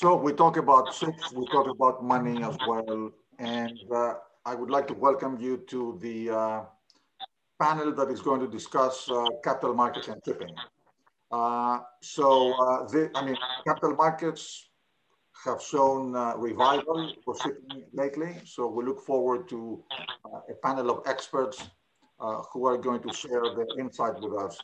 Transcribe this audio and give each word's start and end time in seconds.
so 0.00 0.16
we 0.16 0.32
talk 0.32 0.56
about 0.56 0.94
ships, 0.94 1.30
we 1.30 1.44
talk 1.48 1.68
about 1.68 2.02
money 2.02 2.42
as 2.42 2.56
well. 2.66 3.10
And 3.38 3.78
uh, 3.94 4.14
I 4.46 4.54
would 4.54 4.70
like 4.70 4.88
to 4.88 4.94
welcome 4.94 5.38
you 5.38 5.58
to 5.68 5.98
the 6.00 6.30
uh, 6.30 6.60
panel 7.60 7.92
that 7.92 8.08
is 8.08 8.22
going 8.22 8.40
to 8.40 8.48
discuss 8.48 9.10
uh, 9.10 9.26
capital 9.44 9.74
markets 9.74 10.08
and 10.08 10.18
shipping. 10.24 10.54
Uh, 11.30 11.80
so, 12.00 12.54
uh, 12.54 12.88
the, 12.88 13.10
I 13.14 13.26
mean, 13.26 13.36
capital 13.66 13.94
markets 13.94 14.70
have 15.44 15.60
shown 15.60 16.16
uh, 16.16 16.34
revival 16.38 17.12
for 17.22 17.36
shipping 17.36 17.84
lately. 17.92 18.40
So 18.46 18.68
we 18.68 18.84
look 18.84 19.04
forward 19.04 19.50
to 19.50 19.84
a 20.48 20.54
panel 20.62 20.90
of 20.90 21.06
experts 21.06 21.62
who 22.52 22.66
are 22.66 22.78
going 22.78 23.02
to 23.02 23.12
share 23.12 23.42
their 23.54 23.78
insight 23.78 24.18
with 24.22 24.32
us. 24.32 24.58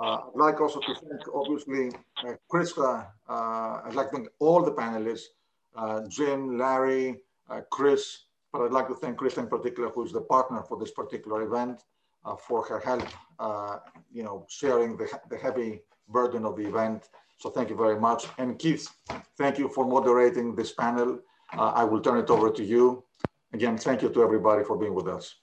Uh, 0.00 0.18
I'd 0.28 0.36
like 0.36 0.60
also 0.60 0.80
to 0.80 0.94
thank, 0.94 1.22
obviously, 1.34 1.90
uh, 2.24 2.34
Krista. 2.50 3.08
Uh, 3.28 3.80
I'd 3.84 3.94
like 3.94 4.10
to 4.10 4.16
thank 4.16 4.28
all 4.38 4.62
the 4.62 4.70
panelists, 4.70 5.26
uh, 5.74 6.02
Jim, 6.08 6.56
Larry, 6.56 7.20
uh, 7.50 7.62
Chris, 7.70 8.24
but 8.52 8.62
I'd 8.62 8.72
like 8.72 8.86
to 8.88 8.94
thank 8.94 9.18
Krista 9.18 9.38
in 9.38 9.48
particular, 9.48 9.88
who's 9.90 10.12
the 10.12 10.20
partner 10.20 10.62
for 10.62 10.78
this 10.78 10.92
particular 10.92 11.42
event, 11.42 11.82
uh, 12.24 12.36
for 12.36 12.64
her 12.66 12.78
help, 12.78 13.02
you 14.12 14.22
know, 14.22 14.46
sharing 14.48 14.96
the, 14.96 15.06
the 15.30 15.36
heavy 15.36 15.80
burden 16.08 16.44
of 16.44 16.56
the 16.56 16.66
event. 16.66 17.08
So 17.38 17.50
thank 17.50 17.68
you 17.68 17.76
very 17.76 17.98
much. 17.98 18.26
And 18.38 18.58
Keith, 18.58 18.88
thank 19.36 19.58
you 19.58 19.68
for 19.68 19.84
moderating 19.84 20.54
this 20.54 20.72
panel. 20.72 21.20
I 21.52 21.84
will 21.84 22.00
turn 22.00 22.18
it 22.18 22.30
over 22.30 22.50
to 22.50 22.64
you. 22.64 23.04
Again, 23.52 23.78
thank 23.78 24.02
you 24.02 24.10
to 24.10 24.22
everybody 24.22 24.64
for 24.64 24.76
being 24.76 24.94
with 24.94 25.08
us. 25.08 25.36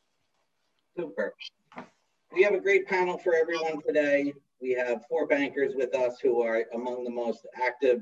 Super. 0.95 1.33
We 2.33 2.43
have 2.43 2.53
a 2.53 2.59
great 2.59 2.85
panel 2.87 3.17
for 3.17 3.33
everyone 3.33 3.81
today. 3.81 4.33
We 4.65 4.71
have 4.71 5.05
four 5.07 5.27
bankers 5.27 5.75
with 5.75 5.93
us 5.93 6.19
who 6.19 6.41
are 6.41 6.65
among 6.73 7.03
the 7.03 7.11
most 7.11 7.45
active 7.53 8.01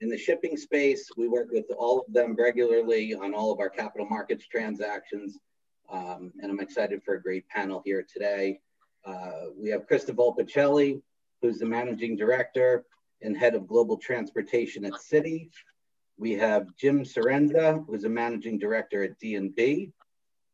in 0.00 0.08
the 0.08 0.18
shipping 0.18 0.56
space. 0.56 1.08
We 1.16 1.28
work 1.28 1.52
with 1.52 1.66
all 1.78 2.00
of 2.00 2.12
them 2.12 2.34
regularly 2.36 3.14
on 3.14 3.32
all 3.32 3.52
of 3.52 3.60
our 3.60 3.70
capital 3.70 4.08
markets 4.08 4.44
transactions. 4.48 5.38
Um, 5.88 6.32
and 6.42 6.50
I'm 6.50 6.58
excited 6.58 7.04
for 7.04 7.14
a 7.14 7.22
great 7.22 7.48
panel 7.48 7.80
here 7.84 8.04
today. 8.12 8.58
Uh, 9.04 9.50
we 9.56 9.70
have 9.70 9.86
Krista 9.86 10.10
Volpicelli, 10.12 11.00
who's 11.40 11.60
the 11.60 11.66
managing 11.66 12.16
director 12.16 12.86
and 13.22 13.36
head 13.36 13.54
of 13.54 13.68
global 13.68 13.96
transportation 13.96 14.84
at 14.84 14.94
Citi. 14.94 15.48
We 16.18 16.32
have 16.32 16.74
Jim 16.74 17.04
Cerenza, 17.04 17.86
who's 17.86 18.02
a 18.02 18.08
managing 18.08 18.58
director 18.58 19.04
at 19.04 19.20
DNB. 19.20 19.92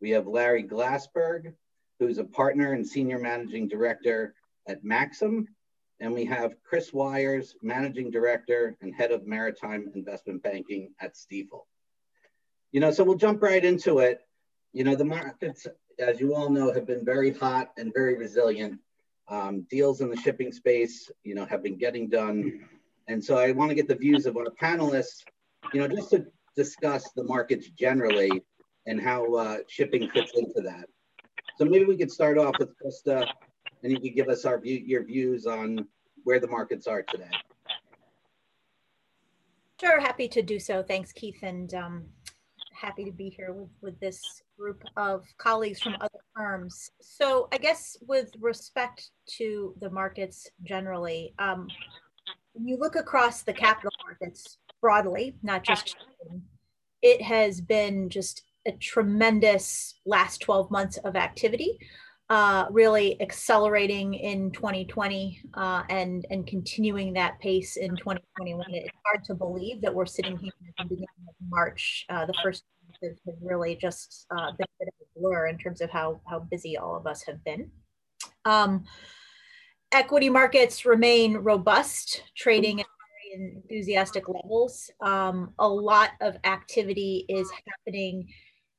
We 0.02 0.10
have 0.10 0.26
Larry 0.26 0.64
Glassberg, 0.64 1.54
who's 1.98 2.18
a 2.18 2.24
partner 2.24 2.74
and 2.74 2.86
senior 2.86 3.18
managing 3.18 3.68
director 3.68 4.34
at 4.68 4.84
Maxim. 4.84 5.48
And 6.00 6.12
we 6.12 6.24
have 6.26 6.56
Chris 6.62 6.92
Weyers, 6.92 7.56
Managing 7.62 8.10
Director 8.10 8.76
and 8.82 8.94
Head 8.94 9.12
of 9.12 9.26
Maritime 9.26 9.90
Investment 9.94 10.42
Banking 10.42 10.92
at 11.00 11.14
Stifel. 11.14 11.62
You 12.72 12.80
know, 12.80 12.90
so 12.90 13.04
we'll 13.04 13.16
jump 13.16 13.42
right 13.42 13.64
into 13.64 14.00
it. 14.00 14.20
You 14.72 14.84
know, 14.84 14.94
the 14.94 15.04
markets, 15.04 15.66
as 15.98 16.20
you 16.20 16.34
all 16.34 16.50
know, 16.50 16.72
have 16.72 16.86
been 16.86 17.04
very 17.04 17.32
hot 17.32 17.70
and 17.78 17.92
very 17.94 18.16
resilient. 18.18 18.78
Um, 19.28 19.66
deals 19.70 20.02
in 20.02 20.10
the 20.10 20.16
shipping 20.16 20.52
space, 20.52 21.10
you 21.24 21.34
know, 21.34 21.46
have 21.46 21.62
been 21.62 21.78
getting 21.78 22.08
done. 22.08 22.60
And 23.08 23.24
so 23.24 23.38
I 23.38 23.52
want 23.52 23.70
to 23.70 23.74
get 23.74 23.88
the 23.88 23.94
views 23.94 24.26
of 24.26 24.36
our 24.36 24.46
panelists, 24.60 25.24
you 25.72 25.80
know, 25.80 25.88
just 25.88 26.10
to 26.10 26.26
discuss 26.54 27.10
the 27.12 27.24
markets 27.24 27.68
generally 27.70 28.42
and 28.86 29.00
how 29.00 29.34
uh, 29.34 29.58
shipping 29.68 30.08
fits 30.10 30.32
into 30.36 30.60
that. 30.60 30.86
So 31.58 31.64
maybe 31.64 31.86
we 31.86 31.96
could 31.96 32.10
start 32.10 32.38
off 32.38 32.54
with 32.58 32.70
Krista 32.78 33.26
and 33.86 33.94
you 33.94 34.00
could 34.00 34.16
give 34.16 34.28
us 34.28 34.44
our 34.44 34.58
view, 34.58 34.82
your 34.84 35.04
views 35.04 35.46
on 35.46 35.86
where 36.24 36.40
the 36.40 36.48
markets 36.48 36.88
are 36.88 37.04
today. 37.04 37.30
Sure, 39.80 40.00
happy 40.00 40.26
to 40.26 40.42
do 40.42 40.58
so. 40.58 40.82
Thanks, 40.82 41.12
Keith, 41.12 41.38
and 41.42 41.72
um, 41.74 42.04
happy 42.72 43.04
to 43.04 43.12
be 43.12 43.28
here 43.28 43.52
with, 43.52 43.68
with 43.82 44.00
this 44.00 44.42
group 44.58 44.82
of 44.96 45.24
colleagues 45.38 45.80
from 45.80 45.94
other 46.00 46.18
firms. 46.34 46.90
So 47.00 47.48
I 47.52 47.58
guess 47.58 47.96
with 48.08 48.32
respect 48.40 49.10
to 49.36 49.72
the 49.78 49.90
markets 49.90 50.50
generally, 50.64 51.32
um, 51.38 51.68
when 52.54 52.66
you 52.66 52.78
look 52.78 52.96
across 52.96 53.42
the 53.42 53.52
capital 53.52 53.92
markets 54.04 54.58
broadly, 54.80 55.36
not 55.44 55.62
just 55.62 55.94
it 57.02 57.22
has 57.22 57.60
been 57.60 58.08
just 58.08 58.42
a 58.66 58.72
tremendous 58.72 60.00
last 60.06 60.40
12 60.40 60.72
months 60.72 60.96
of 60.98 61.14
activity 61.14 61.78
uh, 62.28 62.66
really 62.70 63.20
accelerating 63.20 64.14
in 64.14 64.50
2020 64.50 65.40
uh, 65.54 65.82
and 65.88 66.26
and 66.30 66.46
continuing 66.46 67.12
that 67.12 67.38
pace 67.40 67.76
in 67.76 67.96
2021. 67.96 68.64
It's 68.70 68.88
hard 69.04 69.24
to 69.24 69.34
believe 69.34 69.80
that 69.82 69.94
we're 69.94 70.06
sitting 70.06 70.36
here 70.36 70.52
at 70.78 70.84
the 70.84 70.88
beginning 70.88 71.08
of 71.28 71.34
March. 71.48 72.04
Uh, 72.08 72.26
the 72.26 72.34
first 72.42 72.64
has 73.02 73.18
really 73.42 73.76
just 73.76 74.26
uh, 74.30 74.52
been 74.58 74.66
a 74.80 74.84
bit 74.84 74.88
of 74.88 75.06
a 75.16 75.20
blur 75.20 75.48
in 75.48 75.58
terms 75.58 75.80
of 75.80 75.90
how 75.90 76.20
how 76.28 76.40
busy 76.40 76.76
all 76.76 76.96
of 76.96 77.06
us 77.06 77.22
have 77.22 77.42
been. 77.44 77.70
Um, 78.44 78.84
equity 79.92 80.28
markets 80.28 80.84
remain 80.84 81.36
robust, 81.36 82.22
trading 82.36 82.80
at 82.80 82.86
very 83.34 83.54
enthusiastic 83.54 84.28
levels. 84.28 84.90
Um, 85.00 85.52
a 85.58 85.68
lot 85.68 86.10
of 86.20 86.36
activity 86.44 87.24
is 87.28 87.50
happening 87.66 88.28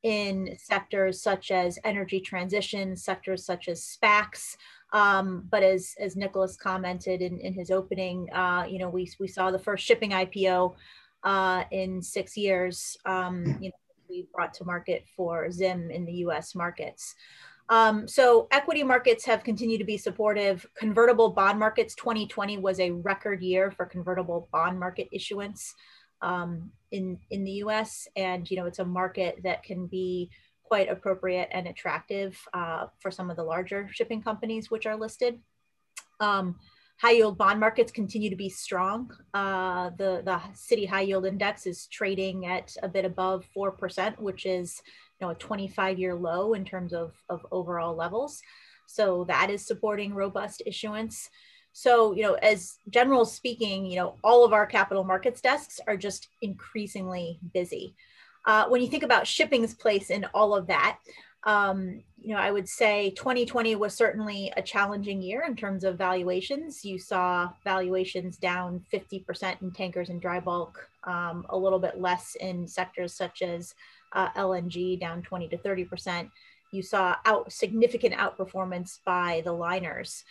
in 0.04 0.56
sectors 0.60 1.22
such 1.22 1.52
as 1.52 1.80
energy 1.84 2.20
transition, 2.20 2.96
sectors 2.96 3.46
such 3.46 3.68
as 3.68 3.82
SPACs. 3.84 4.56
Um, 4.94 5.46
but 5.50 5.64
as, 5.64 5.96
as 6.00 6.16
Nicholas 6.16 6.56
commented 6.56 7.22
in, 7.22 7.40
in 7.40 7.54
his 7.54 7.72
opening, 7.72 8.28
uh, 8.34 8.66
you 8.70 8.80
know, 8.80 8.90
we, 8.90 9.12
we 9.20 9.28
saw 9.28 9.52
the 9.52 9.60
first 9.60 9.86
shipping 9.86 10.12
IPO 10.12 10.76
uh, 11.24 11.64
in 11.72 12.02
six 12.02 12.38
years, 12.38 12.98
um, 13.06 13.58
you 13.60 13.70
know, 13.70 13.76
we 14.10 14.28
brought 14.34 14.54
to 14.54 14.64
market 14.64 15.06
for 15.16 15.52
Zim 15.52 15.92
in 15.92 16.06
the 16.06 16.14
US 16.14 16.56
markets. 16.56 17.16
Um, 17.70 18.08
so 18.08 18.48
equity 18.52 18.84
markets 18.84 19.26
have 19.26 19.44
continued 19.44 19.80
to 19.80 19.84
be 19.84 19.98
supportive. 19.98 20.66
Convertible 20.78 21.30
bond 21.30 21.60
markets 21.60 21.96
2020 21.96 22.60
was 22.60 22.80
a 22.80 22.92
record 22.92 23.42
year 23.42 23.72
for 23.72 23.86
convertible 23.86 24.48
bond 24.54 24.80
market 24.80 25.10
issuance 25.12 25.76
um, 26.22 26.72
in 26.92 27.20
in 27.30 27.44
the 27.44 27.52
U.S. 27.64 28.08
And 28.16 28.50
you 28.50 28.58
know, 28.58 28.66
it's 28.66 28.80
a 28.80 28.86
market 28.86 29.40
that 29.44 29.64
can 29.64 29.88
be 29.88 30.30
quite 30.64 30.90
appropriate 30.90 31.50
and 31.52 31.68
attractive 31.68 32.38
uh, 32.54 32.88
for 33.00 33.10
some 33.10 33.30
of 33.30 33.38
the 33.38 33.44
larger 33.44 33.90
shipping 33.92 34.22
companies 34.22 34.70
which 34.70 34.86
are 34.86 34.98
listed. 34.98 35.40
Um, 36.20 36.58
high 37.00 37.12
yield 37.12 37.38
bond 37.38 37.60
markets 37.60 37.92
continue 37.92 38.30
to 38.30 38.36
be 38.36 38.50
strong. 38.50 39.12
Uh, 39.34 39.92
the 39.98 40.22
the 40.26 40.42
Citi 40.54 40.88
High 40.88 41.02
Yield 41.02 41.26
Index 41.26 41.66
is 41.66 41.88
trading 41.88 42.46
at 42.46 42.76
a 42.84 42.90
bit 42.90 43.06
above 43.06 43.46
four 43.54 43.72
percent, 43.72 44.20
which 44.22 44.46
is 44.46 44.82
you 45.20 45.28
know 45.28 45.32
a 45.32 45.36
25 45.36 46.00
year 46.00 46.16
low 46.16 46.54
in 46.54 46.66
terms 46.66 46.94
of 46.94 47.14
of 47.30 47.46
overall 47.52 47.96
levels. 47.96 48.42
So 48.88 49.26
that 49.28 49.50
is 49.50 49.66
supporting 49.66 50.14
robust 50.14 50.62
issuance. 50.66 51.30
So, 51.78 52.12
you 52.14 52.24
know, 52.24 52.34
as 52.34 52.80
general 52.90 53.24
speaking, 53.24 53.86
you 53.86 53.98
know, 53.98 54.16
all 54.24 54.44
of 54.44 54.52
our 54.52 54.66
capital 54.66 55.04
markets 55.04 55.42
desks 55.42 55.80
are 55.86 55.96
just 55.96 56.30
increasingly 56.42 57.40
busy. 57.54 57.94
Uh, 58.48 58.66
when 58.68 58.82
you 58.82 58.88
think 58.88 59.04
about 59.04 59.28
shipping's 59.28 59.76
place 59.76 60.10
in 60.10 60.26
all 60.34 60.56
of 60.56 60.66
that, 60.66 60.98
um, 61.44 62.02
you 62.20 62.34
know, 62.34 62.40
I 62.40 62.50
would 62.50 62.68
say 62.68 63.12
2020 63.12 63.76
was 63.76 63.94
certainly 63.94 64.52
a 64.58 64.62
challenging 64.64 65.22
year 65.22 65.44
in 65.44 65.56
terms 65.56 65.84
of 65.84 66.00
valuations. 66.00 66.84
You 66.84 66.98
saw 66.98 67.52
valuations 67.64 68.38
down 68.38 68.84
50% 68.92 69.62
in 69.62 69.70
tankers 69.70 70.10
and 70.10 70.20
dry 70.20 70.40
bulk, 70.40 70.90
um, 71.04 71.46
a 71.50 71.58
little 71.58 71.78
bit 71.78 72.02
less 72.02 72.36
in 72.40 72.68
sectors 72.68 73.14
such 73.14 73.44
as 73.44 73.76
uh, 74.14 74.32
LNG, 74.32 75.00
down 75.00 75.22
20 75.22 75.48
to 75.50 75.58
30%. 75.58 76.32
You 76.74 76.82
saw 76.82 77.18
out 77.26 77.52
significant 77.54 78.16
outperformance 78.16 78.98
by 79.06 79.44
the 79.46 79.54
liners. 79.54 80.24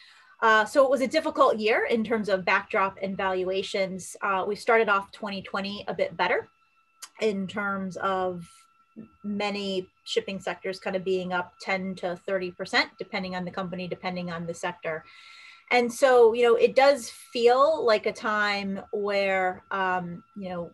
Uh, 0.42 0.64
so 0.64 0.84
it 0.84 0.90
was 0.90 1.00
a 1.00 1.06
difficult 1.06 1.58
year 1.58 1.86
in 1.86 2.04
terms 2.04 2.28
of 2.28 2.44
backdrop 2.44 2.98
and 3.00 3.16
valuations. 3.16 4.16
Uh, 4.20 4.44
we 4.46 4.54
started 4.54 4.88
off 4.88 5.10
2020 5.12 5.84
a 5.88 5.94
bit 5.94 6.16
better 6.16 6.48
in 7.20 7.46
terms 7.46 7.96
of 7.96 8.46
many 9.24 9.86
shipping 10.04 10.38
sectors 10.40 10.78
kind 10.78 10.96
of 10.96 11.04
being 11.04 11.32
up 11.32 11.54
10 11.60 11.94
to 11.96 12.18
30%, 12.28 12.84
depending 12.98 13.34
on 13.34 13.44
the 13.44 13.50
company, 13.50 13.88
depending 13.88 14.30
on 14.30 14.46
the 14.46 14.54
sector. 14.54 15.04
And 15.70 15.92
so, 15.92 16.32
you 16.32 16.44
know, 16.44 16.54
it 16.54 16.76
does 16.76 17.10
feel 17.10 17.84
like 17.84 18.06
a 18.06 18.12
time 18.12 18.80
where, 18.92 19.64
um, 19.70 20.22
you 20.36 20.48
know, 20.48 20.70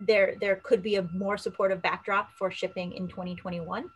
there, 0.00 0.34
there 0.40 0.56
could 0.56 0.82
be 0.82 0.96
a 0.96 1.08
more 1.14 1.36
supportive 1.38 1.82
backdrop 1.82 2.32
for 2.32 2.50
shipping 2.50 2.92
in 2.92 3.08
2021. 3.08 3.90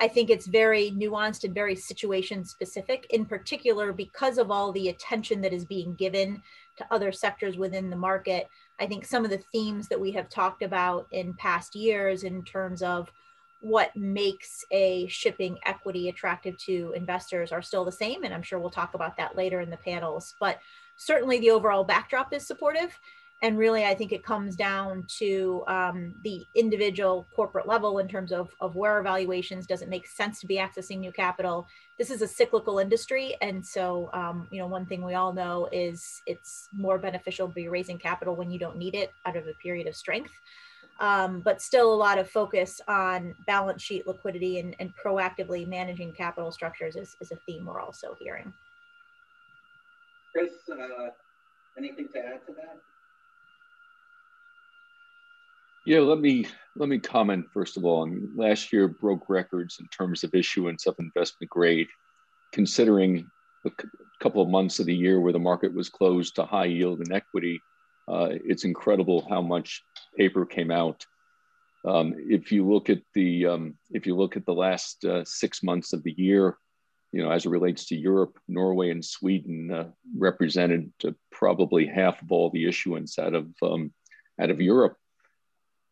I 0.00 0.08
think 0.08 0.30
it's 0.30 0.46
very 0.46 0.90
nuanced 0.92 1.44
and 1.44 1.54
very 1.54 1.76
situation 1.76 2.44
specific, 2.44 3.06
in 3.10 3.26
particular, 3.26 3.92
because 3.92 4.38
of 4.38 4.50
all 4.50 4.72
the 4.72 4.88
attention 4.88 5.42
that 5.42 5.52
is 5.52 5.66
being 5.66 5.94
given 5.94 6.42
to 6.78 6.86
other 6.90 7.12
sectors 7.12 7.58
within 7.58 7.90
the 7.90 7.96
market. 7.96 8.48
I 8.80 8.86
think 8.86 9.04
some 9.04 9.24
of 9.24 9.30
the 9.30 9.42
themes 9.52 9.88
that 9.88 10.00
we 10.00 10.10
have 10.12 10.30
talked 10.30 10.62
about 10.62 11.06
in 11.12 11.34
past 11.34 11.76
years 11.76 12.24
in 12.24 12.42
terms 12.44 12.82
of 12.82 13.12
what 13.60 13.94
makes 13.94 14.64
a 14.70 15.06
shipping 15.08 15.58
equity 15.66 16.08
attractive 16.08 16.56
to 16.56 16.94
investors 16.96 17.52
are 17.52 17.60
still 17.60 17.84
the 17.84 17.92
same. 17.92 18.24
And 18.24 18.32
I'm 18.32 18.42
sure 18.42 18.58
we'll 18.58 18.70
talk 18.70 18.94
about 18.94 19.18
that 19.18 19.36
later 19.36 19.60
in 19.60 19.68
the 19.68 19.76
panels. 19.76 20.34
But 20.40 20.60
certainly 20.96 21.40
the 21.40 21.50
overall 21.50 21.84
backdrop 21.84 22.32
is 22.32 22.46
supportive. 22.46 22.98
And 23.42 23.56
really 23.58 23.84
i 23.84 23.94
think 23.94 24.12
it 24.12 24.24
comes 24.24 24.56
down 24.56 25.04
to 25.08 25.64
um, 25.66 26.14
the 26.24 26.46
individual 26.54 27.26
corporate 27.34 27.66
level 27.66 27.98
in 27.98 28.08
terms 28.08 28.32
of, 28.32 28.50
of 28.60 28.76
where 28.76 29.02
valuations 29.02 29.66
does 29.66 29.82
it 29.82 29.88
make 29.88 30.06
sense 30.06 30.40
to 30.40 30.46
be 30.46 30.56
accessing 30.56 30.98
new 30.98 31.12
capital? 31.12 31.66
This 31.98 32.10
is 32.10 32.22
a 32.22 32.28
cyclical 32.28 32.78
industry 32.78 33.36
and 33.40 33.64
so 33.64 34.10
um, 34.12 34.48
you 34.50 34.58
know 34.58 34.66
one 34.66 34.86
thing 34.86 35.04
we 35.04 35.14
all 35.14 35.32
know 35.32 35.68
is 35.72 36.22
it's 36.26 36.68
more 36.72 36.98
beneficial 36.98 37.48
to 37.48 37.54
be 37.54 37.68
raising 37.68 37.98
capital 37.98 38.34
when 38.36 38.50
you 38.50 38.58
don't 38.58 38.76
need 38.76 38.94
it 38.94 39.12
out 39.26 39.36
of 39.36 39.46
a 39.46 39.54
period 39.54 39.86
of 39.86 39.96
strength. 39.96 40.32
Um, 40.98 41.40
but 41.40 41.62
still 41.62 41.94
a 41.94 41.96
lot 41.96 42.18
of 42.18 42.28
focus 42.28 42.78
on 42.86 43.34
balance 43.46 43.82
sheet 43.82 44.06
liquidity 44.06 44.58
and, 44.58 44.76
and 44.80 44.92
proactively 45.02 45.66
managing 45.66 46.12
capital 46.12 46.52
structures 46.52 46.94
is, 46.94 47.16
is 47.22 47.32
a 47.32 47.36
theme 47.46 47.64
we're 47.64 47.80
also 47.80 48.14
hearing. 48.18 48.52
Chris 50.32 50.50
uh, 50.70 51.08
anything 51.78 52.06
to 52.12 52.18
add 52.18 52.46
to 52.46 52.52
that 52.52 52.76
yeah, 55.86 56.00
let 56.00 56.20
me 56.20 56.46
let 56.76 56.88
me 56.88 56.98
comment 56.98 57.46
first 57.52 57.76
of 57.76 57.84
all. 57.84 58.04
And 58.04 58.36
last 58.36 58.72
year 58.72 58.88
broke 58.88 59.28
records 59.28 59.78
in 59.80 59.86
terms 59.88 60.24
of 60.24 60.34
issuance 60.34 60.86
of 60.86 60.96
investment 60.98 61.50
grade, 61.50 61.88
considering 62.52 63.26
a 63.66 63.70
couple 64.20 64.42
of 64.42 64.48
months 64.48 64.78
of 64.78 64.86
the 64.86 64.94
year 64.94 65.20
where 65.20 65.32
the 65.32 65.38
market 65.38 65.74
was 65.74 65.88
closed 65.88 66.36
to 66.36 66.44
high 66.44 66.66
yield 66.66 67.00
and 67.00 67.12
equity. 67.12 67.60
Uh, 68.08 68.28
it's 68.44 68.64
incredible 68.64 69.26
how 69.28 69.40
much 69.40 69.82
paper 70.16 70.44
came 70.44 70.70
out. 70.70 71.04
Um, 71.86 72.14
if 72.18 72.52
you 72.52 72.68
look 72.70 72.90
at 72.90 73.00
the 73.14 73.46
um, 73.46 73.78
if 73.90 74.06
you 74.06 74.16
look 74.16 74.36
at 74.36 74.44
the 74.44 74.54
last 74.54 75.04
uh, 75.04 75.24
six 75.24 75.62
months 75.62 75.92
of 75.92 76.02
the 76.02 76.14
year, 76.16 76.56
you 77.12 77.22
know, 77.22 77.30
as 77.30 77.46
it 77.46 77.50
relates 77.50 77.86
to 77.86 77.96
Europe, 77.96 78.38
Norway 78.48 78.90
and 78.90 79.04
Sweden 79.04 79.72
uh, 79.72 79.88
represented 80.16 80.92
uh, 81.06 81.12
probably 81.32 81.86
half 81.86 82.20
of 82.22 82.30
all 82.30 82.50
the 82.50 82.66
issuance 82.68 83.18
out 83.18 83.34
of 83.34 83.48
um, 83.62 83.92
out 84.40 84.50
of 84.50 84.60
Europe. 84.60 84.96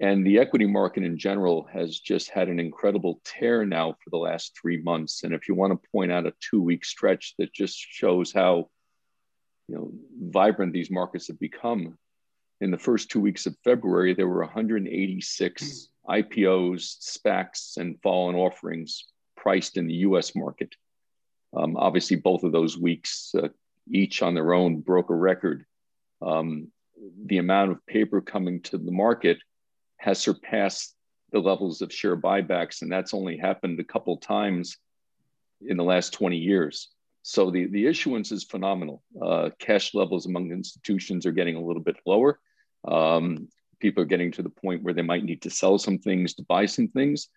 And 0.00 0.24
the 0.24 0.38
equity 0.38 0.66
market 0.66 1.02
in 1.02 1.18
general 1.18 1.68
has 1.72 1.98
just 1.98 2.30
had 2.30 2.48
an 2.48 2.60
incredible 2.60 3.20
tear 3.24 3.66
now 3.66 3.96
for 4.02 4.10
the 4.10 4.16
last 4.16 4.56
three 4.60 4.80
months. 4.80 5.24
And 5.24 5.34
if 5.34 5.48
you 5.48 5.54
want 5.54 5.72
to 5.72 5.88
point 5.90 6.12
out 6.12 6.26
a 6.26 6.34
two 6.40 6.62
week 6.62 6.84
stretch 6.84 7.34
that 7.38 7.52
just 7.52 7.76
shows 7.76 8.32
how 8.32 8.70
you 9.66 9.74
know, 9.74 9.92
vibrant 10.30 10.72
these 10.72 10.90
markets 10.90 11.26
have 11.26 11.40
become, 11.40 11.98
in 12.60 12.70
the 12.70 12.78
first 12.78 13.10
two 13.10 13.20
weeks 13.20 13.46
of 13.46 13.56
February, 13.64 14.14
there 14.14 14.28
were 14.28 14.40
186 14.40 15.88
IPOs, 16.08 16.96
SPACs, 17.00 17.76
and 17.76 18.00
follow-on 18.02 18.34
offerings 18.34 19.04
priced 19.36 19.76
in 19.76 19.86
the 19.86 19.94
US 19.94 20.34
market. 20.34 20.74
Um, 21.56 21.76
obviously, 21.76 22.16
both 22.16 22.42
of 22.42 22.52
those 22.52 22.76
weeks, 22.76 23.34
uh, 23.36 23.48
each 23.90 24.22
on 24.22 24.34
their 24.34 24.52
own, 24.52 24.80
broke 24.80 25.10
a 25.10 25.14
record. 25.14 25.64
Um, 26.20 26.72
the 27.26 27.38
amount 27.38 27.70
of 27.70 27.86
paper 27.86 28.20
coming 28.20 28.60
to 28.62 28.78
the 28.78 28.90
market 28.90 29.38
has 29.98 30.18
surpassed 30.18 30.94
the 31.32 31.38
levels 31.38 31.82
of 31.82 31.92
share 31.92 32.16
buybacks, 32.16 32.82
and 32.82 32.90
that's 32.90 33.14
only 33.14 33.36
happened 33.36 33.78
a 33.78 33.84
couple 33.84 34.16
times 34.16 34.78
in 35.60 35.76
the 35.76 35.84
last 35.84 36.12
20 36.12 36.36
years. 36.36 36.88
So 37.22 37.50
the, 37.50 37.66
the 37.66 37.86
issuance 37.86 38.32
is 38.32 38.44
phenomenal. 38.44 39.02
Uh, 39.20 39.50
cash 39.58 39.94
levels 39.94 40.26
among 40.26 40.50
institutions 40.50 41.26
are 41.26 41.32
getting 41.32 41.56
a 41.56 41.62
little 41.62 41.82
bit 41.82 41.96
lower. 42.06 42.38
Um, 42.86 43.48
people 43.80 44.02
are 44.02 44.06
getting 44.06 44.32
to 44.32 44.42
the 44.42 44.48
point 44.48 44.82
where 44.82 44.94
they 44.94 45.02
might 45.02 45.24
need 45.24 45.42
to 45.42 45.50
sell 45.50 45.78
some 45.78 45.98
things 45.98 46.34
to 46.34 46.42
buy 46.44 46.66
some 46.66 46.88
things. 46.88 47.28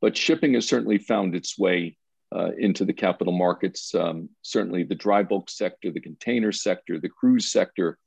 But 0.00 0.16
shipping 0.16 0.54
has 0.54 0.66
certainly 0.66 0.98
found 0.98 1.34
its 1.34 1.58
way 1.58 1.96
uh, 2.34 2.50
into 2.58 2.84
the 2.84 2.92
capital 2.92 3.32
markets. 3.32 3.94
Um, 3.94 4.28
certainly 4.42 4.82
the 4.82 4.94
dry 4.94 5.22
bulk 5.22 5.50
sector, 5.50 5.90
the 5.90 6.00
container 6.00 6.52
sector, 6.52 6.98
the 6.98 7.08
cruise 7.08 7.50
sector, 7.50 7.98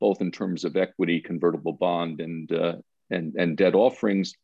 both 0.00 0.20
in 0.20 0.30
terms 0.30 0.64
of 0.64 0.76
equity, 0.76 1.20
convertible 1.20 1.72
bond, 1.72 2.20
and 2.20 2.50
uh, 2.52 2.76
and, 3.10 3.34
and 3.36 3.56
debt 3.56 3.74
offerings. 3.74 4.34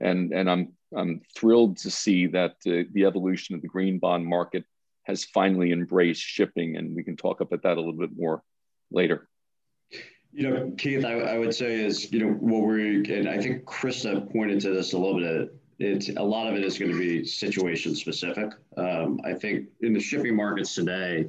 And, 0.00 0.32
and 0.32 0.48
I'm, 0.50 0.72
I'm 0.96 1.20
thrilled 1.36 1.78
to 1.78 1.90
see 1.90 2.26
that 2.28 2.52
uh, 2.66 2.88
the 2.92 3.04
evolution 3.04 3.54
of 3.54 3.62
the 3.62 3.68
green 3.68 3.98
bond 3.98 4.26
market 4.26 4.64
has 5.04 5.24
finally 5.24 5.72
embraced 5.72 6.22
shipping. 6.22 6.76
And 6.76 6.94
we 6.94 7.02
can 7.02 7.16
talk 7.16 7.40
about 7.40 7.62
that 7.62 7.76
a 7.76 7.80
little 7.80 7.92
bit 7.92 8.10
more 8.16 8.42
later. 8.90 9.28
You 10.32 10.48
know, 10.48 10.72
Keith, 10.76 11.04
I, 11.04 11.14
I 11.20 11.38
would 11.38 11.54
say 11.54 11.80
is, 11.80 12.12
you 12.12 12.20
know, 12.20 12.32
what 12.32 12.62
we're, 12.62 13.02
and 13.02 13.28
I 13.28 13.38
think 13.38 13.64
Krista 13.64 14.30
pointed 14.30 14.60
to 14.60 14.70
this 14.74 14.92
a 14.92 14.98
little 14.98 15.18
bit, 15.18 15.54
it's 15.78 16.10
a 16.10 16.22
lot 16.22 16.48
of 16.48 16.54
it 16.54 16.64
is 16.64 16.78
going 16.78 16.92
to 16.92 16.98
be 16.98 17.24
situation 17.24 17.94
specific. 17.94 18.52
Um, 18.76 19.20
I 19.24 19.32
think 19.32 19.68
in 19.80 19.92
the 19.92 20.00
shipping 20.00 20.36
markets 20.36 20.74
today, 20.74 21.28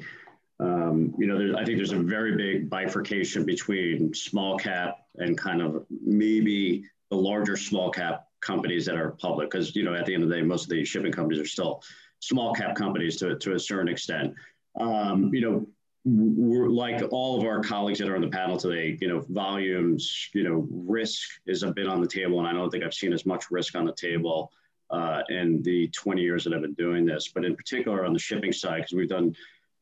um, 0.60 1.14
you 1.18 1.28
know, 1.28 1.58
I 1.58 1.64
think 1.64 1.78
there's 1.78 1.94
a 1.94 2.00
very 2.00 2.36
big 2.36 2.70
bifurcation 2.70 3.46
between 3.46 4.14
small 4.14 4.58
cap 4.58 4.99
and 5.16 5.38
kind 5.38 5.62
of 5.62 5.86
maybe 6.04 6.84
the 7.10 7.18
larger 7.18 7.58
small 7.58 7.90
cap 7.90 8.26
companies 8.42 8.86
that 8.86 8.96
are 8.96 9.12
public. 9.12 9.50
Because, 9.50 9.76
you 9.76 9.84
know, 9.84 9.94
at 9.94 10.06
the 10.06 10.14
end 10.14 10.24
of 10.24 10.30
the 10.30 10.36
day, 10.36 10.42
most 10.42 10.64
of 10.64 10.70
the 10.70 10.86
shipping 10.86 11.12
companies 11.12 11.42
are 11.42 11.48
still 11.48 11.82
small 12.20 12.54
cap 12.54 12.76
companies 12.76 13.18
to, 13.18 13.38
to 13.38 13.54
a 13.54 13.60
certain 13.60 13.88
extent. 13.88 14.34
Um, 14.80 15.34
you 15.34 15.42
know, 15.42 15.68
we're 16.06 16.70
like 16.70 17.02
all 17.12 17.38
of 17.38 17.46
our 17.46 17.62
colleagues 17.62 18.00
that 18.00 18.10
are 18.10 18.16
on 18.16 18.22
the 18.22 18.30
panel 18.30 18.58
today, 18.58 18.98
you 19.02 19.08
know, 19.08 19.26
volumes, 19.30 20.30
you 20.34 20.44
know, 20.44 20.68
risk 20.72 21.30
is 21.46 21.64
a 21.64 21.72
bit 21.72 21.88
on 21.88 22.02
the 22.02 22.08
table. 22.08 22.40
And 22.40 22.48
I 22.48 22.54
don't 22.54 22.70
think 22.70 22.84
I've 22.84 22.94
seen 22.94 23.14
as 23.14 23.26
much 23.26 23.52
risk 23.52 23.76
on 23.76 23.86
the 23.86 23.94
table 23.94 24.52
uh, 24.90 25.22
in 25.30 25.62
the 25.62 25.88
20 25.90 26.22
years 26.22 26.44
that 26.44 26.54
I've 26.54 26.62
been 26.62 26.74
doing 26.74 27.06
this, 27.06 27.30
but 27.34 27.46
in 27.46 27.56
particular 27.56 28.06
on 28.06 28.14
the 28.14 28.20
shipping 28.20 28.54
side, 28.54 28.78
because 28.78 28.94
we've 28.94 29.10
done 29.10 29.36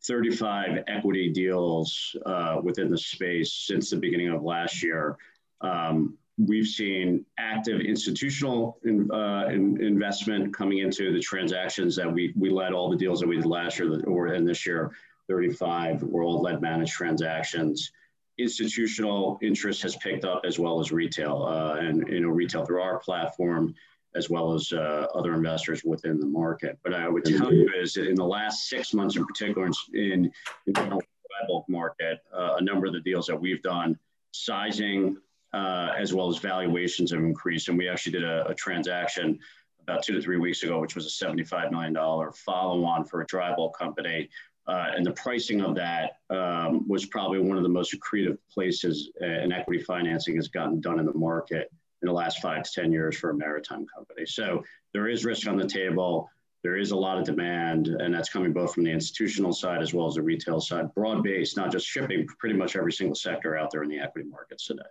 35 0.07 0.83
equity 0.87 1.29
deals 1.29 2.15
uh, 2.25 2.57
within 2.63 2.89
the 2.89 2.97
space 2.97 3.53
since 3.53 3.89
the 3.89 3.97
beginning 3.97 4.29
of 4.29 4.43
last 4.43 4.81
year. 4.81 5.17
Um, 5.61 6.17
we've 6.37 6.67
seen 6.67 7.25
active 7.39 7.81
institutional 7.81 8.77
in, 8.83 9.09
uh, 9.11 9.47
in 9.47 9.81
investment 9.81 10.53
coming 10.53 10.79
into 10.79 11.11
the 11.11 11.19
transactions 11.19 11.95
that 11.95 12.11
we, 12.11 12.33
we 12.37 12.49
led 12.49 12.73
all 12.73 12.89
the 12.89 12.95
deals 12.95 13.19
that 13.19 13.27
we 13.27 13.37
did 13.37 13.45
last 13.45 13.79
year 13.79 14.01
or 14.03 14.33
in 14.33 14.45
this 14.45 14.65
year, 14.65 14.91
35 15.27 16.03
were 16.03 16.23
all 16.23 16.41
led 16.41 16.61
managed 16.61 16.93
transactions. 16.93 17.91
Institutional 18.37 19.39
interest 19.41 19.81
has 19.81 19.95
picked 19.97 20.25
up 20.25 20.43
as 20.45 20.59
well 20.59 20.79
as 20.79 20.91
retail 20.91 21.43
uh, 21.43 21.79
and 21.79 22.07
you 22.07 22.19
know 22.19 22.29
retail 22.29 22.65
through 22.65 22.81
our 22.81 22.99
platform 22.99 23.73
as 24.17 24.29
well 24.29 24.53
as 24.53 24.73
uh, 24.73 25.07
other 25.13 25.33
investors 25.33 25.83
within 25.85 26.19
the 26.19 26.25
market. 26.25 26.77
But 26.83 26.93
I 26.93 27.07
would 27.07 27.23
tell 27.23 27.53
you 27.53 27.69
is 27.79 27.97
in 27.97 28.15
the 28.15 28.25
last 28.25 28.67
six 28.67 28.93
months 28.93 29.15
in 29.15 29.25
particular 29.25 29.69
in, 29.93 30.31
in 30.65 30.73
the 30.73 31.01
bulk 31.47 31.65
market, 31.69 32.19
uh, 32.33 32.55
a 32.57 32.63
number 32.63 32.87
of 32.87 32.93
the 32.93 33.01
deals 33.01 33.27
that 33.27 33.39
we've 33.39 33.61
done, 33.61 33.97
sizing 34.31 35.17
uh, 35.53 35.93
as 35.97 36.13
well 36.13 36.29
as 36.29 36.37
valuations 36.37 37.11
have 37.11 37.21
increased. 37.21 37.69
And 37.69 37.77
we 37.77 37.87
actually 37.87 38.13
did 38.13 38.23
a, 38.23 38.47
a, 38.47 38.55
transaction 38.55 39.39
about 39.81 40.03
two 40.03 40.13
to 40.13 40.21
three 40.21 40.37
weeks 40.37 40.63
ago, 40.63 40.79
which 40.79 40.95
was 40.95 41.05
a 41.05 41.25
$75 41.25 41.71
million 41.71 41.95
follow-on 42.33 43.05
for 43.05 43.21
a 43.21 43.25
dry 43.27 43.55
bulk 43.55 43.77
company. 43.77 44.29
Uh, 44.67 44.87
and 44.95 45.05
the 45.05 45.13
pricing 45.13 45.61
of 45.61 45.75
that 45.75 46.17
um, 46.29 46.85
was 46.89 47.05
probably 47.05 47.39
one 47.39 47.55
of 47.55 47.63
the 47.63 47.69
most 47.69 47.97
creative 48.01 48.37
places 48.49 49.09
uh, 49.21 49.25
in 49.25 49.53
equity 49.53 49.81
financing 49.81 50.35
has 50.35 50.49
gotten 50.49 50.81
done 50.81 50.99
in 50.99 51.05
the 51.05 51.13
market 51.13 51.71
in 52.01 52.07
the 52.07 52.13
last 52.13 52.41
five 52.41 52.63
to 52.63 52.71
10 52.71 52.91
years 52.91 53.17
for 53.17 53.31
a 53.31 53.35
maritime 53.35 53.85
company. 53.87 54.25
So 54.25 54.63
there 54.93 55.07
is 55.07 55.25
risk 55.25 55.47
on 55.47 55.57
the 55.57 55.67
table. 55.67 56.29
There 56.63 56.77
is 56.77 56.91
a 56.91 56.95
lot 56.95 57.17
of 57.17 57.23
demand, 57.23 57.87
and 57.87 58.13
that's 58.13 58.29
coming 58.29 58.51
both 58.51 58.73
from 58.73 58.83
the 58.83 58.91
institutional 58.91 59.53
side 59.53 59.81
as 59.81 59.93
well 59.93 60.07
as 60.07 60.15
the 60.15 60.21
retail 60.21 60.59
side, 60.59 60.93
broad 60.93 61.23
based, 61.23 61.55
not 61.55 61.71
just 61.71 61.87
shipping, 61.87 62.27
pretty 62.39 62.55
much 62.55 62.75
every 62.75 62.91
single 62.91 63.15
sector 63.15 63.57
out 63.57 63.71
there 63.71 63.83
in 63.83 63.89
the 63.89 63.99
equity 63.99 64.27
markets 64.29 64.65
today. 64.65 64.81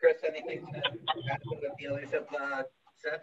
Chris, 0.00 0.16
anything 0.26 0.66
to 0.72 0.78
add 1.30 1.42
to 1.42 1.48
what 1.48 1.60
the 1.78 1.86
others 1.86 2.10
have 2.12 2.26
uh, 2.34 2.62
said? 2.96 3.20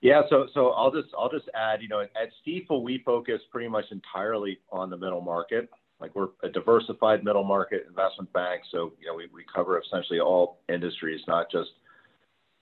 Yeah, 0.00 0.22
so 0.28 0.46
so 0.52 0.70
I'll 0.70 0.90
just 0.90 1.08
I'll 1.18 1.30
just 1.30 1.48
add, 1.54 1.82
you 1.82 1.88
know, 1.88 2.00
at 2.00 2.30
Stifel 2.46 2.82
we 2.82 2.98
focus 3.04 3.40
pretty 3.50 3.68
much 3.68 3.86
entirely 3.90 4.58
on 4.70 4.90
the 4.90 4.96
middle 4.96 5.20
market. 5.20 5.68
Like 6.00 6.14
we're 6.14 6.28
a 6.42 6.48
diversified 6.48 7.24
middle 7.24 7.44
market 7.44 7.86
investment 7.88 8.32
bank, 8.32 8.62
so 8.70 8.92
you 9.00 9.06
know 9.06 9.14
we, 9.14 9.28
we 9.32 9.44
cover 9.52 9.80
essentially 9.80 10.20
all 10.20 10.58
industries, 10.68 11.20
not 11.26 11.50
just 11.50 11.70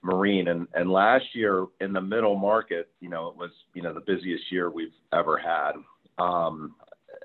marine. 0.01 0.47
And 0.47 0.67
and 0.73 0.89
last 0.89 1.25
year 1.33 1.65
in 1.81 1.91
the 1.91 2.01
middle 2.01 2.37
market, 2.37 2.89
you 3.01 3.09
know, 3.09 3.27
it 3.27 3.35
was 3.35 3.51
you 3.73 3.81
know 3.81 3.93
the 3.93 4.01
busiest 4.01 4.51
year 4.51 4.69
we've 4.69 4.93
ever 5.13 5.37
had, 5.37 5.73
um, 6.17 6.75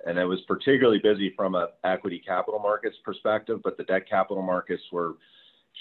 and 0.06 0.18
it 0.18 0.24
was 0.24 0.40
particularly 0.48 0.98
busy 0.98 1.32
from 1.36 1.54
a 1.54 1.68
equity 1.84 2.20
capital 2.26 2.58
markets 2.58 2.96
perspective, 3.04 3.60
but 3.62 3.76
the 3.76 3.84
debt 3.84 4.08
capital 4.08 4.42
markets 4.42 4.82
were 4.90 5.14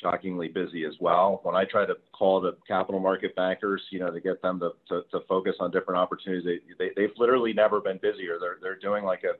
shockingly 0.01 0.47
busy 0.47 0.85
as 0.85 0.93
well. 0.99 1.39
When 1.43 1.55
I 1.55 1.65
try 1.65 1.85
to 1.85 1.95
call 2.13 2.39
the 2.39 2.57
capital 2.67 2.99
market 2.99 3.35
bankers, 3.35 3.81
you 3.91 3.99
know, 3.99 4.11
to 4.11 4.19
get 4.19 4.41
them 4.41 4.59
to, 4.59 4.71
to, 4.89 5.01
to 5.11 5.25
focus 5.27 5.55
on 5.59 5.71
different 5.71 5.99
opportunities, 5.99 6.45
they, 6.45 6.59
they, 6.77 6.91
they've 6.95 7.15
literally 7.17 7.53
never 7.53 7.81
been 7.81 7.97
busier. 8.01 8.37
They're, 8.39 8.57
they're 8.61 8.77
doing 8.77 9.03
like 9.03 9.23
a 9.23 9.33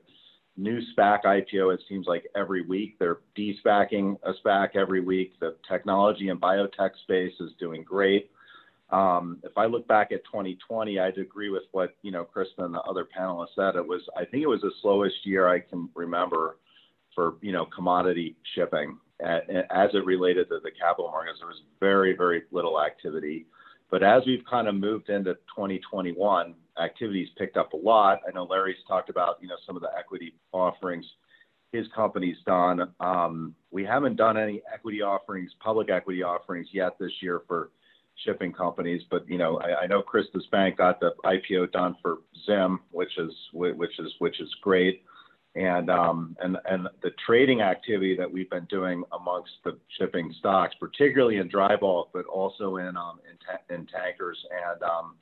new 0.56 0.80
SPAC 0.96 1.24
IPO, 1.24 1.74
it 1.74 1.80
seems 1.88 2.06
like 2.06 2.26
every 2.36 2.62
week. 2.62 2.98
They're 2.98 3.18
de-SPACing 3.34 4.16
a 4.22 4.32
SPAC 4.44 4.76
every 4.76 5.00
week. 5.00 5.34
The 5.40 5.56
technology 5.68 6.28
and 6.28 6.40
biotech 6.40 6.90
space 7.02 7.34
is 7.40 7.52
doing 7.58 7.82
great. 7.82 8.30
Um, 8.90 9.38
if 9.44 9.56
I 9.56 9.66
look 9.66 9.86
back 9.86 10.10
at 10.12 10.24
2020, 10.24 10.98
I'd 10.98 11.18
agree 11.18 11.50
with 11.50 11.62
what 11.72 11.94
you 12.02 12.10
know 12.10 12.24
Kristen 12.24 12.64
and 12.64 12.74
the 12.74 12.80
other 12.80 13.06
panelists 13.16 13.54
said. 13.54 13.76
It 13.76 13.86
was, 13.86 14.02
I 14.16 14.24
think, 14.24 14.42
it 14.42 14.48
was 14.48 14.62
the 14.62 14.72
slowest 14.82 15.24
year 15.24 15.48
I 15.48 15.60
can 15.60 15.88
remember 15.94 16.56
for 17.14 17.34
you 17.40 17.52
know 17.52 17.66
commodity 17.66 18.36
shipping. 18.54 18.98
As 19.20 19.90
it 19.94 20.04
related 20.04 20.48
to 20.48 20.60
the 20.62 20.70
capital 20.70 21.10
markets, 21.10 21.38
there 21.40 21.48
was 21.48 21.62
very 21.78 22.16
very 22.16 22.42
little 22.50 22.80
activity. 22.80 23.46
But 23.90 24.02
as 24.02 24.22
we've 24.26 24.44
kind 24.48 24.66
of 24.68 24.74
moved 24.74 25.08
into 25.08 25.34
2021, 25.54 26.54
activities 26.80 27.28
picked 27.36 27.56
up 27.56 27.72
a 27.72 27.76
lot. 27.76 28.20
I 28.26 28.32
know 28.32 28.44
Larry's 28.44 28.76
talked 28.88 29.10
about 29.10 29.36
you 29.40 29.48
know 29.48 29.56
some 29.66 29.76
of 29.76 29.82
the 29.82 29.90
equity 29.98 30.34
offerings 30.52 31.06
his 31.72 31.86
company's 31.94 32.36
done. 32.46 32.92
Um, 33.00 33.54
we 33.70 33.84
haven't 33.84 34.16
done 34.16 34.36
any 34.36 34.62
equity 34.72 35.02
offerings, 35.02 35.50
public 35.60 35.90
equity 35.90 36.22
offerings 36.22 36.68
yet 36.72 36.98
this 36.98 37.12
year 37.20 37.42
for 37.46 37.70
shipping 38.24 38.52
companies, 38.52 39.02
but 39.10 39.28
you 39.28 39.38
know, 39.38 39.60
I, 39.60 39.82
I 39.82 39.86
know 39.86 40.02
Krista's 40.02 40.46
Bank 40.50 40.78
got 40.78 41.00
the 41.00 41.12
IPO 41.24 41.72
done 41.72 41.96
for 42.02 42.18
Zim, 42.44 42.80
which 42.90 43.16
is 43.18 43.32
which 43.52 43.98
is 43.98 44.12
which 44.18 44.40
is 44.40 44.52
great, 44.62 45.02
and 45.54 45.88
um, 45.90 46.36
and 46.40 46.58
and 46.68 46.88
the 47.02 47.12
trading 47.24 47.62
activity 47.62 48.16
that 48.16 48.30
we've 48.30 48.50
been 48.50 48.66
doing 48.68 49.04
amongst 49.12 49.52
the 49.64 49.78
shipping 49.98 50.34
stocks, 50.38 50.74
particularly 50.78 51.36
in 51.36 51.48
dry 51.48 51.76
bulk, 51.76 52.10
but 52.12 52.26
also 52.26 52.76
in 52.76 52.96
um, 52.96 53.20
in, 53.30 53.36
ta- 53.38 53.74
in 53.74 53.86
tankers 53.86 54.38
and 54.50 54.82
um, 54.82 55.14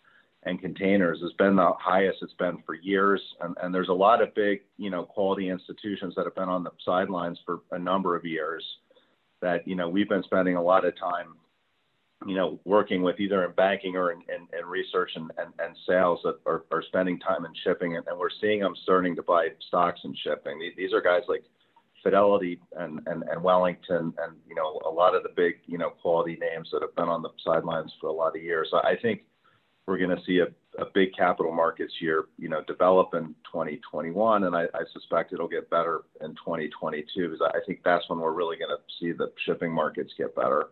and 0.48 0.58
containers 0.58 1.20
has 1.20 1.32
been 1.34 1.56
the 1.56 1.72
highest 1.78 2.18
it's 2.22 2.32
been 2.34 2.62
for 2.64 2.74
years. 2.74 3.20
And, 3.42 3.54
and 3.62 3.74
there's 3.74 3.90
a 3.90 3.92
lot 3.92 4.22
of 4.22 4.34
big, 4.34 4.62
you 4.78 4.88
know, 4.88 5.02
quality 5.02 5.50
institutions 5.50 6.14
that 6.16 6.24
have 6.24 6.34
been 6.34 6.48
on 6.48 6.64
the 6.64 6.70
sidelines 6.84 7.38
for 7.44 7.60
a 7.72 7.78
number 7.78 8.16
of 8.16 8.24
years 8.24 8.64
that, 9.42 9.68
you 9.68 9.76
know, 9.76 9.90
we've 9.90 10.08
been 10.08 10.22
spending 10.22 10.56
a 10.56 10.62
lot 10.62 10.86
of 10.86 10.98
time, 10.98 11.34
you 12.26 12.34
know, 12.34 12.58
working 12.64 13.02
with 13.02 13.20
either 13.20 13.44
in 13.44 13.52
banking 13.52 13.94
or 13.96 14.10
in, 14.10 14.20
in, 14.34 14.58
in 14.58 14.64
research 14.66 15.10
and, 15.16 15.30
and, 15.36 15.52
and 15.58 15.76
sales 15.86 16.20
that 16.24 16.38
are, 16.46 16.64
are 16.72 16.82
spending 16.82 17.20
time 17.20 17.44
in 17.44 17.52
shipping. 17.62 17.96
And, 17.96 18.06
and 18.06 18.18
we're 18.18 18.30
seeing 18.40 18.60
them 18.60 18.74
starting 18.84 19.14
to 19.16 19.22
buy 19.22 19.48
stocks 19.68 20.00
in 20.04 20.14
shipping. 20.24 20.58
These 20.78 20.94
are 20.94 21.02
guys 21.02 21.22
like 21.28 21.44
Fidelity 22.02 22.58
and, 22.76 23.00
and, 23.06 23.22
and 23.24 23.42
Wellington 23.42 24.14
and, 24.22 24.36
you 24.48 24.54
know, 24.54 24.80
a 24.86 24.90
lot 24.90 25.14
of 25.14 25.24
the 25.24 25.30
big, 25.36 25.56
you 25.66 25.76
know, 25.76 25.90
quality 25.90 26.38
names 26.40 26.70
that 26.72 26.80
have 26.80 26.96
been 26.96 27.08
on 27.08 27.20
the 27.20 27.30
sidelines 27.44 27.92
for 28.00 28.06
a 28.06 28.12
lot 28.12 28.34
of 28.34 28.42
years. 28.42 28.68
So 28.70 28.78
I 28.78 28.94
think 29.02 29.22
we're 29.88 29.98
going 29.98 30.14
to 30.14 30.22
see 30.24 30.40
a, 30.40 30.46
big 30.94 31.08
capital 31.16 31.52
markets 31.52 31.94
year, 32.00 32.26
you 32.38 32.48
know, 32.48 32.62
develop 32.68 33.12
in 33.14 33.34
2021, 33.52 34.44
and 34.44 34.54
I, 34.54 34.62
I 34.74 34.84
suspect 34.92 35.32
it'll 35.32 35.48
get 35.48 35.68
better 35.70 36.02
in 36.20 36.30
2022 36.36 37.28
because 37.28 37.50
I 37.52 37.58
think 37.66 37.80
that's 37.84 38.08
when 38.08 38.20
we're 38.20 38.32
really 38.32 38.56
going 38.56 38.70
to 38.70 38.78
see 39.00 39.12
the 39.12 39.32
shipping 39.44 39.72
markets 39.72 40.12
get 40.16 40.36
better. 40.36 40.68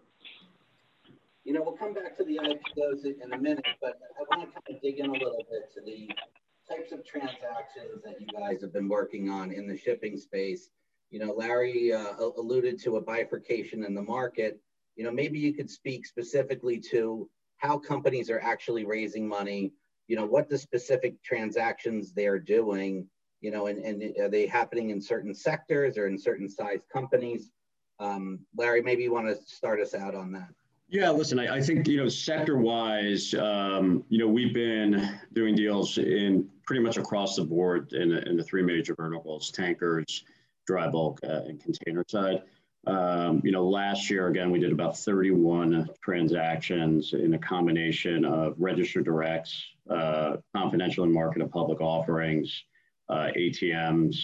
You 1.44 1.54
know, 1.54 1.62
we'll 1.62 1.76
come 1.76 1.92
back 1.92 2.16
to 2.18 2.25
the 2.25 2.38
IPOs 2.38 3.04
in 3.04 3.32
a 3.32 3.38
minute, 3.38 3.66
but 3.80 3.99
I 4.16 4.37
want 4.37 4.49
to 4.49 4.61
kind 4.61 4.76
of 4.76 4.82
dig 4.82 5.00
in 5.00 5.06
a 5.06 5.12
little 5.12 5.44
bit 5.50 5.73
to 5.75 5.80
the 5.85 6.08
types 6.68 6.92
of 6.92 7.04
transactions 7.04 8.02
that 8.04 8.20
you 8.20 8.26
guys 8.28 8.61
have 8.61 8.73
been 8.73 8.88
working 8.88 9.28
on 9.28 9.50
in 9.50 9.66
the 9.66 9.76
shipping 9.76 10.16
space. 10.18 10.70
You 11.11 11.18
know, 11.18 11.32
Larry 11.32 11.92
uh, 11.92 12.14
alluded 12.18 12.80
to 12.82 12.96
a 12.96 13.00
bifurcation 13.00 13.85
in 13.85 13.94
the 13.94 14.02
market. 14.02 14.61
You 14.94 15.04
know, 15.04 15.12
maybe 15.12 15.38
you 15.38 15.52
could 15.52 15.70
speak 15.70 16.06
specifically 16.06 16.78
to 16.92 17.28
how 17.59 17.79
companies 17.79 18.31
are 18.31 18.41
actually 18.41 18.85
raising 18.85 19.27
money, 19.27 19.73
you 20.09 20.17
know, 20.17 20.27
what 20.27 20.49
the 20.49 20.59
specific 20.59 21.23
transactions 21.23 22.13
they're 22.13 22.39
doing, 22.39 23.07
you 23.41 23.51
know, 23.51 23.67
and, 23.67 23.79
and 23.85 24.17
are 24.19 24.29
they 24.29 24.47
happening 24.47 24.91
in 24.91 25.01
certain 25.01 25.35
sectors 25.35 25.99
or 25.99 26.07
in 26.07 26.19
certain 26.19 26.49
size 26.49 26.81
companies? 26.93 27.51
Um, 27.99 28.41
Larry, 28.57 28.83
maybe 28.83 29.03
you 29.03 29.13
want 29.13 29.27
to 29.29 29.37
start 29.47 29.81
us 29.81 29.95
out 29.95 30.15
on 30.15 30.33
that. 30.33 30.49
Yeah, 30.89 31.11
listen, 31.11 31.41
I, 31.41 31.57
I 31.57 31.61
think, 31.61 31.89
you 31.89 31.97
know, 31.97 32.09
sector 32.09 32.59
wise, 32.59 33.35
um, 33.35 34.05
you 34.09 34.19
know, 34.19 34.29
we've 34.29 34.55
been 34.55 35.19
doing 35.33 35.57
deals 35.57 35.99
in 35.99 36.49
pretty 36.65 36.81
much 36.81 36.97
across 36.97 37.35
the 37.35 37.45
board 37.45 37.93
in, 37.93 38.13
in 38.13 38.37
the 38.37 38.45
three 38.45 38.63
major 38.63 38.95
verticals, 38.95 39.51
tankers, 39.51 40.25
dry 40.65 40.89
bulk, 40.89 41.19
uh, 41.25 41.41
and 41.47 41.61
container 41.61 42.05
side. 42.07 42.43
Um, 42.87 43.40
you 43.43 43.50
know, 43.50 43.66
last 43.66 44.09
year, 44.11 44.28
again, 44.28 44.50
we 44.50 44.61
did 44.61 44.71
about 44.71 44.97
31 44.97 45.88
transactions 46.02 47.14
in 47.14 47.35
a 47.35 47.38
combination 47.38 48.25
of 48.25 48.55
registered 48.59 49.05
directs, 49.05 49.64
uh, 49.90 50.37
confidential 50.55 51.05
and 51.05 51.12
market 51.12 51.43
and 51.43 51.50
public 51.50 51.81
offerings, 51.81 52.62
uh, 53.09 53.28
ATMs. 53.37 54.16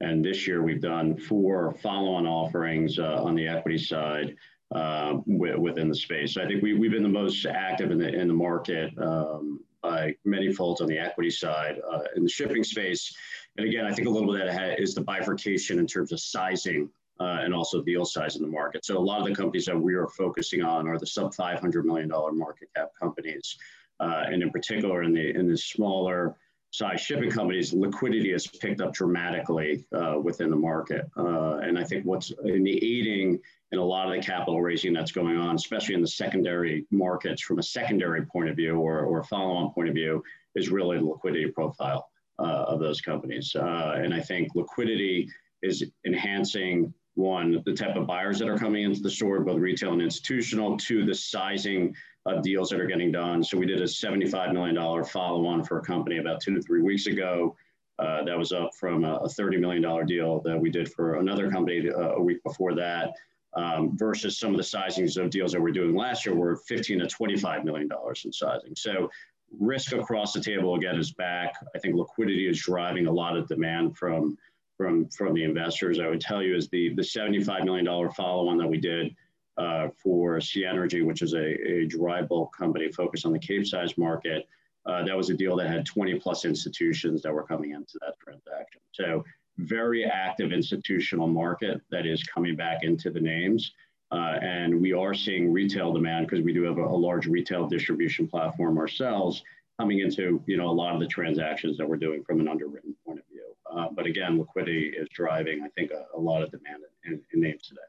And 0.00 0.24
this 0.24 0.46
year 0.46 0.62
we've 0.62 0.80
done 0.80 1.16
four 1.16 1.74
follow-on 1.82 2.26
offerings 2.26 2.98
uh, 2.98 3.22
on 3.22 3.34
the 3.34 3.46
equity 3.46 3.78
side 3.78 4.36
uh, 4.74 5.18
within 5.26 5.88
the 5.88 5.94
space. 5.94 6.34
So 6.34 6.42
I 6.42 6.46
think 6.46 6.62
we, 6.62 6.74
we've 6.74 6.90
been 6.90 7.02
the 7.02 7.08
most 7.08 7.46
active 7.46 7.90
in 7.90 7.98
the, 7.98 8.08
in 8.08 8.28
the 8.28 8.34
market 8.34 8.92
um, 8.98 9.60
by 9.82 10.14
many 10.24 10.52
folds 10.52 10.80
on 10.80 10.88
the 10.88 10.98
equity 10.98 11.30
side. 11.30 11.80
Uh, 11.90 12.00
in 12.16 12.24
the 12.24 12.28
shipping 12.28 12.64
space, 12.64 13.14
and 13.56 13.66
again, 13.66 13.86
I 13.86 13.92
think 13.92 14.08
a 14.08 14.10
little 14.10 14.32
bit 14.32 14.46
of 14.46 14.54
that 14.54 14.80
is 14.80 14.94
the 14.94 15.00
bifurcation 15.00 15.78
in 15.78 15.86
terms 15.86 16.12
of 16.12 16.20
sizing 16.20 16.90
uh, 17.20 17.38
and 17.42 17.54
also 17.54 17.82
deal 17.82 18.04
size 18.04 18.36
in 18.36 18.42
the 18.42 18.48
market. 18.48 18.84
So 18.84 18.96
a 18.96 19.00
lot 19.00 19.20
of 19.20 19.26
the 19.26 19.34
companies 19.34 19.66
that 19.66 19.78
we 19.78 19.94
are 19.94 20.08
focusing 20.08 20.62
on 20.62 20.86
are 20.88 20.98
the 20.98 21.06
sub 21.06 21.34
$500 21.34 21.84
million 21.84 22.08
market 22.32 22.68
cap 22.76 22.90
companies. 23.00 23.56
Uh, 24.00 24.24
and 24.26 24.42
in 24.42 24.50
particular, 24.50 25.02
in 25.02 25.12
the, 25.12 25.34
in 25.34 25.48
the 25.48 25.56
smaller 25.56 26.36
size 26.70 27.00
shipping 27.00 27.30
companies, 27.30 27.72
liquidity 27.72 28.32
has 28.32 28.46
picked 28.46 28.80
up 28.80 28.92
dramatically 28.92 29.84
uh, 29.92 30.16
within 30.22 30.50
the 30.50 30.56
market. 30.56 31.06
Uh, 31.16 31.56
and 31.56 31.78
I 31.78 31.84
think 31.84 32.04
what's 32.04 32.30
in 32.44 32.62
the 32.62 32.76
aiding 32.76 33.40
in 33.72 33.78
a 33.78 33.84
lot 33.84 34.06
of 34.06 34.14
the 34.14 34.26
capital 34.26 34.60
raising 34.60 34.92
that's 34.92 35.12
going 35.12 35.36
on, 35.36 35.56
especially 35.56 35.94
in 35.94 36.00
the 36.00 36.08
secondary 36.08 36.86
markets 36.90 37.42
from 37.42 37.58
a 37.58 37.62
secondary 37.62 38.24
point 38.26 38.48
of 38.48 38.56
view 38.56 38.76
or, 38.76 39.00
or 39.00 39.24
follow-on 39.24 39.72
point 39.72 39.88
of 39.88 39.94
view, 39.94 40.22
is 40.54 40.70
really 40.70 40.98
the 40.98 41.04
liquidity 41.04 41.50
profile 41.50 42.08
uh, 42.38 42.64
of 42.68 42.80
those 42.80 43.00
companies. 43.00 43.54
Uh, 43.54 43.94
and 43.96 44.14
I 44.14 44.20
think 44.20 44.54
liquidity 44.54 45.28
is 45.62 45.84
enhancing 46.06 46.94
one, 47.18 47.62
the 47.66 47.74
type 47.74 47.96
of 47.96 48.06
buyers 48.06 48.38
that 48.38 48.48
are 48.48 48.56
coming 48.56 48.84
into 48.84 49.00
the 49.00 49.10
store, 49.10 49.40
both 49.40 49.58
retail 49.58 49.92
and 49.92 50.00
institutional, 50.00 50.76
two, 50.76 51.04
the 51.04 51.14
sizing 51.14 51.94
of 52.26 52.42
deals 52.42 52.70
that 52.70 52.80
are 52.80 52.86
getting 52.86 53.10
done. 53.10 53.42
So 53.42 53.58
we 53.58 53.66
did 53.66 53.80
a 53.80 53.84
$75 53.84 54.52
million 54.52 55.04
follow-on 55.04 55.64
for 55.64 55.78
a 55.78 55.82
company 55.82 56.18
about 56.18 56.40
two 56.40 56.54
to 56.54 56.62
three 56.62 56.82
weeks 56.82 57.06
ago. 57.06 57.56
Uh, 57.98 58.22
that 58.22 58.38
was 58.38 58.52
up 58.52 58.70
from 58.78 59.04
a, 59.04 59.18
$30 59.20 59.58
million 59.58 60.06
deal 60.06 60.40
that 60.42 60.56
we 60.56 60.70
did 60.70 60.92
for 60.92 61.16
another 61.16 61.50
company 61.50 61.90
uh, 61.90 62.12
a 62.12 62.22
week 62.22 62.40
before 62.44 62.72
that, 62.72 63.10
um, 63.54 63.96
versus 63.98 64.38
some 64.38 64.52
of 64.52 64.56
the 64.56 64.62
sizings 64.62 65.20
of 65.20 65.30
deals 65.30 65.50
that 65.50 65.60
we're 65.60 65.72
doing 65.72 65.96
last 65.96 66.24
year 66.24 66.36
were 66.36 66.56
15 66.68 67.00
to 67.00 67.06
$25 67.06 67.64
million 67.64 67.88
in 68.24 68.32
sizing. 68.32 68.76
So 68.76 69.10
risk 69.58 69.92
across 69.92 70.32
the 70.32 70.40
table 70.40 70.76
again 70.76 70.96
is 70.96 71.12
back. 71.12 71.54
I 71.74 71.78
think 71.80 71.96
liquidity 71.96 72.46
is 72.48 72.60
driving 72.60 73.08
a 73.08 73.12
lot 73.12 73.36
of 73.36 73.48
demand 73.48 73.96
from 73.96 74.38
from 74.78 75.08
from 75.10 75.34
the 75.34 75.44
investors. 75.44 76.00
I 76.00 76.08
would 76.08 76.22
tell 76.22 76.42
you 76.42 76.56
is 76.56 76.68
the 76.70 76.94
the 76.94 77.02
$75 77.02 77.66
million 77.66 78.10
follow-on 78.12 78.56
that 78.56 78.66
we 78.66 78.78
did 78.78 79.14
uh, 79.58 79.88
for 80.02 80.38
Seanergy, 80.38 81.04
which 81.04 81.20
is 81.20 81.34
a, 81.34 81.54
a 81.68 81.86
dry 81.86 82.22
bulk 82.22 82.56
company 82.56 82.90
focused 82.90 83.26
on 83.26 83.32
the 83.32 83.38
Capesize 83.38 83.98
market. 83.98 84.48
Uh, 84.86 85.04
that 85.04 85.16
was 85.16 85.28
a 85.28 85.34
deal 85.34 85.56
that 85.56 85.68
had 85.68 85.84
20 85.84 86.18
plus 86.20 86.46
institutions 86.46 87.20
that 87.20 87.34
were 87.34 87.42
coming 87.42 87.72
into 87.72 87.98
that 88.00 88.14
transaction. 88.20 88.80
So 88.92 89.22
very 89.58 90.04
active 90.04 90.52
institutional 90.52 91.26
market 91.26 91.80
that 91.90 92.06
is 92.06 92.22
coming 92.22 92.56
back 92.56 92.84
into 92.84 93.10
the 93.10 93.20
names. 93.20 93.72
Uh, 94.10 94.38
and 94.40 94.80
we 94.80 94.92
are 94.92 95.12
seeing 95.12 95.52
retail 95.52 95.92
demand 95.92 96.26
because 96.26 96.42
we 96.42 96.54
do 96.54 96.62
have 96.62 96.78
a, 96.78 96.84
a, 96.84 96.96
large 96.96 97.26
retail 97.26 97.66
distribution 97.66 98.26
platform 98.26 98.78
ourselves 98.78 99.42
coming 99.78 99.98
into 99.98 100.42
you 100.46 100.56
know 100.56 100.68
a 100.68 100.72
lot 100.72 100.94
of 100.94 101.00
the 101.00 101.06
transactions 101.06 101.76
that 101.76 101.86
we're 101.86 101.96
doing 101.96 102.24
from 102.24 102.40
an 102.40 102.48
underwritten 102.48 102.94
point 103.04 103.18
of 103.18 103.26
view. 103.26 103.37
Uh, 103.72 103.86
but 103.94 104.06
again, 104.06 104.38
liquidity 104.38 104.92
is 104.96 105.08
driving, 105.14 105.62
I 105.62 105.68
think, 105.68 105.90
a, 105.90 106.06
a 106.16 106.20
lot 106.20 106.42
of 106.42 106.50
demand 106.50 106.82
in, 107.04 107.20
in, 107.32 107.40
names 107.40 107.62
today. 107.62 107.80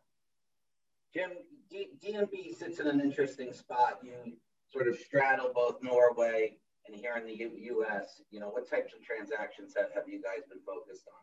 Jim, 1.14 1.32
D- 1.70 1.90
DNB 2.04 2.56
sits 2.56 2.80
in 2.80 2.88
an 2.88 3.00
interesting 3.00 3.54
spot. 3.54 4.00
You 4.04 4.34
sort 4.72 4.88
of 4.88 4.98
straddle 4.98 5.52
both 5.54 5.82
Norway 5.82 6.58
and 6.88 6.96
here 6.96 7.16
in 7.18 7.26
the 7.26 7.36
U- 7.36 7.58
U.S. 7.76 8.22
You 8.32 8.40
know, 8.40 8.50
what 8.50 8.70
types 8.70 8.94
of 8.94 9.02
transactions 9.04 9.74
have, 9.78 9.88
have 9.94 10.08
you 10.08 10.22
guys 10.22 10.44
been 10.50 10.60
focused 10.66 11.06
on? 11.08 11.14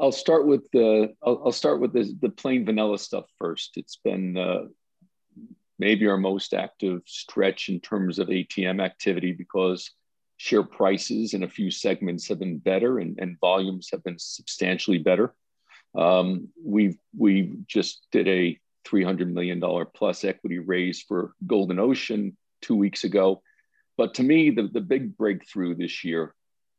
I'll 0.00 0.12
start 0.12 0.46
with 0.46 0.68
the 0.72 1.14
I'll, 1.22 1.42
I'll 1.46 1.52
start 1.52 1.80
with 1.80 1.92
the, 1.92 2.12
the 2.20 2.30
plain 2.30 2.64
vanilla 2.64 2.98
stuff 2.98 3.26
first. 3.38 3.76
It's 3.76 3.96
been 3.96 4.36
uh, 4.36 4.64
maybe 5.78 6.06
our 6.08 6.16
most 6.16 6.52
active 6.52 7.02
stretch 7.06 7.68
in 7.68 7.80
terms 7.80 8.18
of 8.18 8.28
ATM 8.28 8.82
activity 8.82 9.32
because 9.32 9.90
share 10.38 10.62
prices 10.62 11.34
in 11.34 11.42
a 11.42 11.48
few 11.48 11.70
segments 11.70 12.28
have 12.28 12.38
been 12.38 12.58
better 12.58 12.98
and, 12.98 13.18
and 13.18 13.38
volumes 13.40 13.88
have 13.92 14.02
been 14.02 14.18
substantially 14.18 14.98
better. 14.98 15.34
Um, 15.96 16.48
we 16.64 16.98
we 17.16 17.58
just 17.66 18.06
did 18.12 18.28
a 18.28 18.58
$300 18.86 19.30
million 19.30 19.60
plus 19.94 20.24
equity 20.24 20.58
raise 20.58 21.02
for 21.02 21.32
Golden 21.46 21.78
Ocean 21.78 22.36
two 22.62 22.76
weeks 22.76 23.04
ago. 23.04 23.42
But 23.96 24.14
to 24.14 24.22
me, 24.22 24.50
the, 24.50 24.68
the 24.72 24.80
big 24.80 25.16
breakthrough 25.16 25.74
this 25.74 26.04
year 26.04 26.34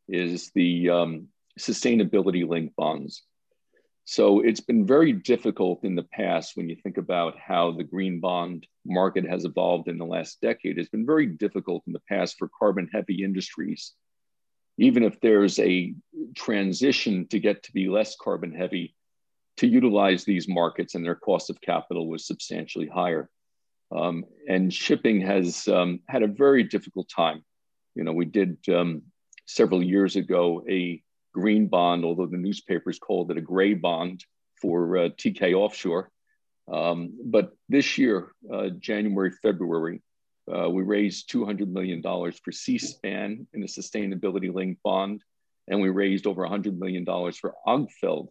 is 0.07 0.51
the 0.55 0.89
um, 0.89 1.27
sustainability 1.59 2.47
linked 2.47 2.75
bonds. 2.75 3.23
So 4.11 4.39
it's 4.39 4.59
been 4.59 4.87
very 4.87 5.13
difficult 5.13 5.83
in 5.83 5.95
the 5.95 6.03
past 6.03 6.57
when 6.57 6.67
you 6.67 6.75
think 6.75 6.97
about 6.97 7.37
how 7.37 7.71
the 7.71 7.83
green 7.83 8.19
bond 8.19 8.65
market 8.85 9.23
has 9.29 9.45
evolved 9.45 9.87
in 9.87 9.97
the 9.99 10.05
last 10.05 10.41
decade. 10.41 10.77
It's 10.77 10.89
been 10.89 11.05
very 11.05 11.27
difficult 11.27 11.83
in 11.85 11.93
the 11.93 12.01
past 12.09 12.37
for 12.39 12.49
carbon 12.59 12.89
heavy 12.91 13.23
industries 13.23 13.93
even 14.79 15.03
if 15.03 15.19
there's 15.19 15.59
a 15.59 15.93
transition 16.35 17.27
to 17.27 17.37
get 17.37 17.63
to 17.63 17.73
be 17.73 17.89
less 17.89 18.15
carbon 18.15 18.53
heavy, 18.53 18.95
to 19.57 19.67
utilize 19.67 20.23
these 20.23 20.47
markets 20.47 20.95
and 20.95 21.03
their 21.03 21.15
cost 21.15 21.49
of 21.49 21.59
capital 21.59 22.07
was 22.07 22.25
substantially 22.25 22.87
higher. 22.87 23.29
Um, 23.93 24.23
and 24.47 24.73
shipping 24.73 25.19
has 25.21 25.67
um, 25.67 25.99
had 26.07 26.23
a 26.23 26.27
very 26.27 26.63
difficult 26.63 27.09
time. 27.13 27.43
You 27.93 28.05
know, 28.05 28.13
we 28.13 28.23
did 28.23 28.57
um, 28.69 29.01
several 29.45 29.83
years 29.83 30.15
ago 30.15 30.63
a 30.69 31.01
green 31.33 31.67
bond, 31.67 32.03
although 32.03 32.25
the 32.25 32.37
newspapers 32.37 32.99
called 32.99 33.31
it 33.31 33.37
a 33.37 33.41
gray 33.41 33.73
bond 33.73 34.25
for 34.61 34.97
uh, 34.97 35.09
Teekay 35.09 35.53
Offshore. 35.53 36.09
Um, 36.71 37.17
but 37.23 37.53
this 37.67 37.97
year, 37.97 38.31
uh, 38.51 38.69
January, 38.79 39.31
February, 39.31 40.01
uh, 40.53 40.69
we 40.69 40.83
raised 40.83 41.31
$200 41.31 41.67
million 41.67 42.01
for 42.01 42.51
Seaspan 42.51 43.45
in 43.53 43.63
a 43.63 43.67
sustainability 43.67 44.53
linked 44.53 44.81
bond, 44.83 45.23
and 45.67 45.81
we 45.81 45.89
raised 45.89 46.27
over 46.27 46.45
$100 46.45 46.77
million 46.77 47.05
for 47.05 47.55
Odfjell 47.67 48.29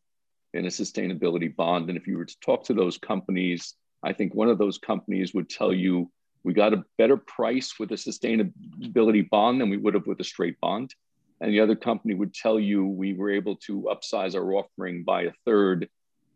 in 0.55 0.65
a 0.65 0.69
sustainability 0.69 1.55
bond. 1.55 1.89
And 1.89 1.99
if 1.99 2.07
you 2.07 2.17
were 2.17 2.25
to 2.25 2.41
talk 2.41 2.65
to 2.65 2.75
those 2.75 2.99
companies, 2.99 3.75
I 4.03 4.13
think 4.13 4.35
one 4.35 4.49
of 4.49 4.59
those 4.59 4.79
companies 4.79 5.35
would 5.35 5.49
tell 5.49 5.73
you 5.73 6.11
we 6.45 6.55
got 6.55 6.73
a 6.73 6.85
better 6.97 7.17
price 7.17 7.79
with 7.79 7.91
a 7.91 7.95
sustainability 7.95 9.29
bond 9.29 9.61
than 9.61 9.71
we 9.71 9.77
would 9.77 9.95
have 9.95 10.07
with 10.07 10.21
a 10.21 10.25
straight 10.25 10.59
bond. 10.61 10.95
And 11.41 11.53
the 11.53 11.61
other 11.61 11.77
company 11.77 12.15
would 12.15 12.35
tell 12.35 12.59
you 12.59 12.87
we 12.87 13.15
were 13.15 13.31
able 13.31 13.57
to 13.67 13.89
upsize 13.93 14.35
our 14.35 14.55
offering 14.55 15.05
by 15.05 15.23
a 15.23 15.33
third, 15.45 15.89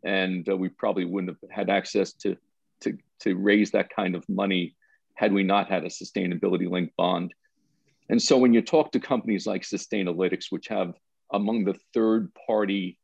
and 0.04 0.48
uh, 0.48 0.56
we 0.56 0.68
probably 0.68 1.04
wouldn't 1.04 1.36
have 1.40 1.50
had 1.50 1.70
access 1.70 2.12
to, 2.14 2.36
to, 2.80 2.96
to 3.20 3.34
raise 3.34 3.72
that 3.72 3.90
kind 3.94 4.14
of 4.14 4.28
money 4.28 4.76
had 5.14 5.32
we 5.32 5.42
not 5.42 5.68
had 5.68 5.84
a 5.84 5.88
sustainability 5.88 6.70
linked 6.70 6.96
bond. 6.96 7.34
And 8.08 8.20
so 8.20 8.36
when 8.38 8.54
you 8.54 8.62
talk 8.62 8.92
to 8.92 9.00
companies 9.00 9.46
like 9.46 9.62
Sustainalytics, 9.62 10.46
which 10.50 10.68
have 10.68 10.94
among 11.32 11.64
the 11.64 11.76
third 11.94 12.30
party 12.46 12.98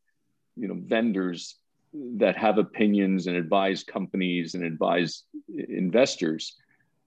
you 0.56 0.68
know, 0.68 0.76
vendors 0.76 1.56
that 1.94 2.36
have 2.36 2.58
opinions 2.58 3.26
and 3.26 3.36
advise 3.36 3.82
companies 3.84 4.54
and 4.54 4.64
advise 4.64 5.24
investors, 5.48 6.56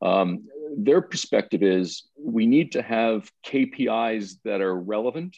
um, 0.02 0.44
their 0.78 1.02
perspective 1.02 1.64
is 1.64 2.04
we 2.18 2.46
need 2.46 2.72
to 2.74 2.82
have 2.82 3.32
KPIs 3.46 4.36
that 4.44 4.62
are 4.62 4.76
relevant, 4.76 5.38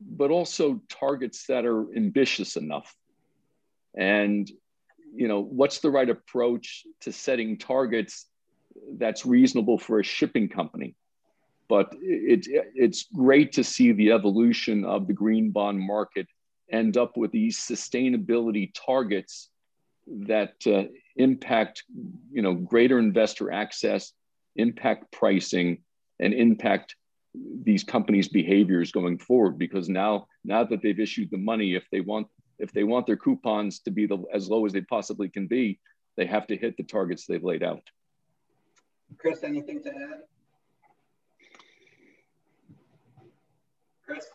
but 0.00 0.30
also 0.30 0.80
targets 0.88 1.46
that 1.46 1.64
are 1.64 1.94
ambitious 1.96 2.56
enough. 2.56 2.94
And 3.96 4.50
you 5.14 5.26
know, 5.26 5.40
what's 5.40 5.80
the 5.80 5.90
right 5.90 6.08
approach 6.08 6.84
to 7.00 7.12
setting 7.12 7.56
targets 7.56 8.26
that's 8.98 9.24
reasonable 9.24 9.78
for 9.78 10.00
a 10.00 10.04
shipping 10.04 10.48
company? 10.48 10.94
But 11.68 11.94
it, 12.00 12.46
it's 12.74 13.06
great 13.14 13.52
to 13.52 13.64
see 13.64 13.92
the 13.92 14.12
evolution 14.12 14.84
of 14.84 15.06
the 15.06 15.12
green 15.12 15.50
bond 15.50 15.80
market 15.80 16.26
end 16.70 16.96
up 16.96 17.16
with 17.16 17.32
these 17.32 17.58
sustainability 17.58 18.70
targets 18.74 19.50
that 20.06 20.54
uh, 20.66 20.84
impact 21.16 21.84
you 22.30 22.42
know 22.42 22.54
greater 22.54 22.98
investor 22.98 23.50
access 23.50 24.12
impact 24.58 25.10
pricing 25.12 25.78
and 26.20 26.34
impact 26.34 26.96
these 27.62 27.84
companies 27.84 28.28
behaviors 28.28 28.90
going 28.90 29.18
forward 29.18 29.58
because 29.58 29.88
now 29.88 30.26
now 30.44 30.64
that 30.64 30.82
they've 30.82 30.98
issued 30.98 31.30
the 31.30 31.38
money 31.38 31.74
if 31.74 31.84
they 31.92 32.00
want 32.00 32.26
if 32.58 32.72
they 32.72 32.84
want 32.84 33.06
their 33.06 33.16
coupons 33.16 33.78
to 33.80 33.90
be 33.90 34.06
the, 34.06 34.18
as 34.34 34.48
low 34.48 34.66
as 34.66 34.72
they 34.72 34.80
possibly 34.80 35.28
can 35.28 35.46
be 35.46 35.78
they 36.16 36.26
have 36.26 36.46
to 36.48 36.56
hit 36.56 36.76
the 36.76 36.82
targets 36.82 37.26
they've 37.26 37.44
laid 37.44 37.62
out. 37.62 37.82
Chris 39.18 39.44
anything 39.44 39.80
to 39.84 39.90
add? 39.90 40.22
Chris 44.04 44.26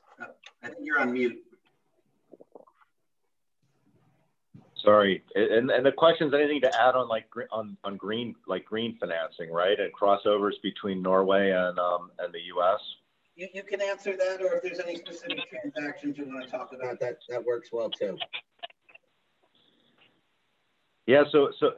i 0.64 0.68
think 0.68 0.80
you're 0.82 1.00
on 1.00 1.12
mute 1.12 1.42
Sorry, 4.84 5.24
and 5.36 5.72
and 5.72 5.86
the 5.86 5.92
question's 5.92 6.34
anything 6.34 6.60
to 6.62 6.82
add 6.82 6.96
on 6.96 7.08
like 7.08 7.26
on 7.52 7.78
on 7.86 7.96
green 7.96 8.36
like 8.48 8.66
green 8.66 8.98
financing, 9.00 9.50
right? 9.50 9.80
And 9.80 9.94
crossovers 9.94 10.62
between 10.62 11.02
Norway 11.02 11.52
and 11.52 11.80
um 11.80 12.12
and 12.20 12.34
the 12.34 12.42
U.S. 12.56 12.80
You, 13.36 13.48
you 13.54 13.64
can 13.64 13.82
answer 13.82 14.16
that, 14.18 14.42
or 14.42 14.58
if 14.58 14.64
there's 14.64 14.80
any 14.80 14.98
specific 14.98 15.40
transactions 15.50 16.18
you 16.18 16.26
want 16.26 16.46
to 16.46 16.52
talk 16.52 16.72
about, 16.74 17.00
that 17.00 17.18
that 17.30 17.44
works 17.44 17.70
well 17.72 17.90
too. 17.90 18.18
Yeah, 21.08 21.24
so 21.32 21.52
so 21.60 21.72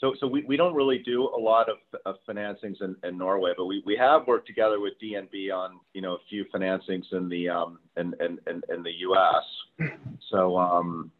so 0.00 0.14
so 0.18 0.26
we, 0.26 0.42
we 0.44 0.56
don't 0.56 0.74
really 0.74 0.98
do 0.98 1.24
a 1.24 1.40
lot 1.40 1.68
of, 1.68 1.76
of 2.04 2.16
financings 2.28 2.82
in, 2.82 2.96
in 3.04 3.16
Norway, 3.16 3.52
but 3.56 3.66
we, 3.66 3.82
we 3.86 3.96
have 3.96 4.26
worked 4.26 4.46
together 4.46 4.80
with 4.80 4.94
DNB 5.02 5.52
on 5.52 5.78
you 5.94 6.02
know 6.02 6.14
a 6.14 6.18
few 6.28 6.44
financings 6.54 7.12
in 7.12 7.28
the 7.28 7.48
um 7.48 7.78
in 7.96 8.12
in, 8.20 8.38
in, 8.48 8.62
in 8.68 8.82
the 8.82 8.92
U.S. 9.00 9.88
So 10.30 10.58
um 10.58 11.12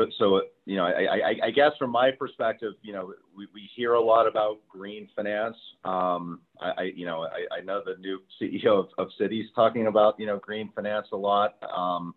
so, 0.00 0.10
so 0.18 0.40
you 0.66 0.76
know, 0.76 0.84
I, 0.84 1.04
I, 1.04 1.46
I, 1.46 1.50
guess 1.50 1.72
from 1.78 1.90
my 1.90 2.10
perspective, 2.10 2.74
you 2.82 2.92
know, 2.92 3.12
we, 3.36 3.46
we 3.52 3.68
hear 3.74 3.94
a 3.94 4.00
lot 4.00 4.26
about 4.26 4.58
green 4.68 5.08
finance. 5.16 5.56
Um, 5.84 6.40
I, 6.60 6.70
I, 6.78 6.82
you 6.94 7.06
know, 7.06 7.22
I, 7.22 7.58
I 7.58 7.60
know 7.60 7.82
the 7.84 8.00
new 8.00 8.20
CEO 8.40 8.66
of, 8.66 8.86
of 8.98 9.08
Citi's 9.20 9.48
talking 9.54 9.86
about, 9.86 10.18
you 10.18 10.26
know, 10.26 10.38
green 10.38 10.70
finance 10.74 11.08
a 11.12 11.16
lot. 11.16 11.56
Um, 11.74 12.14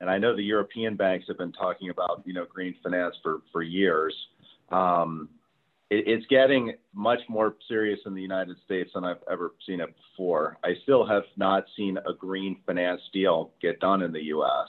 and 0.00 0.10
I 0.10 0.18
know 0.18 0.36
the 0.36 0.42
European 0.42 0.96
banks 0.96 1.26
have 1.28 1.38
been 1.38 1.52
talking 1.52 1.90
about, 1.90 2.22
you 2.26 2.34
know, 2.34 2.44
green 2.44 2.74
finance 2.82 3.16
for, 3.22 3.40
for 3.52 3.62
years. 3.62 4.14
Um, 4.70 5.28
it, 5.90 6.04
it's 6.06 6.26
getting 6.26 6.74
much 6.94 7.20
more 7.28 7.56
serious 7.68 8.00
in 8.06 8.14
the 8.14 8.22
United 8.22 8.56
States 8.64 8.90
than 8.94 9.04
I've 9.04 9.22
ever 9.30 9.54
seen 9.66 9.80
it 9.80 9.94
before. 9.96 10.58
I 10.64 10.74
still 10.82 11.06
have 11.06 11.24
not 11.36 11.64
seen 11.76 11.96
a 11.98 12.12
green 12.12 12.58
finance 12.66 13.00
deal 13.12 13.52
get 13.62 13.80
done 13.80 14.02
in 14.02 14.12
the 14.12 14.24
U.S. 14.24 14.68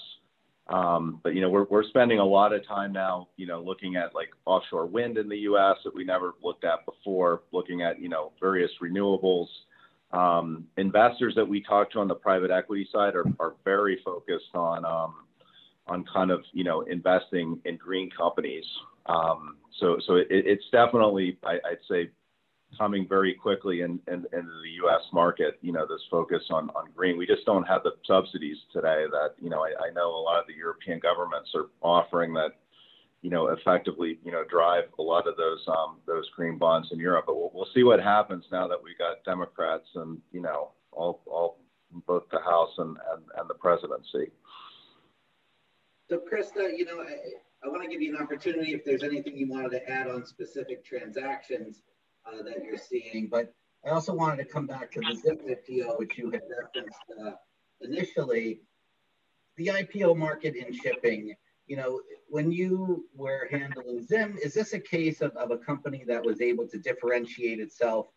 Um, 0.69 1.21
but 1.23 1.33
you 1.33 1.41
know, 1.41 1.49
we're 1.49 1.65
we're 1.69 1.83
spending 1.83 2.19
a 2.19 2.25
lot 2.25 2.53
of 2.53 2.67
time 2.67 2.91
now, 2.91 3.29
you 3.37 3.47
know, 3.47 3.61
looking 3.61 3.95
at 3.95 4.13
like 4.13 4.29
offshore 4.45 4.85
wind 4.85 5.17
in 5.17 5.29
the 5.29 5.37
U.S. 5.39 5.77
that 5.85 5.95
we 5.95 6.03
never 6.03 6.35
looked 6.43 6.65
at 6.65 6.85
before, 6.85 7.43
looking 7.51 7.81
at 7.81 8.01
you 8.01 8.09
know 8.09 8.33
various 8.39 8.71
renewables. 8.81 9.47
Um, 10.11 10.65
investors 10.77 11.33
that 11.35 11.47
we 11.47 11.61
talk 11.61 11.91
to 11.91 11.99
on 11.99 12.07
the 12.07 12.15
private 12.15 12.51
equity 12.51 12.87
side 12.91 13.13
are 13.15 13.55
very 13.63 13.99
focused 14.03 14.53
on 14.53 14.83
um, 14.85 15.15
on 15.87 16.03
kind 16.13 16.31
of 16.31 16.43
you 16.51 16.65
know 16.65 16.81
investing 16.81 17.59
in 17.65 17.77
green 17.77 18.09
companies. 18.09 18.65
So 19.79 19.97
so 20.05 20.15
it, 20.15 20.27
it's 20.29 20.65
definitely 20.71 21.37
I'd 21.43 21.77
say 21.89 22.09
coming 22.77 23.07
very 23.07 23.33
quickly 23.33 23.81
in, 23.81 23.99
in, 24.07 24.25
into 24.33 24.51
the 24.63 24.71
U.S. 24.83 25.01
market. 25.13 25.57
You 25.61 25.71
know, 25.71 25.85
this 25.85 26.01
focus 26.09 26.43
on, 26.49 26.69
on 26.71 26.89
green. 26.95 27.17
We 27.17 27.25
just 27.25 27.45
don't 27.45 27.67
have 27.67 27.83
the 27.83 27.91
subsidies 28.05 28.57
today 28.73 29.05
that 29.11 29.35
you 29.39 29.49
know. 29.49 29.63
I, 29.63 29.69
I 29.87 29.91
know 29.93 30.09
a 30.09 30.21
lot 30.21 30.39
of 30.39 30.47
the 30.47 30.53
European 30.53 30.99
governments 30.99 31.51
are 31.55 31.67
offering 31.81 32.33
that. 32.33 32.51
You 33.23 33.31
know, 33.31 33.47
effectively, 33.47 34.19
you 34.23 34.31
know, 34.31 34.43
drive 34.47 34.83
a 34.99 35.01
lot 35.01 35.27
of 35.27 35.35
those 35.37 35.65
um, 35.67 35.97
those 36.05 36.29
green 36.35 36.57
bonds 36.57 36.89
in 36.91 36.99
Europe. 36.99 37.25
But 37.27 37.35
we'll, 37.35 37.51
we'll 37.53 37.67
see 37.73 37.83
what 37.83 37.99
happens 37.99 38.45
now 38.51 38.67
that 38.67 38.81
we 38.81 38.95
got 38.97 39.23
Democrats 39.25 39.87
and 39.95 40.19
you 40.31 40.41
know 40.41 40.71
all 40.91 41.21
all 41.25 41.57
both 42.05 42.23
the 42.31 42.39
House 42.39 42.73
and, 42.77 42.97
and, 43.11 43.23
and 43.37 43.49
the 43.49 43.53
presidency. 43.53 44.31
So, 46.09 46.19
Krista, 46.19 46.77
you 46.77 46.85
know, 46.85 47.01
I, 47.01 47.65
I 47.65 47.69
want 47.69 47.83
to 47.83 47.89
give 47.89 48.01
you 48.01 48.15
an 48.15 48.21
opportunity 48.21 48.73
if 48.73 48.85
there's 48.85 49.03
anything 49.03 49.35
you 49.35 49.49
wanted 49.49 49.71
to 49.71 49.89
add 49.89 50.07
on 50.07 50.25
specific 50.25 50.85
transactions 50.85 51.81
uh, 52.27 52.43
that 52.43 52.63
you're 52.63 52.77
seeing. 52.77 53.27
But 53.29 53.53
I 53.85 53.89
also 53.89 54.13
wanted 54.13 54.43
to 54.43 54.51
come 54.51 54.67
back 54.67 54.91
to 54.91 54.99
the 54.99 55.15
ZIM 55.15 55.37
IPO, 55.37 55.97
which 55.99 56.17
you 56.17 56.31
had 56.31 56.41
referenced 56.49 56.99
uh, 57.25 57.31
initially. 57.81 58.61
The 59.57 59.67
IPO 59.67 60.15
market 60.17 60.55
in 60.55 60.71
shipping, 60.73 61.33
you 61.65 61.77
know, 61.77 62.01
when 62.29 62.51
you 62.51 63.05
were 63.15 63.47
handling 63.49 64.03
Zim, 64.03 64.37
is 64.43 64.53
this 64.53 64.73
a 64.73 64.79
case 64.79 65.21
of, 65.21 65.35
of 65.35 65.51
a 65.51 65.57
company 65.57 66.03
that 66.07 66.23
was 66.23 66.41
able 66.41 66.67
to 66.67 66.77
differentiate 66.77 67.59
itself 67.59 68.07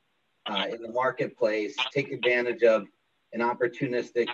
uh, 0.46 0.66
in 0.70 0.82
the 0.82 0.90
marketplace, 0.90 1.76
take 1.92 2.12
advantage 2.12 2.62
of 2.62 2.86
an 3.32 3.40
opportunistic 3.40 4.28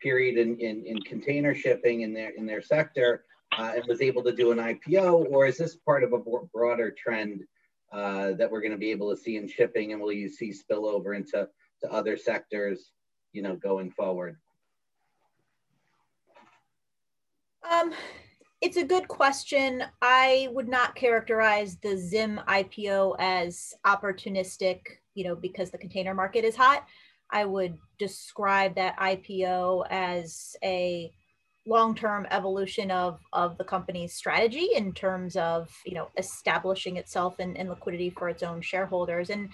period 0.00 0.36
in, 0.38 0.58
in, 0.58 0.84
in 0.86 1.00
container 1.02 1.54
shipping 1.54 2.02
in 2.02 2.12
their 2.12 2.30
in 2.30 2.46
their 2.46 2.62
sector 2.62 3.24
uh, 3.56 3.72
and 3.74 3.84
was 3.86 4.00
able 4.00 4.22
to 4.22 4.32
do 4.32 4.52
an 4.52 4.58
IPO, 4.58 5.26
or 5.30 5.46
is 5.46 5.58
this 5.58 5.76
part 5.76 6.04
of 6.04 6.12
a 6.12 6.18
broader 6.52 6.90
trend 6.90 7.42
uh, 7.92 8.32
that 8.32 8.50
we're 8.50 8.60
going 8.60 8.72
to 8.72 8.78
be 8.78 8.90
able 8.90 9.14
to 9.14 9.20
see 9.20 9.36
in 9.36 9.48
shipping, 9.48 9.92
and 9.92 10.00
will 10.00 10.12
you 10.12 10.28
see 10.28 10.52
spillover 10.52 11.16
into 11.16 11.48
to 11.80 11.92
other 11.92 12.16
sectors, 12.16 12.92
you 13.32 13.42
know, 13.42 13.56
going 13.56 13.90
forward? 13.90 14.36
Um, 17.70 17.92
it's 18.60 18.76
a 18.76 18.84
good 18.84 19.08
question. 19.08 19.84
I 20.02 20.48
would 20.52 20.68
not 20.68 20.94
characterize 20.94 21.76
the 21.76 21.96
Zim 21.96 22.40
IPO 22.48 23.16
as 23.18 23.74
opportunistic, 23.86 24.80
you 25.14 25.24
know, 25.24 25.36
because 25.36 25.70
the 25.70 25.78
container 25.78 26.14
market 26.14 26.44
is 26.44 26.56
hot. 26.56 26.86
I 27.30 27.44
would 27.44 27.76
describe 27.98 28.74
that 28.76 28.98
IPO 28.98 29.86
as 29.90 30.56
a 30.64 31.12
long-term 31.68 32.26
evolution 32.30 32.90
of 32.90 33.20
of 33.32 33.58
the 33.58 33.64
company's 33.64 34.14
strategy 34.14 34.70
in 34.74 34.92
terms 34.92 35.36
of 35.36 35.68
you 35.84 35.94
know 35.94 36.08
establishing 36.16 36.96
itself 36.96 37.38
in, 37.38 37.54
liquidity 37.68 38.10
for 38.10 38.28
its 38.28 38.42
own 38.42 38.60
shareholders 38.62 39.30
and 39.30 39.50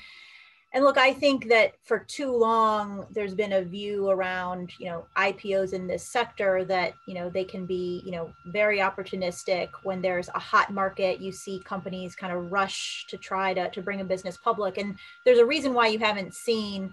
and 0.75 0.83
look, 0.83 0.99
I 0.99 1.13
think 1.13 1.49
that 1.51 1.75
for 1.85 2.01
too 2.01 2.37
long, 2.37 3.07
there's 3.13 3.33
been 3.33 3.53
a 3.53 3.63
view 3.63 4.11
around, 4.11 4.73
you 4.81 4.87
know, 4.87 5.07
IPOs 5.17 5.73
in 5.73 5.87
this 5.87 6.11
sector 6.11 6.65
that, 6.65 6.95
you 7.07 7.15
know, 7.15 7.31
they 7.31 7.45
can 7.45 7.65
be, 7.65 8.03
you 8.05 8.11
know, 8.11 8.33
very 8.47 8.79
opportunistic. 8.79 9.69
When 9.85 10.03
there's 10.03 10.29
a 10.35 10.41
hot 10.41 10.73
market, 10.73 11.21
you 11.21 11.31
see 11.31 11.63
companies 11.65 12.17
kind 12.17 12.33
of 12.33 12.51
rush 12.51 13.07
to 13.11 13.17
try 13.17 13.55
to, 13.55 13.71
to 13.71 13.83
bring 13.83 14.01
a 14.01 14.05
business 14.05 14.37
public. 14.37 14.77
And 14.77 14.97
there's 15.25 15.39
a 15.39 15.47
reason 15.47 15.75
why 15.75 15.87
you 15.87 16.01
haven't 16.01 16.35
seen 16.35 16.93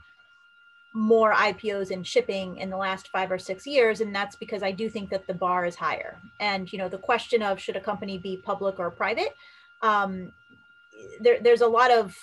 more 0.93 1.33
IPOs 1.33 1.91
in 1.91 2.03
shipping 2.03 2.57
in 2.57 2.69
the 2.69 2.77
last 2.77 3.07
five 3.07 3.31
or 3.31 3.39
six 3.39 3.65
years. 3.65 4.01
And 4.01 4.13
that's 4.13 4.35
because 4.35 4.61
I 4.61 4.71
do 4.71 4.89
think 4.89 5.09
that 5.09 5.25
the 5.25 5.33
bar 5.33 5.65
is 5.65 5.75
higher. 5.75 6.17
And, 6.39 6.71
you 6.71 6.77
know, 6.77 6.89
the 6.89 6.97
question 6.97 7.41
of 7.41 7.59
should 7.59 7.77
a 7.77 7.81
company 7.81 8.17
be 8.17 8.37
public 8.37 8.79
or 8.79 8.91
private, 8.91 9.35
um, 9.81 10.31
there, 11.21 11.39
there's 11.39 11.61
a 11.61 11.67
lot 11.67 11.91
of 11.91 12.15